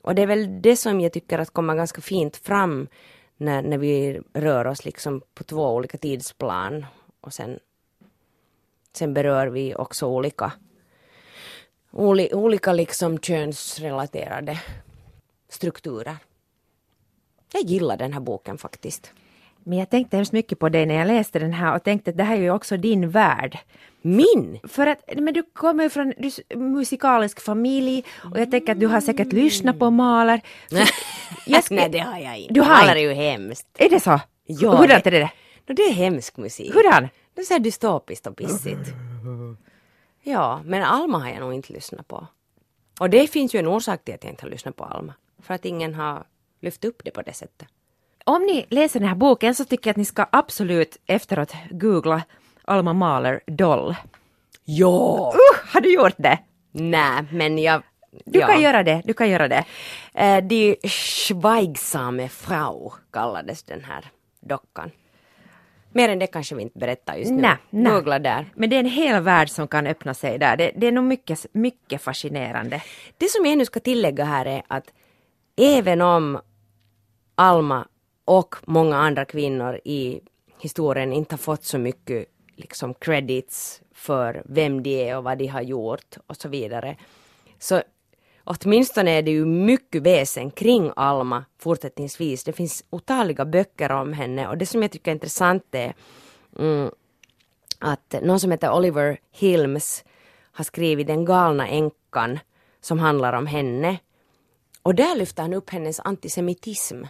Och 0.02 0.14
det 0.14 0.22
är 0.22 0.26
väl 0.26 0.62
det 0.62 0.76
som 0.76 1.00
jag 1.00 1.12
tycker 1.12 1.38
att 1.38 1.50
kommer 1.50 1.74
ganska 1.74 2.00
fint 2.00 2.36
fram 2.36 2.88
när, 3.36 3.62
när 3.62 3.78
vi 3.78 4.20
rör 4.32 4.66
oss 4.66 4.84
liksom 4.84 5.22
på 5.34 5.44
två 5.44 5.74
olika 5.74 5.98
tidsplan 5.98 6.86
och 7.20 7.34
sen, 7.34 7.58
sen 8.92 9.14
berör 9.14 9.46
vi 9.46 9.74
också 9.74 10.06
olika, 10.06 10.52
oli, 11.90 12.34
olika 12.34 12.72
liksom 12.72 13.18
könsrelaterade 13.18 14.60
strukturer. 15.48 16.16
Jag 17.52 17.62
gillar 17.62 17.96
den 17.96 18.12
här 18.12 18.20
boken 18.20 18.58
faktiskt. 18.58 19.12
Men 19.64 19.78
jag 19.78 19.90
tänkte 19.90 20.16
hemskt 20.16 20.32
mycket 20.32 20.58
på 20.58 20.68
det 20.68 20.86
när 20.86 20.94
jag 20.94 21.06
läste 21.06 21.38
den 21.38 21.52
här 21.52 21.76
och 21.76 21.82
tänkte 21.82 22.10
att 22.10 22.16
det 22.16 22.24
här 22.24 22.36
är 22.36 22.40
ju 22.40 22.50
också 22.50 22.76
din 22.76 23.10
värld. 23.10 23.58
Min! 24.02 24.58
För 24.68 24.86
att 24.86 24.98
men 25.16 25.34
du 25.34 25.42
kommer 25.42 25.84
ju 25.84 25.90
från 25.90 26.12
du, 26.18 26.56
musikalisk 26.56 27.40
familj 27.40 28.04
och 28.32 28.40
jag 28.40 28.50
tänker 28.50 28.72
att 28.72 28.80
du 28.80 28.86
har 28.86 29.00
säkert 29.00 29.32
lyssnat 29.32 29.78
på 29.78 29.90
Mahler. 29.90 30.40
Nej, 31.70 31.88
det 31.90 31.98
har 31.98 32.18
jag 32.18 32.38
inte. 32.38 32.54
Du 32.54 32.60
har 32.60 32.68
Mahler 32.68 32.96
är 32.96 33.00
ju 33.00 33.12
hemskt. 33.12 33.66
Är 33.78 33.90
det 33.90 34.00
så? 34.00 34.20
Ja, 34.46 34.76
Hurdant 34.76 35.06
är 35.06 35.10
det? 35.10 35.30
No, 35.66 35.74
det 35.74 35.82
är 35.82 35.92
hemsk 35.92 36.36
musik. 36.36 36.74
Hurdan? 36.74 37.08
Det 37.34 37.40
är 37.40 37.44
så 37.44 37.54
här 37.54 37.60
dystopiskt 37.60 38.26
och 38.26 38.36
pissigt. 38.36 38.88
Ja, 40.22 40.60
men 40.64 40.82
Alma 40.82 41.18
har 41.18 41.28
jag 41.28 41.40
nog 41.40 41.54
inte 41.54 41.72
lyssnat 41.72 42.08
på. 42.08 42.26
Och 43.00 43.10
det 43.10 43.26
finns 43.26 43.54
ju 43.54 43.58
en 43.58 43.66
orsak 43.66 44.04
till 44.04 44.14
att 44.14 44.24
jag 44.24 44.32
inte 44.32 44.44
har 44.44 44.50
lyssnat 44.50 44.76
på 44.76 44.84
Alma. 44.84 45.14
För 45.42 45.54
att 45.54 45.64
ingen 45.64 45.94
har 45.94 46.24
lyft 46.60 46.84
upp 46.84 47.04
det 47.04 47.10
på 47.10 47.22
det 47.22 47.32
sättet. 47.32 47.68
Om 48.24 48.42
ni 48.42 48.66
läser 48.70 49.00
den 49.00 49.08
här 49.08 49.16
boken 49.16 49.54
så 49.54 49.64
tycker 49.64 49.88
jag 49.88 49.92
att 49.92 49.96
ni 49.96 50.04
ska 50.04 50.26
absolut 50.32 50.96
efteråt 51.06 51.52
googla 51.70 52.22
Alma 52.64 52.92
Mahler 52.92 53.40
Doll. 53.46 53.94
Ja! 54.64 55.32
Uh, 55.34 55.72
har 55.72 55.80
du 55.80 55.94
gjort 55.94 56.14
det? 56.16 56.38
Nej, 56.72 57.24
men 57.32 57.58
jag... 57.58 57.82
Du 58.24 58.38
ja. 58.38 58.46
kan 58.46 58.60
göra 58.60 58.82
det, 58.82 59.02
du 59.04 59.14
kan 59.14 59.30
göra 59.30 59.48
det. 59.48 59.64
Eh, 60.14 60.44
Die 60.44 60.76
Schweigsame 60.88 62.28
Frau 62.28 62.92
kallades 63.12 63.62
den 63.62 63.84
här 63.84 64.04
dockan. 64.40 64.90
Mer 65.92 66.08
än 66.08 66.18
det 66.18 66.26
kanske 66.26 66.54
vi 66.54 66.62
inte 66.62 66.78
berättar 66.78 67.16
just 67.16 67.30
nu. 67.30 67.56
Nej. 67.70 67.92
Googla 67.92 68.18
där. 68.18 68.46
Men 68.54 68.70
det 68.70 68.76
är 68.76 68.80
en 68.80 68.86
hel 68.86 69.22
värld 69.22 69.50
som 69.50 69.68
kan 69.68 69.86
öppna 69.86 70.14
sig 70.14 70.38
där. 70.38 70.56
Det, 70.56 70.72
det 70.76 70.86
är 70.86 70.92
nog 70.92 71.04
mycket, 71.04 71.46
mycket 71.52 72.02
fascinerande. 72.02 72.82
Det 73.18 73.30
som 73.30 73.46
jag 73.46 73.58
nu 73.58 73.64
ska 73.64 73.80
tillägga 73.80 74.24
här 74.24 74.46
är 74.46 74.62
att 74.68 74.84
även 75.56 76.00
om 76.00 76.40
Alma 77.34 77.86
och 78.24 78.54
många 78.66 78.96
andra 78.96 79.24
kvinnor 79.24 79.80
i 79.84 80.20
historien 80.58 81.12
inte 81.12 81.32
har 81.32 81.38
fått 81.38 81.64
så 81.64 81.78
mycket 81.78 82.28
liksom 82.56 82.94
credits 82.94 83.82
för 83.92 84.42
vem 84.44 84.82
de 84.82 85.10
är 85.10 85.16
och 85.16 85.24
vad 85.24 85.38
de 85.38 85.46
har 85.46 85.62
gjort 85.62 86.16
och 86.26 86.36
så 86.36 86.48
vidare. 86.48 86.96
Så 87.58 87.82
åtminstone 88.44 89.10
är 89.10 89.22
det 89.22 89.30
ju 89.30 89.44
mycket 89.44 90.02
väsen 90.02 90.50
kring 90.50 90.92
Alma 90.96 91.44
fortsättningsvis. 91.58 92.44
Det 92.44 92.52
finns 92.52 92.84
otaliga 92.90 93.44
böcker 93.44 93.92
om 93.92 94.12
henne 94.12 94.48
och 94.48 94.58
det 94.58 94.66
som 94.66 94.82
jag 94.82 94.90
tycker 94.90 95.10
är 95.10 95.14
intressant 95.14 95.64
är 95.70 95.94
mm, 96.58 96.90
att 97.78 98.14
någon 98.22 98.40
som 98.40 98.50
heter 98.50 98.72
Oliver 98.72 99.20
Hilms 99.30 100.04
har 100.52 100.64
skrivit 100.64 101.06
Den 101.06 101.24
galna 101.24 101.68
änkan 101.68 102.38
som 102.80 102.98
handlar 102.98 103.32
om 103.32 103.46
henne. 103.46 103.98
Och 104.82 104.94
där 104.94 105.16
lyfter 105.16 105.42
han 105.42 105.54
upp 105.54 105.70
hennes 105.70 106.00
antisemitism. 106.00 107.04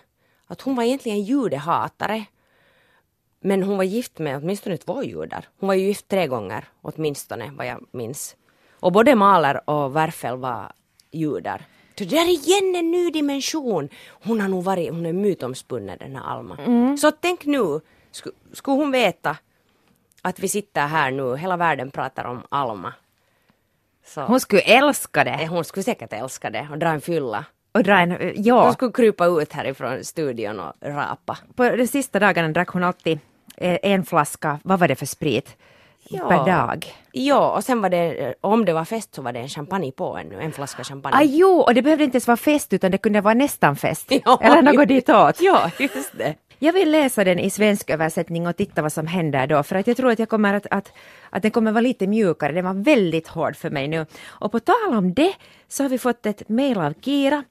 Att 0.53 0.61
hon 0.61 0.75
var 0.77 0.83
egentligen 0.85 1.23
judehatare. 1.23 2.25
Men 3.41 3.63
hon 3.63 3.77
var 3.77 3.85
gift 3.85 4.19
med 4.19 4.37
åtminstone 4.37 4.77
två 4.77 5.03
judar. 5.03 5.49
Hon 5.61 5.67
var 5.67 5.75
ju 5.75 5.87
gift 5.87 6.09
tre 6.09 6.27
gånger 6.27 6.65
åtminstone 6.83 7.51
vad 7.57 7.67
jag 7.67 7.87
minns. 7.91 8.37
Och 8.81 8.93
både 8.93 9.15
Mahler 9.15 9.71
och 9.71 9.97
Werfel 9.97 10.37
var 10.37 10.73
judar. 11.11 11.59
Så 11.99 12.05
det 12.05 12.11
där 12.11 12.25
är 12.25 12.29
igen 12.29 12.75
en 12.77 12.91
ny 12.91 13.11
dimension. 13.11 13.89
Hon 14.09 14.41
har 14.41 14.49
nog 14.49 14.65
varit, 14.65 14.91
hon 14.91 15.07
är 15.07 15.13
mytomspunnen 15.13 15.99
den 15.99 16.17
här 16.17 16.23
Alma. 16.25 16.57
Så 16.97 17.11
tänk 17.11 17.45
nu, 17.45 17.81
sku, 18.11 18.31
skulle 18.53 18.77
hon 18.77 18.91
veta 18.91 19.37
att 20.23 20.39
vi 20.41 20.49
sitter 20.49 20.87
här 20.87 21.11
nu, 21.11 21.37
hela 21.37 21.57
världen 21.57 21.91
pratar 21.91 22.25
om 22.25 22.43
Alma. 22.49 22.93
Så 24.05 24.21
Hon 24.21 24.41
skulle 24.41 24.63
älska 24.63 25.25
det. 25.25 25.47
hon 25.47 25.65
skulle 25.65 25.85
säkert 25.85 26.13
älska 26.13 26.51
det 26.51 26.69
och 26.71 26.79
dra 26.79 26.89
en 26.89 27.01
fylla. 27.01 27.45
Och 27.73 27.83
dra 27.83 27.99
en, 27.99 28.11
Hon 28.11 28.33
ja, 28.37 28.73
skulle 28.73 28.93
krypa 28.93 29.27
ut 29.27 29.53
härifrån 29.53 30.05
studion 30.05 30.61
och 30.61 30.73
rapa. 30.83 31.39
på 31.55 31.71
de 31.77 31.87
sista 31.87 32.19
dagarna 32.19 32.49
drack 32.49 32.69
hon 32.69 32.85
alltid 32.85 33.19
eh, 33.57 33.79
en 33.83 34.05
flaska, 34.05 34.59
vad 34.63 34.79
var 34.79 34.89
det 34.89 34.95
för 34.95 35.07
sprit? 35.07 35.57
Ja. 36.09 36.29
Per 36.29 36.47
dag. 36.47 36.95
Ja, 37.13 37.57
och 37.57 37.65
sen 37.65 37.83
var 37.83 37.91
det, 37.91 38.35
om 38.41 38.65
det 38.65 38.73
var 38.73 38.85
fest 38.85 39.15
så 39.15 39.23
var 39.23 39.33
det 39.33 39.39
en 39.41 39.49
champagne 39.49 39.93
på 39.93 40.17
ännu, 40.17 40.41
en 40.41 40.53
flaska 40.53 40.85
champagne. 40.85 41.17
Ah, 41.17 41.23
jo, 41.23 41.61
och 41.61 41.75
det 41.75 41.83
behövde 41.83 42.05
inte 42.05 42.17
ens 42.17 42.27
vara 42.27 42.37
fest 42.37 42.73
utan 42.73 42.91
det 42.91 42.99
kunde 42.99 43.21
vara 43.21 43.35
nästan 43.35 43.77
fest. 43.77 44.13
Ja, 44.25 44.39
Eller 44.43 44.63
något 44.63 44.89
ditåt. 44.89 45.41
Ja, 45.41 45.71
just 45.79 46.19
det. 46.19 46.35
Jag 46.59 46.73
vill 46.73 46.91
läsa 46.91 47.25
den 47.25 47.39
i 47.39 47.51
svensk 47.51 47.91
översättning 47.91 48.47
och 48.47 48.57
titta 48.57 48.83
vad 48.83 48.93
som 48.93 49.07
händer 49.07 49.47
då, 49.47 49.63
för 49.63 49.77
att 49.77 49.87
jag 49.87 49.97
tror 49.97 50.11
att 50.11 50.19
jag 50.19 50.29
kommer 50.29 50.55
att, 50.55 50.67
att, 50.71 50.93
att 51.31 51.43
den 51.43 51.51
kommer 51.51 51.73
vara 51.73 51.81
lite 51.81 52.07
mjukare. 52.07 52.53
Den 52.53 52.65
var 52.65 52.75
väldigt 52.85 53.29
hård 53.29 53.57
för 53.57 53.71
mig 53.71 53.89
nu. 53.89 54.07
Och 54.27 54.53
på 54.53 54.61
tal 54.61 54.97
om 54.97 55.15
det 55.15 55.35
så 55.69 55.85
har 55.85 55.89
vi 55.89 55.99
fått 55.99 56.27
ett 56.27 56.49
mejl 56.49 56.79
av 56.79 56.95
Kira. 57.01 57.45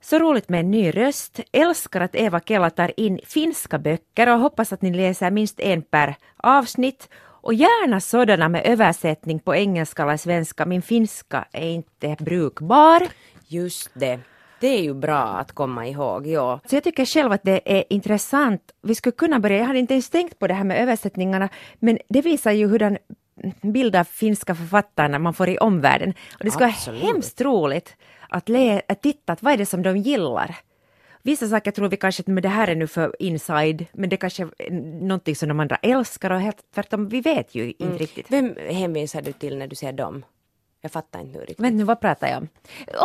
Så 0.00 0.18
roligt 0.18 0.48
med 0.48 0.60
en 0.60 0.70
ny 0.70 0.90
röst. 0.90 1.40
Älskar 1.52 2.00
att 2.00 2.14
Eva 2.14 2.40
Kela 2.40 2.70
tar 2.70 3.00
in 3.00 3.20
finska 3.24 3.78
böcker 3.78 4.28
och 4.28 4.40
hoppas 4.40 4.72
att 4.72 4.82
ni 4.82 4.92
läser 4.92 5.30
minst 5.30 5.60
en 5.60 5.82
per 5.82 6.16
avsnitt. 6.36 7.08
Och 7.42 7.54
gärna 7.54 8.00
sådana 8.00 8.48
med 8.48 8.66
översättning 8.66 9.38
på 9.38 9.54
engelska 9.54 10.02
eller 10.02 10.16
svenska. 10.16 10.66
Min 10.66 10.82
finska 10.82 11.44
är 11.52 11.68
inte 11.68 12.16
brukbar. 12.20 13.08
Just 13.46 13.90
det. 13.94 14.20
Det 14.60 14.66
är 14.66 14.82
ju 14.82 14.94
bra 14.94 15.22
att 15.22 15.52
komma 15.52 15.86
ihåg, 15.86 16.26
ja. 16.26 16.60
Så 16.66 16.76
jag 16.76 16.84
tycker 16.84 17.04
själv 17.04 17.32
att 17.32 17.42
det 17.42 17.78
är 17.78 17.84
intressant. 17.90 18.62
Vi 18.82 18.94
skulle 18.94 19.12
kunna 19.12 19.40
börja, 19.40 19.58
jag 19.58 19.64
hade 19.64 19.78
inte 19.78 19.94
ens 19.94 20.10
tänkt 20.10 20.38
på 20.38 20.46
det 20.46 20.54
här 20.54 20.64
med 20.64 20.82
översättningarna, 20.82 21.48
men 21.78 21.98
det 22.08 22.20
visar 22.20 22.52
ju 22.52 22.66
hurdan 22.66 22.98
bild 23.62 23.96
av 23.96 24.04
finska 24.04 24.54
författarna 24.54 25.18
man 25.18 25.34
får 25.34 25.48
i 25.48 25.58
omvärlden. 25.58 26.14
Och 26.38 26.44
det 26.44 26.50
skulle 26.50 26.68
Absolut. 26.68 27.02
vara 27.02 27.12
hemskt 27.12 27.40
roligt 27.40 27.96
att, 28.28 28.48
le, 28.48 28.82
att 28.88 29.02
titta, 29.02 29.32
att 29.32 29.42
vad 29.42 29.52
är 29.52 29.56
det 29.56 29.66
som 29.66 29.82
de 29.82 29.96
gillar? 29.96 30.56
Vissa 31.22 31.48
saker 31.48 31.70
tror 31.70 31.88
vi 31.88 31.96
kanske 31.96 32.22
att 32.22 32.26
men 32.26 32.42
det 32.42 32.48
här 32.48 32.68
är 32.68 32.74
nu 32.74 32.86
för 32.86 33.16
inside, 33.18 33.86
men 33.92 34.08
det 34.08 34.16
kanske 34.16 34.42
är 34.42 34.70
någonting 35.02 35.36
som 35.36 35.48
de 35.48 35.60
andra 35.60 35.76
älskar 35.76 36.30
och 36.30 36.40
helt 36.40 36.58
tvärtom, 36.74 37.08
vi 37.08 37.20
vet 37.20 37.54
ju 37.54 37.72
inte 37.78 37.98
riktigt. 37.98 38.26
Vem 38.28 38.56
hänvisar 38.70 39.22
du 39.22 39.32
till 39.32 39.56
när 39.58 39.66
du 39.66 39.76
säger 39.76 39.92
dem? 39.92 40.24
Jag 40.82 40.92
fattar 40.92 41.20
inte 41.20 41.32
nu 41.32 41.40
riktigt. 41.40 41.58
Men 41.58 41.76
nu, 41.76 41.84
vad 41.84 42.00
pratar 42.00 42.28
jag 42.28 42.36
om? 42.38 42.48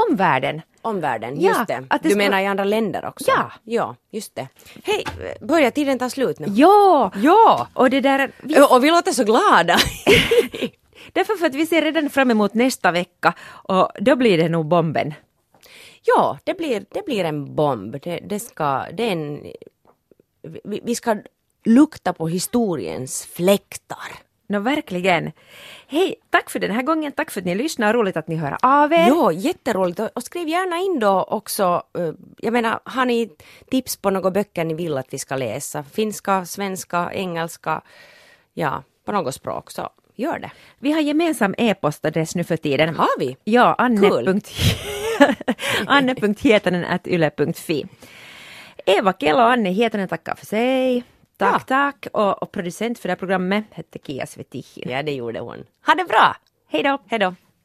Om 0.09 0.15
världen. 0.15 0.61
Omvärlden, 0.81 1.41
Ja, 1.41 1.49
just 1.49 1.67
det. 1.67 1.83
det 2.03 2.09
du 2.09 2.15
menar 2.15 2.39
i 2.41 2.45
andra 2.45 2.63
länder 2.63 3.05
också? 3.05 3.25
Ja. 3.31 3.51
Ja, 3.63 3.95
just 4.11 4.35
det. 4.35 4.47
Hej, 4.83 5.03
börjar 5.41 5.71
tiden 5.71 5.99
ta 5.99 6.09
slut 6.09 6.39
nu? 6.39 6.47
Ja! 6.49 7.11
Ja! 7.15 7.67
Och 7.73 7.89
det 7.89 8.01
där, 8.01 8.31
vi, 8.41 8.55
Och 8.69 8.83
vi 8.83 8.89
låter 8.89 9.11
så 9.11 9.23
glada. 9.23 9.77
därför 11.13 11.37
för 11.37 11.45
att 11.45 11.55
vi 11.55 11.65
ser 11.65 11.81
redan 11.81 12.09
fram 12.09 12.31
emot 12.31 12.53
nästa 12.53 12.91
vecka 12.91 13.33
och 13.47 13.89
då 13.99 14.15
blir 14.15 14.37
det 14.37 14.49
nog 14.49 14.65
bomben. 14.65 15.13
ja, 16.03 16.37
det 16.43 16.53
blir, 16.53 16.85
det 16.91 17.05
blir 17.05 17.23
en 17.25 17.55
bomb. 17.55 17.95
Det, 18.01 18.19
det 18.25 18.39
ska, 18.39 18.85
det 18.93 19.03
är 19.03 19.11
en, 19.11 19.51
vi, 20.63 20.81
vi 20.83 20.95
ska 20.95 21.17
lukta 21.65 22.13
på 22.13 22.27
historiens 22.27 23.25
fläktar. 23.25 24.24
Nå 24.47 24.59
verkligen. 24.59 25.31
Hej, 25.87 26.15
tack 26.29 26.49
för 26.49 26.59
den 26.59 26.71
här 26.71 26.81
gången, 26.81 27.11
tack 27.11 27.31
för 27.31 27.41
att 27.41 27.45
ni 27.45 27.55
lyssnar, 27.55 27.93
roligt 27.93 28.17
att 28.17 28.27
ni 28.27 28.35
hör 28.35 28.57
av 28.61 28.93
er. 28.93 29.07
Ja, 29.07 29.31
jätteroligt. 29.31 29.99
Och 29.99 30.23
skriv 30.23 30.47
gärna 30.47 30.77
in 30.77 30.99
då 30.99 31.23
också, 31.23 31.83
eh, 31.97 32.11
jag 32.37 32.53
menar, 32.53 32.79
har 32.83 33.05
ni 33.05 33.29
tips 33.71 33.97
på 33.97 34.09
några 34.09 34.31
böcker 34.31 34.63
ni 34.63 34.73
vill 34.73 34.97
att 34.97 35.13
vi 35.13 35.19
ska 35.19 35.35
läsa? 35.35 35.83
Finska, 35.83 36.45
svenska, 36.45 37.11
engelska, 37.13 37.81
ja, 38.53 38.83
på 39.05 39.11
något 39.11 39.35
språk, 39.35 39.71
så 39.71 39.89
gör 40.15 40.39
det. 40.39 40.51
Vi 40.79 40.91
har 40.91 41.01
gemensam 41.01 41.55
e-postadress 41.57 42.35
nu 42.35 42.43
för 42.43 42.57
tiden. 42.57 42.95
Har 42.95 43.19
vi? 43.19 43.37
Ja, 43.43 43.75
anne. 43.77 44.09
Cool. 44.09 44.27
anne.hietanen.yle.fi. 45.87 47.85
Eva 48.85 49.13
Kelo 49.13 49.37
och 49.37 49.51
Anne 49.51 49.69
Hietanen 49.69 50.07
tackar 50.07 50.35
för 50.35 50.45
sig. 50.45 51.03
Tack, 51.37 51.53
Ja. 51.53 51.59
tack. 51.59 52.07
Och, 52.13 52.43
och 52.43 52.51
producent 52.51 52.99
för 52.99 53.07
det 53.07 53.11
här 53.11 53.17
programmet 53.19 53.65
hette 53.71 53.99
Kia 54.05 54.25
Svetihin. 54.25 54.89
Ja, 54.89 55.03
det 55.03 55.11
gjorde 55.11 55.39
hon. 55.39 55.63
Ha 55.85 55.95
det 55.95 56.05
bra! 56.05 56.35
Hej 56.69 56.83
då! 56.83 56.97
Hej 57.07 57.19
då! 57.19 57.35